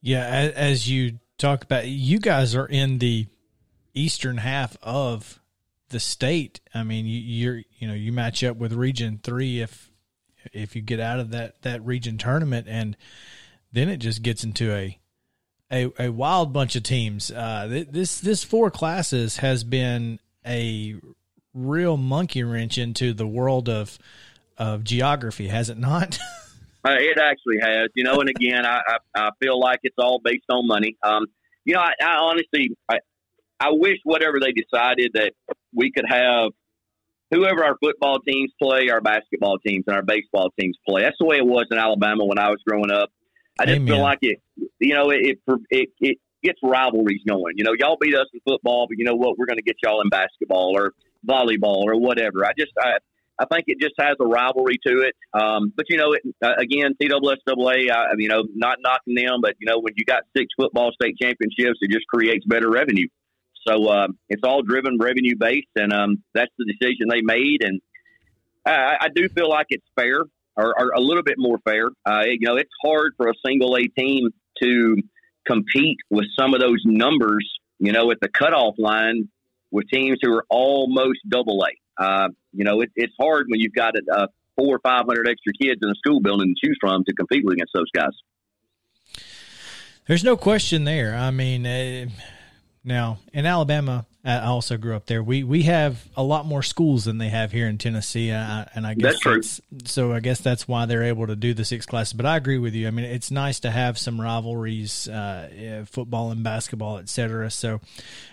Yeah, 0.00 0.52
as 0.54 0.88
you 0.88 1.18
talk 1.38 1.64
about 1.64 1.88
you 1.88 2.18
guys 2.18 2.54
are 2.54 2.66
in 2.66 2.98
the 2.98 3.26
eastern 3.94 4.38
half 4.38 4.76
of 4.82 5.40
the 5.88 6.00
state. 6.00 6.60
I 6.74 6.84
mean, 6.84 7.06
you, 7.06 7.18
you're 7.18 7.62
you 7.78 7.88
know 7.88 7.94
you 7.94 8.12
match 8.12 8.44
up 8.44 8.56
with 8.56 8.72
Region 8.72 9.20
Three 9.22 9.60
if 9.60 9.90
if 10.52 10.76
you 10.76 10.82
get 10.82 11.00
out 11.00 11.20
of 11.20 11.30
that 11.30 11.62
that 11.62 11.84
region 11.84 12.18
tournament, 12.18 12.66
and 12.68 12.96
then 13.72 13.88
it 13.88 13.98
just 13.98 14.22
gets 14.22 14.44
into 14.44 14.72
a 14.72 14.98
a, 15.70 15.90
a 15.98 16.08
wild 16.10 16.52
bunch 16.52 16.76
of 16.76 16.82
teams. 16.82 17.30
Uh, 17.30 17.84
this 17.90 18.20
this 18.20 18.44
four 18.44 18.70
classes 18.70 19.38
has 19.38 19.64
been 19.64 20.18
a 20.46 20.96
real 21.54 21.96
monkey 21.96 22.42
wrench 22.42 22.78
into 22.78 23.12
the 23.12 23.26
world 23.26 23.68
of 23.68 23.98
of 24.56 24.84
geography, 24.84 25.48
has 25.48 25.70
it 25.70 25.78
not? 25.78 26.18
Uh, 26.84 26.92
it 26.92 27.18
actually 27.18 27.58
has, 27.60 27.88
you 27.94 28.04
know, 28.04 28.20
and 28.20 28.30
again, 28.30 28.64
I, 28.64 28.80
I, 28.86 28.98
I 29.14 29.30
feel 29.42 29.58
like 29.58 29.80
it's 29.82 29.96
all 29.98 30.20
based 30.22 30.44
on 30.48 30.66
money. 30.66 30.96
Um, 31.02 31.26
you 31.64 31.74
know, 31.74 31.80
I, 31.80 31.90
I 32.00 32.18
honestly, 32.18 32.70
I, 32.88 33.00
I 33.58 33.70
wish 33.72 33.98
whatever 34.04 34.38
they 34.40 34.52
decided 34.52 35.10
that 35.14 35.32
we 35.74 35.90
could 35.90 36.04
have 36.08 36.52
whoever 37.30 37.64
our 37.64 37.76
football 37.82 38.20
teams 38.20 38.52
play, 38.62 38.90
our 38.90 39.00
basketball 39.00 39.58
teams, 39.58 39.84
and 39.86 39.96
our 39.96 40.02
baseball 40.02 40.50
teams 40.58 40.78
play. 40.88 41.02
That's 41.02 41.16
the 41.18 41.26
way 41.26 41.36
it 41.36 41.46
was 41.46 41.66
in 41.70 41.78
Alabama 41.78 42.24
when 42.24 42.38
I 42.38 42.48
was 42.48 42.60
growing 42.66 42.90
up. 42.90 43.10
I 43.58 43.66
just 43.66 43.76
Amen. 43.76 43.88
feel 43.88 44.02
like 44.02 44.18
it, 44.22 44.40
you 44.78 44.94
know, 44.94 45.10
it, 45.10 45.20
it, 45.20 45.38
it, 45.70 45.88
it 46.00 46.18
gets 46.42 46.58
rivalries 46.62 47.22
going. 47.26 47.54
You 47.56 47.64
know, 47.64 47.72
y'all 47.78 47.96
beat 48.00 48.14
us 48.14 48.26
in 48.32 48.40
football, 48.46 48.86
but 48.88 48.98
you 48.98 49.04
know 49.04 49.16
what? 49.16 49.38
We're 49.38 49.46
going 49.46 49.58
to 49.58 49.62
get 49.62 49.76
y'all 49.82 50.00
in 50.00 50.08
basketball 50.08 50.74
or 50.76 50.94
volleyball 51.28 51.82
or 51.84 52.00
whatever. 52.00 52.46
I 52.46 52.52
just, 52.56 52.72
I, 52.78 52.98
I 53.38 53.46
think 53.46 53.64
it 53.68 53.80
just 53.80 53.94
has 53.98 54.16
a 54.20 54.24
rivalry 54.24 54.78
to 54.86 55.00
it. 55.02 55.14
Um, 55.32 55.72
but 55.76 55.86
you 55.88 55.96
know, 55.96 56.12
it, 56.12 56.22
uh, 56.42 56.54
again, 56.58 56.94
TSSAA, 57.00 57.90
I, 57.90 58.04
you 58.18 58.28
know, 58.28 58.44
not 58.54 58.78
knocking 58.80 59.14
them, 59.14 59.40
but 59.40 59.54
you 59.58 59.66
know, 59.66 59.78
when 59.80 59.94
you 59.96 60.04
got 60.04 60.22
six 60.36 60.48
football 60.56 60.92
state 60.92 61.16
championships, 61.20 61.78
it 61.80 61.90
just 61.90 62.06
creates 62.06 62.44
better 62.46 62.70
revenue. 62.70 63.08
So 63.66 63.86
uh, 63.86 64.08
it's 64.28 64.42
all 64.44 64.62
driven 64.62 64.98
revenue 64.98 65.36
based, 65.36 65.68
and 65.76 65.92
um, 65.92 66.22
that's 66.34 66.52
the 66.58 66.64
decision 66.64 67.06
they 67.10 67.22
made. 67.22 67.62
And 67.62 67.80
I, 68.64 68.96
I 69.02 69.08
do 69.14 69.28
feel 69.28 69.48
like 69.48 69.66
it's 69.70 69.86
fair, 69.94 70.22
or, 70.58 70.74
or 70.78 70.90
a 70.90 71.00
little 71.00 71.22
bit 71.22 71.36
more 71.38 71.58
fair. 71.64 71.86
Uh, 72.04 72.24
you 72.26 72.46
know, 72.46 72.56
it's 72.56 72.72
hard 72.84 73.14
for 73.16 73.28
a 73.28 73.34
single 73.46 73.76
A 73.76 73.86
team 73.86 74.30
to 74.62 74.96
compete 75.46 75.98
with 76.10 76.26
some 76.38 76.52
of 76.52 76.60
those 76.60 76.82
numbers. 76.84 77.48
You 77.78 77.92
know, 77.92 78.10
at 78.10 78.18
the 78.20 78.28
cutoff 78.28 78.74
line 78.76 79.28
with 79.70 79.88
teams 79.88 80.18
who 80.20 80.34
are 80.34 80.44
almost 80.50 81.20
double 81.28 81.64
A. 81.64 82.02
Uh, 82.02 82.28
you 82.52 82.64
know, 82.64 82.80
it, 82.80 82.90
it's 82.96 83.14
hard 83.20 83.46
when 83.48 83.60
you've 83.60 83.74
got 83.74 83.94
a, 83.94 84.22
a 84.22 84.28
four 84.56 84.76
or 84.76 84.80
five 84.80 85.04
hundred 85.06 85.28
extra 85.28 85.52
kids 85.52 85.80
in 85.82 85.88
a 85.88 85.94
school 85.94 86.20
building 86.20 86.54
to 86.54 86.66
choose 86.66 86.76
from 86.80 87.04
to 87.04 87.14
compete 87.14 87.44
with 87.44 87.54
against 87.54 87.72
those 87.72 87.90
guys. 87.94 88.12
There's 90.06 90.24
no 90.24 90.36
question 90.36 90.84
there. 90.84 91.14
I 91.14 91.30
mean, 91.30 91.66
uh, 91.66 92.06
now 92.82 93.18
in 93.32 93.46
Alabama, 93.46 94.06
I 94.28 94.44
also 94.44 94.76
grew 94.76 94.94
up 94.94 95.06
there. 95.06 95.22
We 95.22 95.42
we 95.42 95.62
have 95.62 96.06
a 96.14 96.22
lot 96.22 96.44
more 96.44 96.62
schools 96.62 97.06
than 97.06 97.16
they 97.16 97.30
have 97.30 97.50
here 97.50 97.66
in 97.66 97.78
Tennessee, 97.78 98.28
and 98.28 98.52
I, 98.52 98.70
and 98.74 98.86
I 98.86 98.92
guess 98.92 99.18
that's 99.24 99.60
true. 99.60 99.78
so. 99.86 100.12
I 100.12 100.20
guess 100.20 100.40
that's 100.40 100.68
why 100.68 100.84
they're 100.84 101.04
able 101.04 101.26
to 101.28 101.36
do 101.36 101.54
the 101.54 101.64
six 101.64 101.86
classes. 101.86 102.12
But 102.12 102.26
I 102.26 102.36
agree 102.36 102.58
with 102.58 102.74
you. 102.74 102.88
I 102.88 102.90
mean, 102.90 103.06
it's 103.06 103.30
nice 103.30 103.60
to 103.60 103.70
have 103.70 103.96
some 103.96 104.20
rivalries, 104.20 105.08
uh, 105.08 105.84
football 105.90 106.30
and 106.30 106.44
basketball, 106.44 106.98
etc. 106.98 107.50
So 107.50 107.80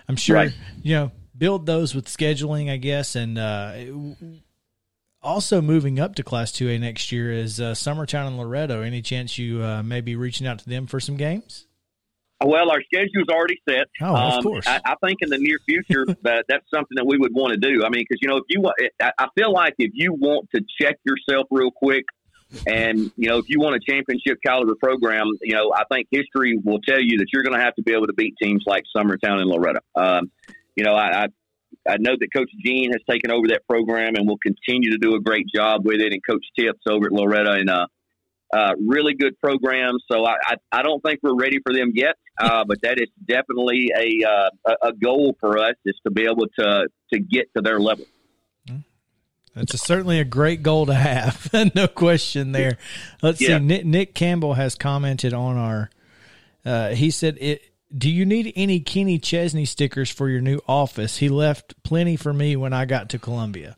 I'm 0.10 0.18
sure 0.18 0.36
right. 0.36 0.54
you 0.84 0.96
know 0.96 1.12
build 1.38 1.66
those 1.66 1.96
with 1.96 2.06
scheduling, 2.06 2.70
I 2.70 2.78
guess, 2.78 3.16
and 3.16 3.38
uh, 3.38 3.74
also 5.22 5.62
moving 5.62 6.00
up 6.00 6.16
to 6.16 6.24
Class 6.24 6.52
Two 6.52 6.70
A 6.70 6.78
next 6.78 7.14
year 7.14 7.32
is 7.32 7.62
uh, 7.62 7.72
Summertown 7.72 8.28
and 8.28 8.38
Loretto. 8.38 8.82
Any 8.82 9.02
chance 9.02 9.38
you 9.38 9.64
uh, 9.64 9.82
may 9.82 10.02
be 10.02 10.18
reaching 10.18 10.46
out 10.46 10.60
to 10.60 10.70
them 10.70 10.88
for 10.88 11.00
some 11.00 11.16
games? 11.16 11.68
Well, 12.46 12.70
our 12.70 12.82
schedule's 12.84 13.28
already 13.30 13.60
set. 13.68 13.88
Oh, 14.02 14.38
of 14.38 14.44
course. 14.44 14.68
I, 14.68 14.80
I 14.86 14.96
think 15.04 15.20
in 15.22 15.30
the 15.30 15.40
near 15.40 15.58
future 15.68 16.06
that 16.22 16.46
that's 16.48 16.66
something 16.74 16.96
that 16.96 17.06
we 17.06 17.18
would 17.18 17.34
want 17.34 17.54
to 17.54 17.60
do. 17.60 17.84
I 17.84 17.90
mean, 17.90 18.06
because 18.08 18.20
you 18.22 18.28
know, 18.28 18.38
if 18.38 18.44
you 18.50 18.62
want, 18.62 18.76
I 19.02 19.12
I 19.18 19.28
feel 19.36 19.52
like 19.52 19.74
if 19.80 19.92
you 19.94 20.14
want 20.14 20.50
to 20.54 20.62
check 20.80 20.98
yourself 21.04 21.48
real 21.50 21.72
quick, 21.72 22.06
and 22.68 23.12
you 23.18 23.30
know, 23.30 23.40
if 23.40 23.46
you 23.50 23.60
want 23.60 23.76
a 23.76 23.80
championship 23.80 24.38
caliber 24.46 24.76
program, 24.76 25.28
you 25.42 25.56
know, 25.56 25.74
I 25.76 25.84
think 25.92 26.08
history 26.12 26.60
will 26.64 26.80
tell 26.82 27.02
you 27.02 27.18
that 27.18 27.28
you're 27.34 27.44
going 27.44 27.58
to 27.58 27.64
have 27.64 27.74
to 27.76 27.82
be 27.82 27.94
able 27.94 28.08
to 28.08 28.14
beat 28.14 28.36
teams 28.42 28.64
like 28.68 28.84
Summertown 28.96 29.42
and 29.42 29.50
Loretto. 29.50 29.80
Um, 29.96 30.32
you 30.76 30.84
know, 30.84 30.94
I, 30.94 31.24
I 31.24 31.28
I 31.90 31.98
know 32.00 32.16
that 32.20 32.28
Coach 32.32 32.52
Gene 32.64 32.92
has 32.92 33.02
taken 33.10 33.32
over 33.32 33.48
that 33.48 33.68
program 33.68 34.16
and 34.16 34.28
will 34.28 34.38
continue 34.38 34.92
to 34.92 34.98
do 34.98 35.16
a 35.16 35.20
great 35.20 35.48
job 35.54 35.84
with 35.84 36.00
it, 36.00 36.14
and 36.14 36.22
Coach 36.28 36.46
Tips 36.58 36.82
over 36.88 37.08
at 37.08 37.12
Loretto 37.12 37.54
and 37.54 37.70
uh, 37.70 37.88
uh, 38.54 38.74
really 38.86 39.14
good 39.16 39.40
programs. 39.40 40.04
So 40.12 40.26
I, 40.26 40.36
I, 40.48 40.56
I 40.72 40.84
don't 40.84 41.02
think 41.02 41.20
we're 41.24 41.36
ready 41.36 41.60
for 41.66 41.74
them 41.74 41.92
yet, 41.94 42.16
uh, 42.40 42.64
but 42.68 42.78
that 42.84 43.00
is 43.00 43.10
definitely 43.28 43.92
a, 43.96 44.28
uh, 44.28 44.76
a 44.84 44.94
goal 44.94 45.36
for 45.40 45.58
us 45.58 45.76
is 45.86 45.96
to 46.06 46.12
be 46.12 46.24
able 46.24 46.48
to 46.60 46.88
to 47.14 47.20
get 47.20 47.48
to 47.56 47.62
their 47.62 47.80
level. 47.80 48.06
That's 49.56 49.74
a, 49.74 49.78
certainly 49.78 50.20
a 50.20 50.26
great 50.26 50.64
goal 50.64 50.86
to 50.88 50.94
have. 50.94 51.50
no 51.76 51.88
question 51.88 52.52
there. 52.52 52.78
Let's 53.22 53.40
Yeah. 53.40 53.58
see. 53.58 53.64
Nick, 53.64 53.86
Nick 53.86 54.14
Campbell 54.14 54.56
has 54.56 54.76
commented 54.76 55.34
on 55.34 55.56
our. 55.56 55.90
Uh, 56.66 56.90
he 56.90 57.10
said, 57.10 57.38
it, 57.40 57.62
"Do 57.98 58.10
you 58.12 58.26
need 58.26 58.52
any 58.58 58.82
Kenny 58.82 59.18
Chesney 59.18 59.64
stickers 59.64 60.10
for 60.10 60.30
your 60.30 60.42
new 60.42 60.60
office? 60.68 61.18
He 61.18 61.30
left 61.30 61.82
plenty 61.84 62.18
for 62.18 62.34
me 62.34 62.58
when 62.58 62.74
I 62.74 62.84
got 62.86 63.10
to 63.12 63.20
Columbia." 63.20 63.78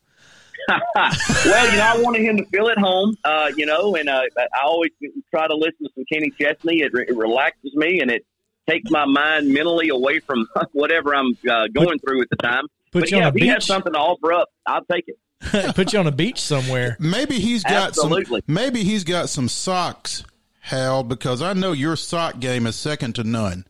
well, 1.45 1.71
you 1.71 1.77
know, 1.77 1.85
I 1.85 2.01
wanted 2.01 2.23
him 2.23 2.37
to 2.37 2.45
feel 2.45 2.67
at 2.67 2.77
home, 2.77 3.15
uh, 3.23 3.51
you 3.55 3.65
know, 3.65 3.95
and 3.95 4.09
uh, 4.09 4.21
I 4.37 4.65
always 4.65 4.91
try 5.33 5.47
to 5.47 5.55
listen 5.55 5.85
to 5.85 5.89
some 5.95 6.05
Kenny 6.11 6.31
Chesney. 6.31 6.81
It, 6.81 6.91
re- 6.93 7.05
it 7.07 7.15
relaxes 7.15 7.73
me 7.75 8.01
and 8.01 8.11
it 8.11 8.25
takes 8.67 8.89
my 8.91 9.05
mind 9.05 9.49
mentally 9.49 9.89
away 9.89 10.19
from 10.19 10.47
whatever 10.73 11.15
I'm 11.15 11.37
uh, 11.49 11.67
going 11.73 11.99
through 11.99 12.21
at 12.21 12.29
the 12.29 12.35
time. 12.35 12.65
Put 12.91 13.01
but 13.01 13.11
you 13.11 13.17
on 13.17 13.23
yeah, 13.23 13.27
a 13.27 13.31
if 13.31 13.35
he 13.35 13.47
has 13.47 13.55
beach? 13.57 13.65
something 13.65 13.93
to 13.93 13.99
offer 13.99 14.33
up, 14.33 14.49
I'll 14.65 14.85
take 14.91 15.05
it. 15.07 15.17
Put 15.75 15.93
you 15.93 15.99
on 15.99 16.07
a 16.07 16.11
beach 16.11 16.41
somewhere. 16.41 16.97
Maybe 16.99 17.39
he's 17.39 17.63
got 17.63 17.89
Absolutely. 17.89 18.41
some. 18.45 18.53
Maybe 18.53 18.83
he's 18.83 19.03
got 19.03 19.29
some 19.29 19.47
socks, 19.47 20.23
Hal, 20.61 21.03
because 21.03 21.41
I 21.41 21.53
know 21.53 21.73
your 21.73 21.95
sock 21.95 22.39
game 22.39 22.65
is 22.65 22.75
second 22.75 23.13
to 23.15 23.23
none. 23.23 23.65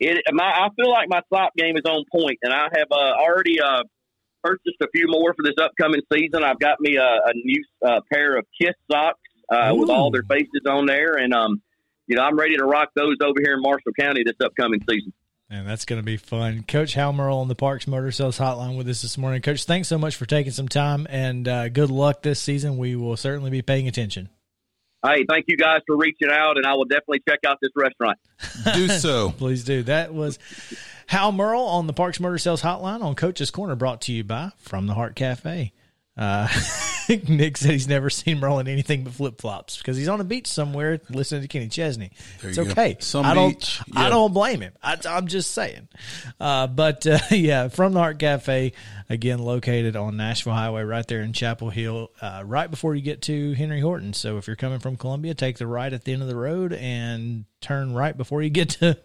It, 0.00 0.22
my, 0.32 0.44
I 0.44 0.68
feel 0.74 0.90
like 0.90 1.08
my 1.08 1.20
sock 1.32 1.54
game 1.56 1.76
is 1.76 1.84
on 1.84 2.04
point, 2.10 2.38
and 2.42 2.52
I 2.52 2.68
have 2.76 2.88
uh, 2.90 2.94
already 2.94 3.60
uh, 3.60 3.82
purchased 4.44 4.76
a 4.82 4.86
few 4.94 5.06
more 5.08 5.34
for 5.34 5.42
this 5.42 5.54
upcoming 5.60 6.02
season. 6.12 6.44
I've 6.44 6.58
got 6.58 6.80
me 6.80 6.96
a, 6.96 7.02
a 7.02 7.32
new 7.34 7.64
uh, 7.84 8.00
pair 8.12 8.36
of 8.36 8.44
Kiss 8.60 8.74
socks 8.90 9.18
uh, 9.50 9.74
with 9.74 9.88
all 9.88 10.10
their 10.10 10.22
faces 10.22 10.62
on 10.68 10.86
there, 10.86 11.14
and 11.14 11.32
um, 11.32 11.62
you 12.06 12.16
know 12.16 12.22
I'm 12.22 12.36
ready 12.36 12.56
to 12.56 12.64
rock 12.64 12.90
those 12.94 13.16
over 13.22 13.40
here 13.42 13.54
in 13.54 13.62
Marshall 13.62 13.92
County 13.98 14.22
this 14.24 14.36
upcoming 14.44 14.80
season. 14.88 15.12
And 15.50 15.68
that's 15.68 15.84
going 15.84 16.00
to 16.00 16.04
be 16.04 16.16
fun. 16.16 16.64
Coach 16.66 16.94
Hal 16.94 17.12
Merle 17.12 17.38
on 17.38 17.48
the 17.48 17.54
Parks 17.54 17.86
Motor 17.86 18.10
Sales 18.10 18.38
Hotline 18.38 18.78
with 18.78 18.88
us 18.88 19.02
this 19.02 19.18
morning. 19.18 19.42
Coach, 19.42 19.64
thanks 19.64 19.88
so 19.88 19.98
much 19.98 20.16
for 20.16 20.24
taking 20.24 20.52
some 20.52 20.68
time 20.68 21.06
and 21.10 21.46
uh, 21.46 21.68
good 21.68 21.90
luck 21.90 22.22
this 22.22 22.40
season. 22.40 22.78
We 22.78 22.96
will 22.96 23.16
certainly 23.16 23.50
be 23.50 23.60
paying 23.60 23.86
attention. 23.86 24.30
Hey, 25.06 25.26
thank 25.28 25.44
you 25.48 25.58
guys 25.58 25.82
for 25.86 25.98
reaching 25.98 26.30
out, 26.30 26.56
and 26.56 26.64
I 26.64 26.72
will 26.72 26.86
definitely 26.86 27.22
check 27.28 27.40
out 27.46 27.58
this 27.60 27.72
restaurant. 27.76 28.18
Do 28.72 28.88
so. 28.88 29.30
Please 29.36 29.62
do. 29.62 29.82
That 29.82 30.14
was 30.14 30.38
Hal 31.06 31.32
Merle 31.32 31.62
on 31.62 31.86
the 31.86 31.92
Parks 31.92 32.20
Motor 32.20 32.38
Sales 32.38 32.62
Hotline 32.62 33.02
on 33.02 33.14
Coach's 33.14 33.50
Corner, 33.50 33.76
brought 33.76 34.00
to 34.02 34.12
you 34.12 34.24
by 34.24 34.50
From 34.58 34.86
the 34.86 34.94
Heart 34.94 35.16
Cafe. 35.16 35.72
Uh, 36.16 36.46
Nick 37.28 37.56
said 37.56 37.72
he's 37.72 37.88
never 37.88 38.08
seen 38.08 38.38
Merle 38.38 38.60
in 38.60 38.68
anything 38.68 39.02
but 39.02 39.12
flip 39.12 39.40
flops 39.40 39.78
because 39.78 39.96
he's 39.96 40.08
on 40.08 40.20
a 40.20 40.24
beach 40.24 40.46
somewhere 40.46 41.00
listening 41.10 41.42
to 41.42 41.48
Kenny 41.48 41.68
Chesney. 41.68 42.12
There 42.40 42.50
it's 42.50 42.56
you 42.58 42.64
go. 42.66 42.70
okay. 42.70 42.96
Some 43.00 43.26
I 43.26 43.34
don't. 43.34 43.50
beach, 43.50 43.80
I 43.96 44.10
don't 44.10 44.32
blame 44.32 44.60
him. 44.60 44.72
I, 44.80 44.96
I'm 45.08 45.26
just 45.26 45.50
saying. 45.50 45.88
Uh, 46.38 46.68
but 46.68 47.04
uh, 47.06 47.18
yeah, 47.30 47.66
From 47.66 47.94
the 47.94 47.98
Heart 47.98 48.20
Cafe 48.20 48.72
again 49.08 49.40
located 49.40 49.96
on 49.96 50.16
Nashville 50.16 50.54
Highway, 50.54 50.82
right 50.84 51.06
there 51.06 51.20
in 51.20 51.32
Chapel 51.32 51.70
Hill, 51.70 52.10
uh, 52.20 52.42
right 52.46 52.70
before 52.70 52.94
you 52.94 53.02
get 53.02 53.22
to 53.22 53.52
Henry 53.54 53.80
Horton. 53.80 54.12
So 54.12 54.38
if 54.38 54.46
you're 54.46 54.56
coming 54.56 54.78
from 54.78 54.96
Columbia, 54.96 55.34
take 55.34 55.58
the 55.58 55.66
right 55.66 55.92
at 55.92 56.04
the 56.04 56.12
end 56.12 56.22
of 56.22 56.28
the 56.28 56.36
road 56.36 56.72
and 56.72 57.44
turn 57.60 57.92
right 57.92 58.16
before 58.16 58.40
you 58.40 58.50
get 58.50 58.68
to. 58.70 58.96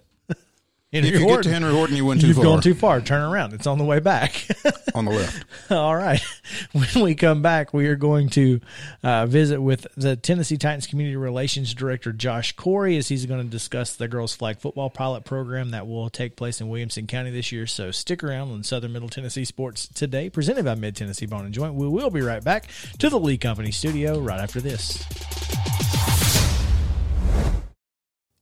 Henry 0.91 1.09
If 1.09 1.19
you 1.19 1.27
get 1.27 1.43
to 1.43 1.51
Henry 1.51 1.71
Horton, 1.71 1.95
you 1.95 2.03
went 2.03 2.19
too 2.19 2.25
far. 2.25 2.27
You've 2.29 2.35
far. 2.37 2.45
gone 2.45 2.61
too 2.61 2.73
far. 2.73 3.01
Turn 3.01 3.21
around. 3.21 3.53
It's 3.53 3.67
on 3.67 3.77
the 3.77 3.83
way 3.83 3.99
back. 3.99 4.47
on 4.95 5.05
the 5.05 5.11
left. 5.11 5.71
All 5.71 5.95
right. 5.95 6.21
When 6.71 7.03
we 7.03 7.13
come 7.13 7.43
back, 7.43 7.75
we 7.75 7.85
are 7.87 7.95
going 7.95 8.29
to 8.29 8.59
uh, 9.03 9.27
visit 9.27 9.61
with 9.61 9.85
the 9.95 10.15
Tennessee 10.15 10.57
Titans 10.57 10.87
Community 10.87 11.15
Relations 11.15 11.75
Director, 11.75 12.11
Josh 12.11 12.53
Corey, 12.53 12.97
as 12.97 13.07
he's 13.07 13.27
going 13.27 13.43
to 13.43 13.47
discuss 13.47 13.95
the 13.95 14.07
girls' 14.07 14.35
flag 14.35 14.57
football 14.57 14.89
pilot 14.89 15.25
program 15.25 15.69
that 15.71 15.87
will 15.87 16.09
take 16.09 16.35
place 16.35 16.59
in 16.59 16.67
Williamson 16.69 17.05
County 17.05 17.29
this 17.29 17.51
year. 17.51 17.67
So 17.67 17.91
stick 17.91 18.23
around 18.23 18.51
on 18.51 18.63
Southern 18.63 18.93
Middle 18.93 19.09
Tennessee 19.09 19.45
Sports 19.45 19.87
today, 19.87 20.27
presented 20.29 20.65
by 20.65 20.73
Mid 20.73 20.95
Tennessee 20.95 21.27
Bone 21.27 21.45
and 21.45 21.53
Joint. 21.53 21.75
We 21.75 21.87
will 21.87 22.09
be 22.09 22.21
right 22.21 22.43
back 22.43 22.67
to 22.97 23.09
the 23.09 23.19
Lee 23.19 23.37
Company 23.37 23.71
studio 23.71 24.19
right 24.19 24.39
after 24.39 24.59
this. 24.59 25.05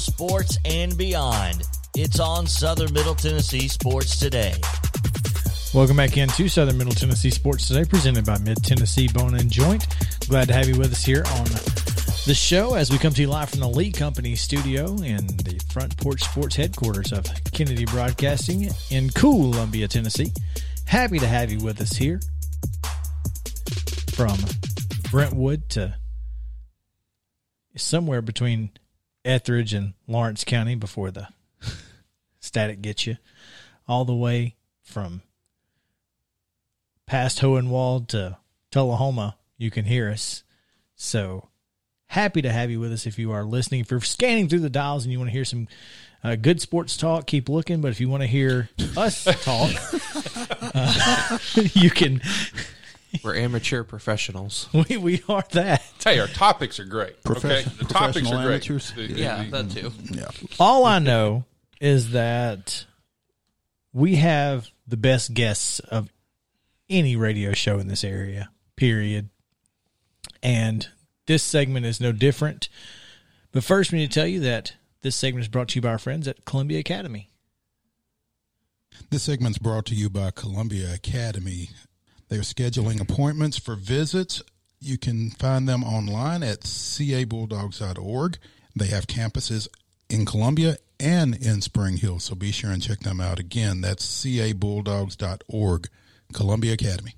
school 0.00 0.28
sports 0.28 0.58
and 0.64 0.96
beyond. 0.98 1.62
It's 1.96 2.20
on 2.20 2.46
Southern 2.46 2.92
Middle 2.92 3.14
Tennessee 3.14 3.68
Sports 3.68 4.18
Today. 4.18 4.54
Welcome 5.72 5.96
back 5.96 6.16
into 6.18 6.48
Southern 6.48 6.76
Middle 6.76 6.92
Tennessee 6.92 7.30
Sports 7.30 7.68
Today, 7.68 7.84
presented 7.84 8.26
by 8.26 8.38
Mid 8.38 8.62
Tennessee 8.62 9.08
Bone 9.08 9.34
and 9.36 9.50
Joint. 9.50 9.86
Glad 10.28 10.48
to 10.48 10.54
have 10.54 10.68
you 10.68 10.76
with 10.76 10.92
us 10.92 11.04
here 11.04 11.24
on 11.26 11.44
the 12.26 12.34
show 12.34 12.74
as 12.74 12.90
we 12.90 12.98
come 12.98 13.12
to 13.14 13.22
you 13.22 13.28
live 13.28 13.48
from 13.48 13.60
the 13.60 13.68
Lee 13.68 13.90
Company 13.90 14.34
studio 14.34 14.84
in 14.96 15.26
the 15.28 15.58
Front 15.72 15.96
Porch 15.96 16.22
Sports 16.22 16.56
headquarters 16.56 17.12
of 17.12 17.24
Kennedy 17.52 17.86
Broadcasting 17.86 18.68
in 18.90 19.08
Columbia, 19.10 19.88
Tennessee. 19.88 20.32
Happy 20.86 21.18
to 21.18 21.26
have 21.26 21.50
you 21.50 21.60
with 21.60 21.80
us 21.80 21.92
here 21.92 22.20
from 24.12 24.36
Brentwood 25.10 25.70
to 25.70 25.94
somewhere 27.76 28.20
between 28.20 28.70
Etheridge 29.26 29.74
and 29.74 29.94
Lawrence 30.06 30.44
County 30.44 30.74
before 30.74 31.10
the 31.10 31.28
static 32.40 32.80
gets 32.80 33.06
you, 33.06 33.16
all 33.88 34.04
the 34.04 34.14
way 34.14 34.56
from 34.82 35.22
past 37.06 37.40
Hohenwald 37.40 38.08
to 38.08 38.38
Tullahoma, 38.70 39.36
you 39.58 39.70
can 39.70 39.84
hear 39.84 40.10
us. 40.10 40.42
So 40.94 41.48
happy 42.08 42.42
to 42.42 42.52
have 42.52 42.70
you 42.70 42.80
with 42.80 42.92
us 42.92 43.06
if 43.06 43.18
you 43.18 43.32
are 43.32 43.44
listening. 43.44 43.80
If 43.80 43.90
you're 43.90 44.00
scanning 44.00 44.48
through 44.48 44.60
the 44.60 44.70
dials 44.70 45.04
and 45.04 45.12
you 45.12 45.18
want 45.18 45.28
to 45.28 45.34
hear 45.34 45.44
some 45.44 45.68
uh, 46.22 46.36
good 46.36 46.60
sports 46.60 46.96
talk, 46.96 47.26
keep 47.26 47.48
looking. 47.48 47.80
But 47.80 47.90
if 47.90 48.00
you 48.00 48.08
want 48.08 48.22
to 48.22 48.26
hear 48.26 48.68
us 48.96 49.24
talk, 49.44 49.70
uh, 50.74 51.38
you 51.74 51.90
can. 51.90 52.20
We're 53.22 53.36
amateur 53.36 53.82
professionals. 53.84 54.68
We, 54.88 54.96
we 54.96 55.22
are 55.28 55.44
that. 55.52 55.82
Hey, 56.04 56.18
our 56.18 56.26
topics 56.28 56.78
are 56.80 56.84
great. 56.84 57.10
okay, 57.10 57.20
Profession- 57.24 57.72
the 57.78 57.84
topics 57.84 58.12
professional 58.18 58.40
are 58.40 58.44
great. 58.46 58.54
amateurs? 58.70 58.92
The- 58.92 59.06
the- 59.08 59.20
Yeah, 59.20 59.44
the- 59.44 59.50
that 59.62 59.70
too. 59.70 59.92
Yeah. 60.10 60.28
All 60.60 60.84
I 60.84 60.98
know 60.98 61.44
is 61.80 62.10
that 62.12 62.84
we 63.92 64.16
have 64.16 64.68
the 64.86 64.96
best 64.96 65.34
guests 65.34 65.80
of 65.80 66.08
any 66.88 67.16
radio 67.16 67.52
show 67.52 67.78
in 67.78 67.88
this 67.88 68.04
area, 68.04 68.50
period. 68.76 69.28
And 70.42 70.86
this 71.26 71.42
segment 71.42 71.86
is 71.86 72.00
no 72.00 72.12
different. 72.12 72.68
But 73.52 73.64
first, 73.64 73.90
we 73.92 73.98
need 73.98 74.10
to 74.12 74.20
tell 74.20 74.26
you 74.28 74.40
that 74.40 74.74
this 75.02 75.16
segment 75.16 75.42
is 75.44 75.48
brought 75.48 75.68
to 75.68 75.74
you 75.76 75.80
by 75.82 75.88
our 75.90 75.98
friends 75.98 76.28
at 76.28 76.44
Columbia 76.44 76.78
Academy. 76.78 77.30
This 79.10 79.22
segment's 79.24 79.58
brought 79.58 79.86
to 79.86 79.94
you 79.94 80.08
by 80.08 80.30
Columbia 80.30 80.94
Academy. 80.94 81.70
They're 82.28 82.40
scheduling 82.40 83.00
appointments 83.00 83.58
for 83.58 83.76
visits 83.76 84.42
You 84.80 84.98
can 84.98 85.30
find 85.30 85.68
them 85.68 85.82
online 85.84 86.42
at 86.42 86.60
cabulldogs.org. 86.60 88.38
They 88.74 88.86
have 88.88 89.06
campuses 89.06 89.68
in 90.10 90.26
Columbia 90.26 90.76
and 91.00 91.34
in 91.34 91.62
Spring 91.62 91.96
Hill, 91.96 92.20
so 92.20 92.34
be 92.34 92.52
sure 92.52 92.70
and 92.70 92.82
check 92.82 93.00
them 93.00 93.20
out. 93.20 93.38
Again, 93.38 93.80
that's 93.80 94.04
cabulldogs.org, 94.24 95.88
Columbia 96.32 96.72
Academy. 96.74 97.14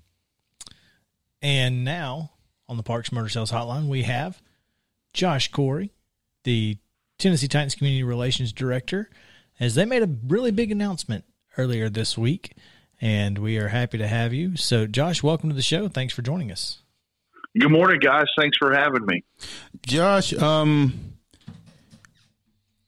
And 1.42 1.84
now 1.84 2.32
on 2.68 2.76
the 2.76 2.82
Parks 2.82 3.12
Motor 3.12 3.28
Sales 3.28 3.52
Hotline, 3.52 3.88
we 3.88 4.02
have 4.02 4.40
Josh 5.12 5.50
Corey, 5.50 5.92
the 6.44 6.78
Tennessee 7.18 7.48
Titans 7.48 7.74
Community 7.74 8.02
Relations 8.04 8.52
Director, 8.52 9.10
as 9.60 9.74
they 9.74 9.84
made 9.84 10.02
a 10.02 10.10
really 10.26 10.50
big 10.50 10.70
announcement 10.70 11.24
earlier 11.56 11.88
this 11.88 12.16
week, 12.16 12.54
and 13.00 13.38
we 13.38 13.58
are 13.58 13.68
happy 13.68 13.98
to 13.98 14.06
have 14.06 14.32
you. 14.32 14.56
So, 14.56 14.86
Josh, 14.86 15.22
welcome 15.22 15.48
to 15.48 15.54
the 15.54 15.62
show. 15.62 15.88
Thanks 15.88 16.12
for 16.14 16.22
joining 16.22 16.50
us. 16.50 16.82
Good 17.58 17.70
morning, 17.70 17.98
guys. 18.00 18.26
Thanks 18.38 18.56
for 18.58 18.72
having 18.74 19.06
me. 19.06 19.24
Josh, 19.86 20.32
um, 20.34 21.14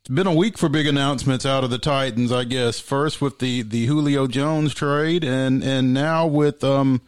it's 0.01 0.11
been 0.11 0.27
a 0.27 0.35
week 0.35 0.59
for 0.59 0.69
big 0.69 0.87
announcements 0.87 1.47
out 1.47 1.65
of 1.65 1.71
the 1.71 1.79
Titans, 1.79 2.31
I 2.31 2.45
guess. 2.45 2.79
First 2.79 3.21
with 3.21 3.39
the, 3.39 3.63
the 3.63 3.87
Julio 3.87 4.27
Jones 4.27 4.75
trade, 4.75 5.25
and 5.25 5.65
and 5.65 5.95
now 5.95 6.27
with 6.27 6.63
um, 6.63 7.01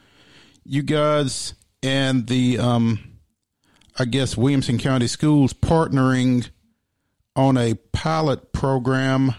you 0.65 0.83
guys 0.83 1.55
and 1.83 2.27
the 2.27 2.59
um, 2.59 3.19
I 3.99 4.07
guess 4.07 4.37
Williamson 4.37 4.79
County 4.79 5.07
Schools 5.07 5.53
partnering 5.53 6.49
on 7.37 7.57
a 7.57 7.75
pilot 7.93 8.53
program 8.53 9.35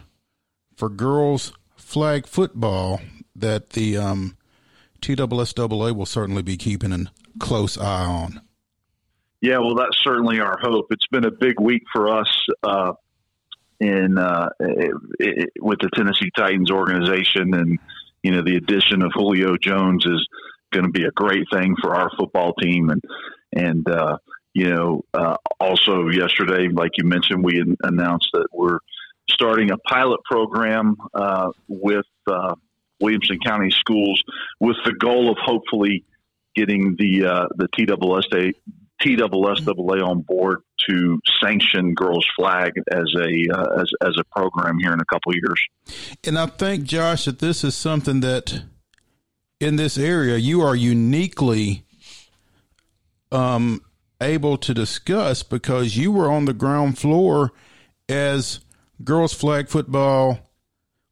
for 0.75 0.89
girls 0.89 1.53
flag 1.75 2.27
football 2.27 3.01
that 3.35 3.71
the 3.71 3.97
um, 3.97 4.37
TSSAA 5.01 5.95
will 5.95 6.05
certainly 6.05 6.41
be 6.41 6.57
keeping 6.57 6.93
a 6.93 7.05
close 7.39 7.77
eye 7.77 8.05
on. 8.05 8.41
Yeah, 9.41 9.57
well, 9.57 9.75
that's 9.75 10.01
certainly 10.01 10.39
our 10.39 10.57
hope. 10.61 10.87
It's 10.91 11.07
been 11.07 11.25
a 11.25 11.31
big 11.31 11.59
week 11.59 11.83
for 11.91 12.17
us 12.17 12.47
uh, 12.63 12.93
in 13.79 14.17
uh, 14.17 14.49
it, 14.59 14.95
it, 15.19 15.49
with 15.59 15.79
the 15.79 15.89
Tennessee 15.93 16.31
Titans 16.37 16.71
organization, 16.71 17.53
and 17.53 17.77
you 18.21 18.31
know 18.31 18.41
the 18.41 18.55
addition 18.55 19.03
of 19.03 19.11
Julio 19.13 19.57
Jones 19.57 20.05
is 20.05 20.25
going 20.71 20.85
to 20.85 20.91
be 20.91 21.03
a 21.03 21.11
great 21.11 21.45
thing 21.51 21.75
for 21.81 21.93
our 21.93 22.09
football 22.17 22.53
team, 22.53 22.89
and 22.89 23.01
and 23.53 23.89
uh, 23.89 24.17
you 24.53 24.73
know 24.73 25.03
uh, 25.13 25.35
also 25.59 26.07
yesterday, 26.07 26.69
like 26.69 26.91
you 26.97 27.03
mentioned, 27.03 27.43
we 27.43 27.61
announced 27.83 28.29
that 28.31 28.47
we're 28.53 28.79
starting 29.29 29.71
a 29.71 29.77
pilot 29.77 30.21
program 30.23 30.95
uh, 31.13 31.49
with 31.67 32.05
uh, 32.27 32.55
Williamson 33.03 33.37
County 33.45 33.69
Schools 33.69 34.23
with 34.59 34.77
the 34.85 34.93
goal 34.93 35.29
of 35.29 35.37
hopefully 35.37 36.05
getting 36.55 36.95
the 36.97 37.25
uh, 37.25 37.47
the 37.55 37.67
TSSA 37.75 38.53
TSSAA 39.01 40.07
on 40.07 40.21
board 40.21 40.59
to 40.87 41.19
sanction 41.41 41.93
girls 41.93 42.25
flag 42.37 42.71
as 42.91 43.05
a 43.17 43.47
uh, 43.53 43.81
as 43.81 43.91
as 44.01 44.15
a 44.17 44.23
program 44.31 44.79
here 44.79 44.93
in 44.93 44.99
a 44.99 45.05
couple 45.05 45.33
years. 45.33 45.61
And 46.23 46.39
I 46.39 46.45
think 46.45 46.85
Josh 46.85 47.25
that 47.25 47.39
this 47.39 47.63
is 47.63 47.75
something 47.75 48.21
that 48.21 48.63
in 49.59 49.75
this 49.75 49.97
area 49.97 50.37
you 50.37 50.61
are 50.61 50.75
uniquely 50.75 51.83
um, 53.31 53.81
able 54.21 54.57
to 54.57 54.73
discuss 54.73 55.43
because 55.43 55.97
you 55.97 56.11
were 56.11 56.31
on 56.31 56.45
the 56.45 56.53
ground 56.53 56.97
floor 56.97 57.51
as 58.07 58.59
girls 59.03 59.33
flag 59.33 59.67
football 59.67 60.39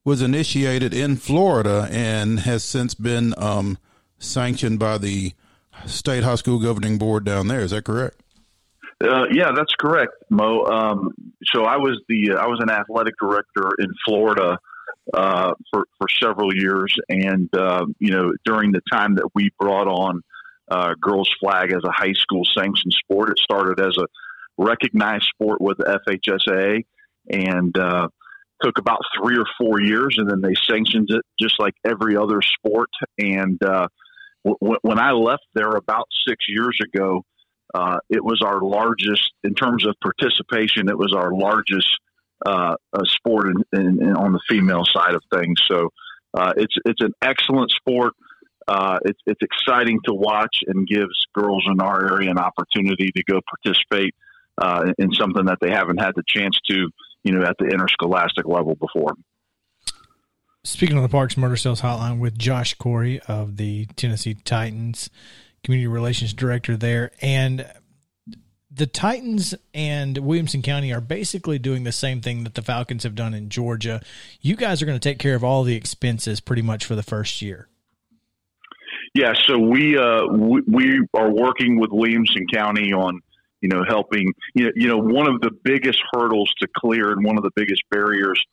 was 0.03 0.21
initiated 0.21 0.93
in 0.93 1.15
Florida 1.15 1.87
and 1.91 2.39
has 2.41 2.63
since 2.63 2.93
been 2.93 3.33
um, 3.37 3.77
sanctioned 4.17 4.79
by 4.79 4.97
the 4.97 5.33
state 5.85 6.23
high 6.23 6.35
school 6.35 6.59
governing 6.59 6.97
board 6.97 7.23
down 7.23 7.47
there. 7.47 7.61
Is 7.61 7.71
that 7.71 7.85
correct? 7.85 8.21
Uh, 9.03 9.25
yeah, 9.31 9.51
that's 9.55 9.73
correct, 9.79 10.13
Mo. 10.29 10.63
Um, 10.65 11.13
so 11.45 11.63
I 11.65 11.77
was 11.77 11.99
the 12.07 12.33
I 12.39 12.45
was 12.45 12.59
an 12.61 12.69
athletic 12.69 13.15
director 13.19 13.69
in 13.79 13.87
Florida 14.05 14.59
uh, 15.13 15.53
for 15.71 15.87
for 15.97 16.07
several 16.21 16.55
years, 16.55 16.93
and 17.09 17.49
uh, 17.55 17.85
you 17.99 18.11
know 18.11 18.31
during 18.45 18.71
the 18.71 18.81
time 18.91 19.15
that 19.15 19.27
we 19.33 19.49
brought 19.59 19.87
on 19.87 20.21
uh, 20.69 20.93
girls 21.01 21.29
flag 21.39 21.73
as 21.73 21.83
a 21.83 21.91
high 21.91 22.13
school 22.13 22.43
sanctioned 22.55 22.93
sport, 22.93 23.31
it 23.31 23.39
started 23.39 23.79
as 23.79 23.97
a 23.97 24.05
recognized 24.57 25.25
sport 25.33 25.61
with 25.61 25.77
the 25.79 25.99
FHSA, 26.07 26.85
and 27.29 27.75
uh, 27.77 28.07
took 28.61 28.77
about 28.77 28.99
three 29.17 29.37
or 29.37 29.45
four 29.59 29.81
years, 29.81 30.15
and 30.17 30.29
then 30.29 30.41
they 30.41 30.53
sanctioned 30.69 31.09
it 31.09 31.21
just 31.39 31.55
like 31.59 31.73
every 31.85 32.15
other 32.15 32.41
sport. 32.41 32.89
And 33.17 33.61
uh, 33.63 33.87
w- 34.45 34.79
when 34.81 34.99
I 34.99 35.11
left 35.11 35.45
there 35.53 35.71
about 35.71 36.05
six 36.27 36.45
years 36.47 36.77
ago, 36.83 37.23
uh, 37.73 37.97
it 38.09 38.23
was 38.23 38.41
our 38.45 38.61
largest 38.61 39.31
in 39.43 39.53
terms 39.53 39.85
of 39.87 39.95
participation. 40.01 40.89
It 40.89 40.97
was 40.97 41.13
our 41.15 41.33
largest 41.33 41.89
uh, 42.45 42.75
sport 43.05 43.47
in, 43.47 43.79
in, 43.79 44.03
in, 44.03 44.15
on 44.15 44.33
the 44.33 44.41
female 44.49 44.83
side 44.85 45.15
of 45.15 45.21
things. 45.33 45.59
So 45.69 45.89
uh, 46.33 46.53
it's 46.57 46.75
it's 46.85 47.01
an 47.01 47.13
excellent 47.21 47.71
sport. 47.71 48.13
Uh, 48.67 48.99
it's 49.05 49.19
it's 49.25 49.41
exciting 49.41 49.99
to 50.05 50.13
watch 50.13 50.57
and 50.67 50.87
gives 50.87 51.25
girls 51.33 51.63
in 51.71 51.81
our 51.81 52.13
area 52.13 52.29
an 52.29 52.37
opportunity 52.37 53.11
to 53.15 53.23
go 53.29 53.39
participate 53.49 54.15
uh, 54.57 54.91
in 54.97 55.11
something 55.13 55.45
that 55.45 55.57
they 55.61 55.71
haven't 55.71 55.99
had 55.99 56.11
the 56.15 56.23
chance 56.27 56.57
to 56.69 56.89
you 57.23 57.33
know, 57.33 57.43
at 57.45 57.55
the 57.59 57.65
interscholastic 57.65 58.47
level 58.47 58.75
before. 58.75 59.13
Speaking 60.63 60.95
on 60.95 61.03
the 61.03 61.09
Parks 61.09 61.37
Motor 61.37 61.55
Sales 61.55 61.81
Hotline 61.81 62.19
with 62.19 62.37
Josh 62.37 62.75
Corey 62.75 63.19
of 63.27 63.57
the 63.57 63.85
Tennessee 63.95 64.35
Titans, 64.35 65.09
Community 65.63 65.87
Relations 65.87 66.33
Director 66.33 66.77
there, 66.77 67.11
and 67.21 67.65
the 68.73 68.85
Titans 68.85 69.53
and 69.73 70.17
Williamson 70.19 70.61
County 70.61 70.93
are 70.93 71.01
basically 71.01 71.59
doing 71.59 71.83
the 71.83 71.91
same 71.91 72.21
thing 72.21 72.43
that 72.43 72.53
the 72.53 72.61
Falcons 72.61 73.03
have 73.03 73.15
done 73.15 73.33
in 73.33 73.49
Georgia. 73.49 74.01
You 74.39 74.55
guys 74.55 74.81
are 74.81 74.85
going 74.85 74.99
to 74.99 75.09
take 75.09 75.19
care 75.19 75.35
of 75.35 75.43
all 75.43 75.63
the 75.63 75.75
expenses 75.75 76.39
pretty 76.39 76.61
much 76.61 76.85
for 76.85 76.95
the 76.95 77.03
first 77.03 77.41
year. 77.41 77.67
Yeah, 79.13 79.33
so 79.45 79.57
we 79.57 79.97
uh, 79.97 80.25
we, 80.27 80.61
we 80.67 81.07
are 81.13 81.29
working 81.29 81.79
with 81.79 81.89
Williamson 81.91 82.45
County 82.53 82.93
on 82.93 83.19
you 83.61 83.69
know, 83.69 83.83
helping, 83.87 84.33
you 84.55 84.65
know, 84.65 84.71
you 84.75 84.87
know, 84.87 84.97
one 84.97 85.27
of 85.27 85.39
the 85.41 85.51
biggest 85.63 86.01
hurdles 86.11 86.51
to 86.59 86.67
clear 86.75 87.11
and 87.11 87.23
one 87.23 87.37
of 87.37 87.43
the 87.43 87.51
biggest 87.55 87.83
barriers 87.91 88.43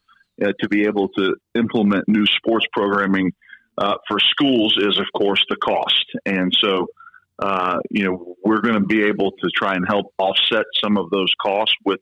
uh, 0.43 0.53
to 0.61 0.69
be 0.69 0.83
able 0.83 1.09
to 1.09 1.35
implement 1.55 2.07
new 2.07 2.27
sports 2.27 2.67
programming 2.73 3.33
uh, 3.79 3.95
for 4.07 4.19
schools 4.21 4.77
is, 4.79 4.99
of 4.99 5.07
course, 5.17 5.45
the 5.49 5.57
cost. 5.57 6.05
And 6.27 6.53
so, 6.61 6.87
uh, 7.39 7.79
you 7.91 8.05
know, 8.05 8.37
we're 8.45 8.61
going 8.61 8.75
to 8.75 8.87
be 8.87 9.05
able 9.05 9.33
to 9.33 9.51
try 9.55 9.75
and 9.75 9.85
help 9.87 10.13
offset 10.19 10.65
some 10.83 10.97
of 10.97 11.11
those 11.11 11.33
costs 11.41 11.75
with, 11.85 12.01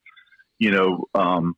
you 0.59 0.71
know, 0.71 1.05
um, 1.15 1.55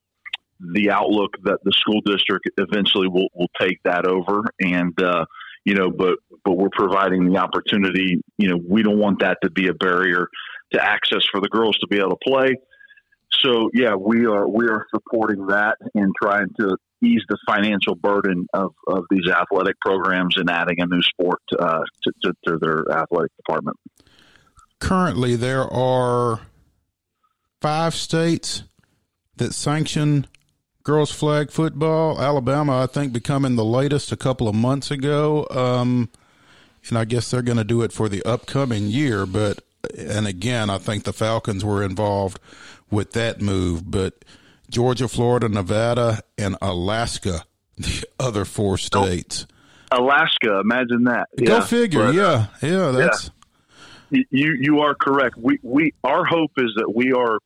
the 0.61 0.91
outlook 0.91 1.35
that 1.45 1.61
the 1.63 1.73
school 1.73 2.01
district 2.05 2.51
eventually 2.59 3.07
will, 3.07 3.29
will 3.35 3.51
take 3.61 3.79
that 3.85 4.07
over. 4.07 4.43
And, 4.61 5.01
uh, 5.01 5.25
you 5.65 5.75
know, 5.75 5.91
but, 5.91 6.19
but 6.45 6.55
we're 6.55 6.71
providing 6.71 7.31
the 7.31 7.39
opportunity, 7.39 8.21
you 8.39 8.49
know, 8.49 8.59
we 8.69 8.83
don't 8.83 8.99
want 8.99 9.21
that 9.21 9.39
to 9.43 9.51
be 9.51 9.69
a 9.69 9.75
barrier 9.75 10.27
to 10.73 10.85
access 10.85 11.23
for 11.31 11.41
the 11.41 11.49
girls 11.49 11.77
to 11.79 11.87
be 11.89 11.99
able 11.99 12.11
to 12.11 12.17
play. 12.25 12.55
So 13.41 13.71
yeah, 13.73 13.95
we 13.95 14.27
are 14.27 14.49
we 14.49 14.67
are 14.67 14.87
supporting 14.95 15.47
that 15.47 15.77
and 15.95 16.13
trying 16.21 16.49
to 16.61 16.77
ease 17.03 17.23
the 17.29 17.39
financial 17.47 17.95
burden 17.95 18.47
of, 18.53 18.75
of 18.89 19.05
these 19.11 19.29
athletic 19.29 19.79
programs 19.81 20.37
and 20.37 20.51
adding 20.51 20.81
a 20.81 20.87
new 20.87 21.03
sport 21.03 21.41
uh, 21.59 21.83
to, 22.03 22.13
to, 22.23 22.33
to 22.45 22.59
their 22.59 22.91
athletic 22.91 23.31
department. 23.37 23.77
Currently, 24.81 25.37
there 25.37 25.65
are 25.73 26.41
five 27.61 27.95
states 27.95 28.65
that 29.37 29.55
sanction 29.55 30.27
girls 30.83 31.13
flag 31.13 31.51
football. 31.51 32.21
Alabama, 32.21 32.83
I 32.83 32.87
think, 32.87 33.13
becoming 33.13 33.57
the 33.57 33.65
latest 33.65 34.11
a 34.11 34.17
couple 34.17 34.49
of 34.49 34.55
months 34.55 34.91
ago. 34.91 35.47
Um, 35.51 36.11
and 36.89 36.97
I 36.97 37.05
guess 37.05 37.31
they're 37.31 37.43
going 37.43 37.59
to 37.59 37.65
do 37.65 37.83
it 37.83 37.93
for 37.93 38.09
the 38.09 38.23
upcoming 38.23 38.87
year. 38.87 39.27
But 39.27 39.61
and 39.97 40.27
again, 40.27 40.71
I 40.71 40.79
think 40.79 41.05
the 41.05 41.13
Falcons 41.13 41.65
were 41.65 41.83
involved 41.83 42.39
with 42.91 43.13
that 43.13 43.41
move, 43.41 43.91
but 43.91 44.25
Georgia, 44.71 45.09
Florida, 45.09 45.49
Nevada, 45.49 46.23
and 46.37 46.57
Alaska, 46.61 47.45
the 47.77 48.05
other 48.19 48.45
four 48.45 48.79
states. 48.79 49.47
Alaska, 49.91 50.61
imagine 50.61 51.05
that. 51.05 51.29
Go 51.37 51.57
yeah, 51.57 51.61
figure. 51.65 52.07
But, 52.07 52.15
yeah, 52.15 52.47
yeah, 52.63 52.91
that's. 52.91 53.25
Yeah. 53.25 53.33
You 54.11 54.57
you 54.59 54.81
are 54.81 54.95
correct. 54.95 55.37
We 55.37 55.59
we 55.63 55.93
our 56.03 56.25
hope 56.25 56.53
is 56.57 56.73
that 56.77 56.91
we 56.95 57.13
are 57.13 57.39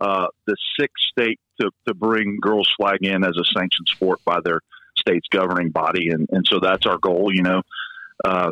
uh, 0.00 0.26
the 0.46 0.56
sixth 0.78 1.04
state 1.12 1.38
to, 1.60 1.70
to 1.86 1.94
bring 1.94 2.38
girls 2.40 2.68
flag 2.76 3.04
in 3.04 3.22
as 3.22 3.36
a 3.36 3.44
sanctioned 3.56 3.86
sport 3.86 4.18
by 4.24 4.40
their 4.44 4.60
state's 4.96 5.28
governing 5.30 5.70
body, 5.70 6.08
and 6.08 6.28
and 6.32 6.44
so 6.46 6.58
that's 6.60 6.86
our 6.86 6.98
goal. 6.98 7.30
You 7.32 7.42
know, 7.42 7.62
uh, 8.24 8.50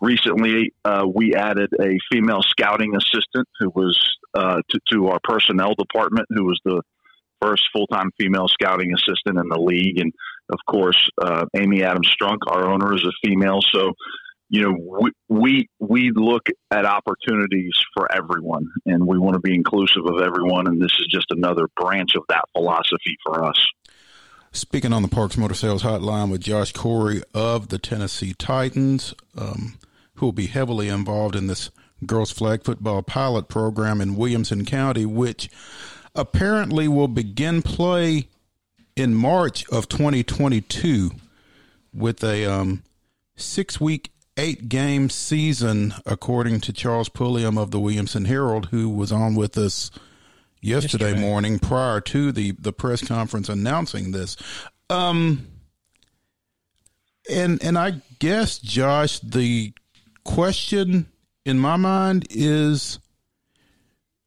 recently 0.00 0.72
uh, 0.84 1.04
we 1.12 1.34
added 1.34 1.70
a 1.80 1.98
female 2.12 2.42
scouting 2.42 2.94
assistant 2.96 3.46
who 3.58 3.70
was 3.74 3.98
uh, 4.34 4.60
to, 4.68 4.80
to, 4.92 5.08
our 5.08 5.18
personnel 5.22 5.74
department 5.74 6.26
who 6.30 6.44
was 6.44 6.60
the 6.64 6.82
first 7.40 7.62
full-time 7.72 8.10
female 8.18 8.48
scouting 8.48 8.92
assistant 8.92 9.38
in 9.38 9.48
the 9.48 9.58
league 9.58 9.98
and 9.98 10.12
of 10.52 10.58
course 10.68 11.08
uh, 11.22 11.44
amy 11.56 11.82
adams 11.82 12.14
strunk 12.20 12.38
our 12.48 12.70
owner 12.70 12.94
is 12.94 13.04
a 13.04 13.26
female 13.26 13.60
so 13.72 13.92
you 14.50 14.62
know, 14.62 14.76
we, 15.00 15.12
we 15.28 15.68
we 15.78 16.10
look 16.12 16.48
at 16.72 16.84
opportunities 16.84 17.72
for 17.94 18.12
everyone, 18.12 18.66
and 18.84 19.06
we 19.06 19.16
want 19.16 19.34
to 19.34 19.40
be 19.40 19.54
inclusive 19.54 20.04
of 20.04 20.20
everyone. 20.20 20.66
And 20.66 20.82
this 20.82 20.90
is 20.98 21.06
just 21.08 21.26
another 21.30 21.68
branch 21.76 22.16
of 22.16 22.24
that 22.28 22.44
philosophy 22.52 23.16
for 23.24 23.44
us. 23.44 23.64
Speaking 24.50 24.92
on 24.92 25.02
the 25.02 25.08
Parks 25.08 25.36
Motor 25.36 25.54
Sales 25.54 25.84
Hotline 25.84 26.32
with 26.32 26.40
Josh 26.40 26.72
Corey 26.72 27.22
of 27.32 27.68
the 27.68 27.78
Tennessee 27.78 28.34
Titans, 28.34 29.14
um, 29.38 29.74
who 30.20 30.26
will 30.26 30.32
be 30.32 30.46
heavily 30.46 30.88
involved 30.88 31.34
in 31.34 31.46
this 31.46 31.70
girls 32.04 32.30
flag 32.30 32.62
football 32.62 33.02
pilot 33.02 33.48
program 33.48 34.00
in 34.02 34.16
Williamson 34.16 34.66
County, 34.66 35.06
which 35.06 35.50
apparently 36.14 36.86
will 36.88 37.08
begin 37.08 37.62
play 37.62 38.28
in 38.94 39.14
March 39.14 39.66
of 39.70 39.88
2022 39.88 41.10
with 41.94 42.22
a 42.22 42.44
um, 42.44 42.82
six 43.34 43.80
week, 43.80 44.12
eight 44.36 44.68
game 44.68 45.08
season, 45.08 45.94
according 46.04 46.60
to 46.60 46.72
Charles 46.72 47.08
Pulliam 47.08 47.56
of 47.56 47.70
the 47.70 47.80
Williamson 47.80 48.26
Herald, 48.26 48.66
who 48.66 48.90
was 48.90 49.10
on 49.10 49.34
with 49.34 49.56
us 49.56 49.90
yesterday, 50.60 51.06
yesterday. 51.06 51.20
morning 51.20 51.58
prior 51.58 52.02
to 52.02 52.30
the, 52.30 52.52
the 52.52 52.74
press 52.74 53.06
conference 53.06 53.48
announcing 53.48 54.12
this. 54.12 54.36
Um, 54.90 55.46
and 57.30 57.62
and 57.62 57.78
I 57.78 58.02
guess 58.18 58.58
Josh, 58.58 59.20
the 59.20 59.72
question 60.24 61.06
in 61.44 61.58
my 61.58 61.76
mind 61.76 62.26
is 62.30 62.98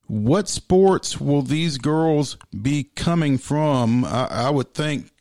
what 0.08 0.48
sports 0.48 1.20
will 1.20 1.42
these 1.42 1.78
girls 1.78 2.38
be 2.62 2.84
coming 2.84 3.38
from? 3.38 4.06
I, 4.06 4.28
I 4.30 4.50
would 4.50 4.74
think, 4.74 5.12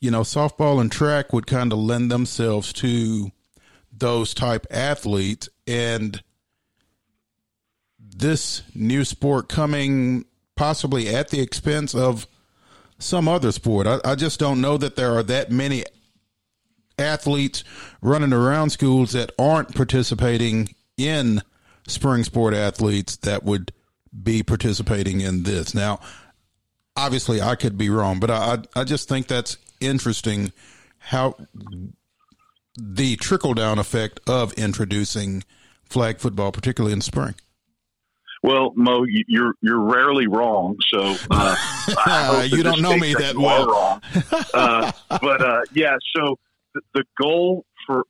you 0.00 0.10
know, 0.10 0.22
softball 0.22 0.80
and 0.80 0.90
track 0.90 1.32
would 1.32 1.46
kind 1.46 1.72
of 1.72 1.78
lend 1.78 2.10
themselves 2.10 2.72
to 2.74 3.30
those 3.92 4.34
type 4.34 4.66
athletes. 4.70 5.48
And 5.66 6.22
this 7.98 8.62
new 8.74 9.04
sport 9.04 9.48
coming 9.48 10.24
possibly 10.54 11.08
at 11.14 11.28
the 11.28 11.40
expense 11.40 11.94
of 11.94 12.26
some 12.98 13.28
other 13.28 13.52
sport. 13.52 13.86
I, 13.86 14.00
I 14.04 14.14
just 14.14 14.40
don't 14.40 14.60
know 14.60 14.76
that 14.78 14.96
there 14.96 15.14
are 15.16 15.22
that 15.24 15.50
many 15.50 15.84
athletes 16.98 17.64
running 18.00 18.32
around 18.32 18.70
schools 18.70 19.12
that 19.12 19.30
aren't 19.38 19.74
participating 19.74 20.74
in 20.96 21.42
spring 21.86 22.24
sport 22.24 22.54
athletes 22.54 23.16
that 23.16 23.44
would 23.44 23.72
be 24.22 24.42
participating 24.42 25.20
in 25.20 25.42
this. 25.42 25.74
Now, 25.74 26.00
obviously, 26.96 27.40
I 27.40 27.54
could 27.54 27.76
be 27.76 27.90
wrong, 27.90 28.18
but 28.20 28.30
I 28.30 28.58
I 28.74 28.84
just 28.84 29.08
think 29.08 29.28
that's 29.28 29.58
interesting 29.80 30.52
how 30.98 31.36
the 32.78 33.16
trickle 33.16 33.54
down 33.54 33.78
effect 33.78 34.20
of 34.26 34.52
introducing 34.54 35.44
flag 35.88 36.18
football, 36.18 36.52
particularly 36.52 36.92
in 36.92 37.00
spring. 37.00 37.34
Well, 38.42 38.72
Mo, 38.76 39.04
you're 39.08 39.54
you're 39.60 39.80
rarely 39.80 40.26
wrong. 40.26 40.76
So 40.88 41.16
uh, 41.30 42.46
you 42.50 42.62
don't 42.62 42.80
know 42.80 42.96
me 42.96 43.14
that 43.14 43.36
well. 43.36 44.00
Uh, 44.54 44.90
but 45.20 45.42
uh, 45.42 45.60
yeah, 45.74 45.96
so 46.14 46.38
the, 46.94 47.04
goal 47.20 47.64
for 47.86 48.04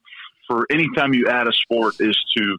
for 0.49 0.67
anytime 0.71 1.13
you 1.13 1.29
add 1.29 1.49
a 1.49 1.53
sport 1.53 1.95
is 2.01 2.17
to 2.37 2.57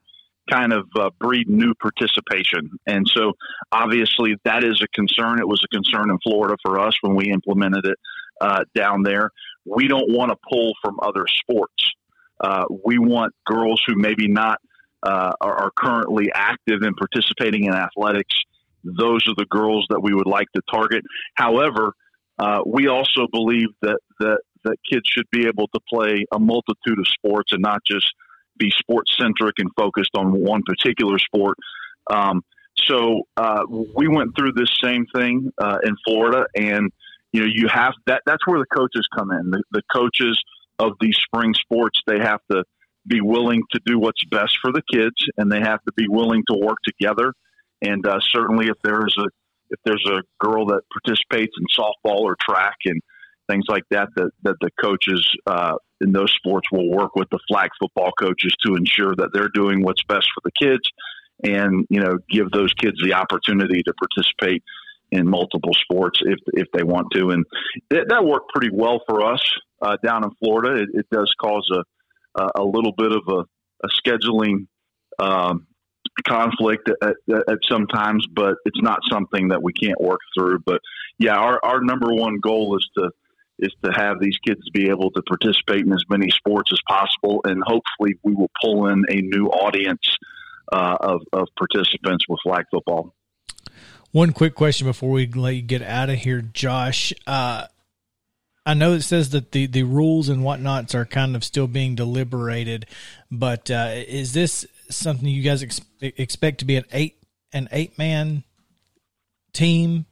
kind 0.49 0.73
of 0.73 0.87
uh, 0.97 1.09
breed 1.19 1.47
new 1.47 1.73
participation. 1.75 2.69
And 2.85 3.07
so, 3.07 3.33
obviously, 3.71 4.35
that 4.45 4.63
is 4.63 4.81
a 4.81 4.87
concern. 4.93 5.39
It 5.39 5.47
was 5.47 5.61
a 5.63 5.67
concern 5.75 6.09
in 6.09 6.17
Florida 6.23 6.57
for 6.63 6.79
us 6.79 6.93
when 7.01 7.15
we 7.15 7.31
implemented 7.31 7.85
it 7.85 7.97
uh, 8.41 8.63
down 8.75 9.03
there. 9.03 9.31
We 9.65 9.87
don't 9.87 10.11
want 10.11 10.31
to 10.31 10.37
pull 10.49 10.73
from 10.81 10.97
other 11.01 11.25
sports. 11.27 11.83
Uh, 12.39 12.65
we 12.85 12.97
want 12.97 13.33
girls 13.45 13.81
who 13.87 13.95
maybe 13.95 14.27
not 14.27 14.59
uh, 15.03 15.31
are, 15.41 15.63
are, 15.63 15.71
currently 15.75 16.31
active 16.33 16.81
in 16.81 16.93
participating 16.93 17.65
in 17.65 17.73
athletics. 17.73 18.35
Those 18.83 19.27
are 19.27 19.35
the 19.35 19.45
girls 19.49 19.85
that 19.89 20.01
we 20.01 20.13
would 20.13 20.27
like 20.27 20.47
to 20.55 20.61
target. 20.71 21.03
However, 21.35 21.93
uh, 22.39 22.59
we 22.65 22.87
also 22.87 23.27
believe 23.31 23.69
that, 23.81 23.99
that 24.19 24.39
that 24.67 24.77
kids 24.89 25.03
should 25.05 25.25
be 25.31 25.47
able 25.47 25.67
to 25.73 25.79
play 25.91 26.25
a 26.31 26.39
multitude 26.39 26.99
of 26.99 27.07
sports 27.07 27.51
and 27.51 27.61
not 27.61 27.81
just 27.85 28.07
be 28.57 28.71
sports 28.71 29.15
centric 29.19 29.55
and 29.59 29.69
focused 29.77 30.11
on 30.15 30.31
one 30.31 30.61
particular 30.65 31.17
sport. 31.19 31.57
Um, 32.09 32.41
so 32.85 33.23
uh, 33.35 33.63
we 33.69 34.07
went 34.07 34.35
through 34.37 34.53
this 34.53 34.69
same 34.83 35.05
thing 35.15 35.51
uh, 35.57 35.77
in 35.83 35.95
Florida, 36.05 36.45
and 36.55 36.91
you 37.31 37.41
know 37.41 37.47
you 37.51 37.67
have 37.67 37.93
that. 38.05 38.21
That's 38.25 38.45
where 38.45 38.59
the 38.59 38.65
coaches 38.73 39.07
come 39.17 39.31
in. 39.31 39.51
The, 39.51 39.63
the 39.71 39.81
coaches 39.93 40.41
of 40.79 40.93
these 41.01 41.17
spring 41.25 41.53
sports 41.53 41.99
they 42.05 42.19
have 42.19 42.39
to 42.51 42.63
be 43.07 43.21
willing 43.21 43.63
to 43.71 43.79
do 43.85 43.97
what's 43.97 44.23
best 44.25 44.57
for 44.61 44.71
the 44.71 44.81
kids, 44.91 45.15
and 45.37 45.51
they 45.51 45.59
have 45.59 45.81
to 45.83 45.93
be 45.95 46.07
willing 46.07 46.43
to 46.49 46.57
work 46.57 46.77
together. 46.85 47.33
And 47.81 48.05
uh, 48.05 48.19
certainly, 48.21 48.67
if 48.67 48.77
there 48.83 49.05
is 49.05 49.15
a 49.17 49.25
if 49.69 49.79
there's 49.83 50.05
a 50.09 50.21
girl 50.39 50.67
that 50.67 50.81
participates 50.91 51.53
in 51.59 51.65
softball 51.77 52.21
or 52.21 52.37
track 52.39 52.77
and 52.85 53.01
things 53.49 53.65
like 53.67 53.83
that, 53.91 54.09
that, 54.15 54.31
that 54.43 54.55
the 54.61 54.69
coaches 54.81 55.27
uh, 55.45 55.75
in 56.01 56.11
those 56.11 56.31
sports 56.33 56.67
will 56.71 56.89
work 56.89 57.15
with 57.15 57.29
the 57.29 57.39
flag 57.47 57.69
football 57.79 58.11
coaches 58.19 58.53
to 58.65 58.75
ensure 58.75 59.15
that 59.15 59.29
they're 59.33 59.49
doing 59.49 59.83
what's 59.83 60.03
best 60.03 60.27
for 60.33 60.41
the 60.43 60.51
kids 60.59 60.83
and, 61.43 61.85
you 61.89 61.99
know, 61.99 62.17
give 62.29 62.51
those 62.51 62.73
kids 62.73 62.97
the 63.03 63.13
opportunity 63.13 63.83
to 63.83 63.93
participate 63.93 64.63
in 65.11 65.27
multiple 65.27 65.73
sports 65.73 66.19
if, 66.23 66.39
if 66.53 66.67
they 66.73 66.83
want 66.83 67.07
to. 67.13 67.29
And 67.29 67.45
that, 67.89 68.09
that 68.09 68.25
worked 68.25 68.49
pretty 68.53 68.73
well 68.73 69.01
for 69.07 69.23
us 69.23 69.41
uh, 69.81 69.97
down 70.03 70.23
in 70.23 70.31
Florida. 70.39 70.83
It, 70.83 70.89
it, 70.93 71.05
does 71.11 71.33
cause 71.39 71.69
a, 72.35 72.49
a 72.55 72.63
little 72.63 72.91
bit 72.91 73.11
of 73.11 73.21
a, 73.27 73.45
a 73.85 73.89
scheduling 74.05 74.67
um, 75.19 75.67
conflict 76.27 76.89
at, 76.89 77.15
at, 77.29 77.49
at 77.49 77.57
sometimes, 77.69 78.25
but 78.33 78.55
it's 78.65 78.81
not 78.81 78.99
something 79.09 79.49
that 79.49 79.61
we 79.61 79.73
can't 79.73 79.99
work 80.01 80.19
through. 80.37 80.59
But 80.65 80.81
yeah, 81.19 81.37
our, 81.37 81.59
our 81.63 81.81
number 81.81 82.13
one 82.13 82.39
goal 82.39 82.77
is 82.77 82.89
to 82.97 83.11
is 83.59 83.73
to 83.83 83.91
have 83.91 84.19
these 84.19 84.37
kids 84.45 84.61
be 84.71 84.89
able 84.89 85.11
to 85.11 85.21
participate 85.23 85.85
in 85.85 85.93
as 85.93 86.03
many 86.09 86.29
sports 86.29 86.71
as 86.71 86.79
possible, 86.87 87.41
and 87.43 87.61
hopefully 87.65 88.17
we 88.23 88.33
will 88.33 88.51
pull 88.61 88.87
in 88.87 89.03
a 89.09 89.21
new 89.21 89.47
audience 89.47 90.17
uh, 90.71 90.97
of, 90.99 91.21
of 91.33 91.47
participants 91.57 92.25
with 92.29 92.39
flag 92.43 92.65
football. 92.71 93.13
One 94.11 94.31
quick 94.31 94.55
question 94.55 94.87
before 94.87 95.09
we 95.09 95.27
let 95.27 95.55
you 95.55 95.61
get 95.61 95.81
out 95.81 96.09
of 96.09 96.17
here, 96.17 96.41
Josh. 96.41 97.13
Uh, 97.25 97.65
I 98.65 98.73
know 98.73 98.93
it 98.93 99.01
says 99.01 99.29
that 99.29 99.53
the, 99.53 99.65
the 99.65 99.83
rules 99.83 100.27
and 100.27 100.43
whatnots 100.43 100.93
are 100.93 101.05
kind 101.05 101.35
of 101.35 101.43
still 101.43 101.67
being 101.67 101.95
deliberated, 101.95 102.85
but 103.31 103.71
uh, 103.71 103.91
is 103.93 104.33
this 104.33 104.65
something 104.89 105.27
you 105.27 105.41
guys 105.41 105.63
ex- 105.63 105.81
expect 106.01 106.59
to 106.59 106.65
be 106.65 106.75
an 106.75 106.85
eight 106.91 107.17
an 107.53 107.69
eight 107.71 107.97
man 107.97 108.43
team 109.53 110.05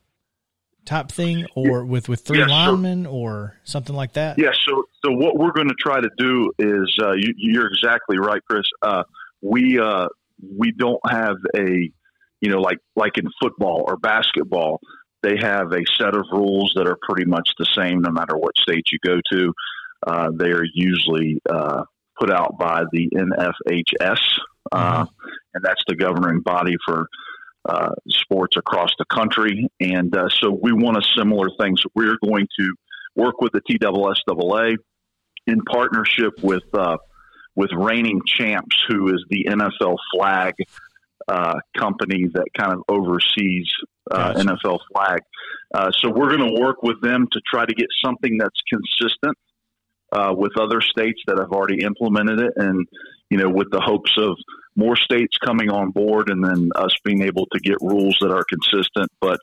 type 0.86 1.12
thing, 1.12 1.46
or 1.56 1.80
yeah. 1.80 1.82
with 1.84 2.10
with 2.10 2.22
three 2.22 2.40
yeah, 2.40 2.46
linemen, 2.46 3.06
so, 3.06 3.12
or 3.12 3.58
something 3.64 3.96
like 3.96 4.14
that? 4.14 4.38
Yeah. 4.38 4.52
So 4.68 4.84
so 5.04 5.12
what 5.12 5.38
we're 5.38 5.52
going 5.52 5.70
to 5.70 5.76
try 5.76 6.00
to 6.00 6.10
do 6.18 6.52
is 6.60 6.98
uh, 7.02 7.14
you, 7.14 7.62
are 7.62 7.68
exactly 7.68 8.18
right, 8.18 8.42
Chris. 8.50 8.66
Uh, 8.82 9.04
we 9.42 9.80
uh, 9.80 10.08
we 10.58 10.72
don't 10.72 11.02
have 11.10 11.38
a 11.56 11.92
you 12.42 12.50
know 12.50 12.60
like 12.60 12.80
like 12.96 13.18
in 13.18 13.26
football 13.42 13.86
or 13.88 13.98
basketball. 13.98 14.80
They 15.24 15.38
have 15.40 15.72
a 15.72 15.84
set 15.98 16.16
of 16.16 16.26
rules 16.32 16.74
that 16.76 16.88
are 16.88 16.98
pretty 17.02 17.26
much 17.26 17.50
the 17.58 17.66
same 17.66 18.02
no 18.02 18.12
matter 18.12 18.38
what 18.38 18.56
state 18.58 18.86
you 18.92 19.00
go 19.04 19.20
to. 19.32 19.54
Uh, 20.06 20.30
they 20.38 20.52
are 20.52 20.66
usually 20.74 21.42
uh, 21.50 21.84
put 22.20 22.32
out 22.32 22.58
by 22.60 22.84
the 22.92 23.10
NFHS, 23.10 24.20
uh, 24.72 25.06
mm-hmm. 25.06 25.28
and 25.56 25.64
that's 25.64 25.82
the 25.88 25.96
governing 25.96 26.42
body 26.42 26.76
for 26.86 27.08
uh, 27.68 27.90
sports 28.08 28.58
across 28.58 28.92
the 28.98 29.06
country. 29.06 29.68
And 29.80 30.16
uh, 30.16 30.30
so 30.30 30.52
we 30.52 30.72
want 30.72 30.98
a 30.98 31.02
similar 31.18 31.50
thing. 31.60 31.78
So 31.78 31.90
we're 31.96 32.18
going 32.24 32.48
to 32.60 32.76
work 33.16 33.42
with 33.42 33.54
the 33.54 33.62
TSSAA 33.62 34.78
in 35.48 35.62
partnership 35.62 36.34
with 36.42 36.64
uh, 36.74 36.98
with 37.56 37.72
Reigning 37.74 38.22
Champs, 38.26 38.76
who 38.88 39.14
is 39.14 39.24
the 39.30 39.46
NFL 39.50 39.98
flag 40.14 40.54
uh, 41.28 41.56
company 41.78 42.26
that 42.34 42.46
kind 42.58 42.74
of 42.74 42.82
oversees 42.90 43.68
uh, 44.12 44.34
NFL 44.34 44.80
flag. 44.94 45.22
Uh, 45.74 45.92
so 45.92 46.10
we're 46.10 46.36
going 46.36 46.54
to 46.54 46.62
work 46.62 46.84
with 46.84 47.02
them 47.02 47.28
to 47.32 47.42
try 47.50 47.66
to 47.66 47.74
get 47.74 47.88
something 48.04 48.38
that's 48.38 48.62
consistent 48.70 49.38
with 50.38 50.58
other 50.60 50.82
states 50.82 51.22
that 51.28 51.38
have 51.38 51.52
already 51.52 51.84
implemented 51.84 52.40
it, 52.40 52.54
and 52.56 52.88
you 53.30 53.38
know, 53.38 53.50
with 53.50 53.70
the 53.72 53.82
hopes 53.82 54.12
of 54.18 54.38
more 54.76 54.96
states 54.96 55.38
coming 55.38 55.70
on 55.70 55.92
board 55.92 56.30
and 56.30 56.44
then 56.44 56.72
us 56.76 56.94
being 57.04 57.22
able 57.22 57.46
to 57.54 57.60
get 57.60 57.78
rules 57.82 58.18
that 58.22 58.32
are 58.32 58.44
consistent. 58.44 59.12
But 59.20 59.40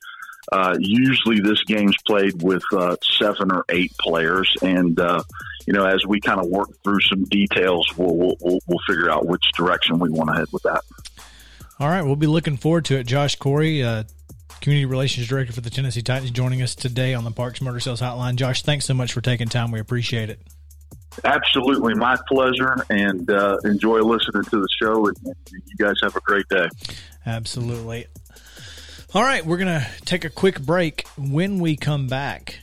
uh, 0.50 0.76
usually 0.78 1.40
this 1.40 1.62
game's 1.64 1.96
played 2.06 2.42
with 2.42 2.62
uh, 2.72 2.96
seven 3.18 3.52
or 3.52 3.64
eight 3.68 3.92
players. 3.98 4.54
And, 4.60 4.98
uh, 4.98 5.22
you 5.66 5.72
know, 5.72 5.86
as 5.86 6.04
we 6.06 6.20
kind 6.20 6.40
of 6.40 6.46
work 6.46 6.68
through 6.82 7.00
some 7.00 7.24
details, 7.24 7.86
we'll, 7.96 8.36
we'll, 8.40 8.58
we'll 8.66 8.80
figure 8.86 9.10
out 9.10 9.26
which 9.26 9.44
direction 9.56 9.98
we 9.98 10.10
want 10.10 10.30
to 10.30 10.36
head 10.36 10.48
with 10.52 10.64
that. 10.64 10.82
All 11.78 11.88
right. 11.88 12.02
We'll 12.02 12.16
be 12.16 12.26
looking 12.26 12.56
forward 12.56 12.84
to 12.86 12.96
it. 12.96 13.06
Josh 13.06 13.36
Corey, 13.36 13.82
uh, 13.82 14.04
Community 14.60 14.84
Relations 14.84 15.26
Director 15.26 15.52
for 15.52 15.60
the 15.60 15.70
Tennessee 15.70 16.02
Titans, 16.02 16.30
joining 16.30 16.62
us 16.62 16.74
today 16.74 17.14
on 17.14 17.24
the 17.24 17.32
Parks 17.32 17.60
Motor 17.60 17.80
Sales 17.80 18.00
Hotline. 18.00 18.36
Josh, 18.36 18.62
thanks 18.62 18.84
so 18.84 18.94
much 18.94 19.12
for 19.12 19.20
taking 19.20 19.48
time. 19.48 19.72
We 19.72 19.80
appreciate 19.80 20.30
it. 20.30 20.40
Absolutely, 21.24 21.94
my 21.94 22.16
pleasure, 22.28 22.76
and 22.90 23.30
uh, 23.30 23.58
enjoy 23.64 24.00
listening 24.00 24.44
to 24.44 24.60
the 24.60 24.68
show. 24.80 25.06
And, 25.06 25.16
you 25.50 25.76
guys 25.78 25.94
have 26.02 26.16
a 26.16 26.20
great 26.20 26.48
day. 26.48 26.68
Absolutely. 27.26 28.06
All 29.14 29.22
right, 29.22 29.44
we're 29.44 29.58
to 29.58 29.86
take 30.04 30.24
a 30.24 30.30
quick 30.30 30.60
break. 30.60 31.06
When 31.18 31.58
we 31.58 31.76
come 31.76 32.06
back, 32.06 32.60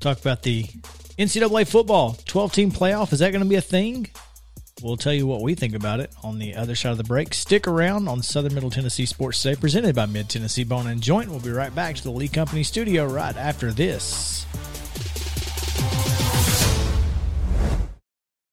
talk 0.00 0.18
about 0.18 0.42
the 0.42 0.64
NCAA 1.18 1.68
football 1.68 2.16
12 2.26 2.52
team 2.52 2.72
playoff. 2.72 3.12
Is 3.12 3.18
that 3.18 3.30
going 3.30 3.44
to 3.44 3.48
be 3.48 3.56
a 3.56 3.60
thing? 3.60 4.08
We'll 4.82 4.96
tell 4.96 5.12
you 5.12 5.26
what 5.26 5.42
we 5.42 5.54
think 5.54 5.74
about 5.74 6.00
it 6.00 6.10
on 6.22 6.38
the 6.38 6.54
other 6.54 6.74
side 6.74 6.92
of 6.92 6.98
the 6.98 7.04
break. 7.04 7.34
Stick 7.34 7.68
around 7.68 8.08
on 8.08 8.22
Southern 8.22 8.54
Middle 8.54 8.70
Tennessee 8.70 9.04
Sports 9.04 9.42
Today, 9.42 9.60
presented 9.60 9.94
by 9.94 10.06
Mid 10.06 10.30
Tennessee 10.30 10.64
Bone 10.64 10.86
and 10.86 11.02
Joint. 11.02 11.28
We'll 11.28 11.40
be 11.40 11.50
right 11.50 11.74
back 11.74 11.96
to 11.96 12.02
the 12.02 12.10
Lee 12.10 12.28
Company 12.28 12.62
studio 12.62 13.04
right 13.04 13.36
after 13.36 13.72
this. 13.72 14.46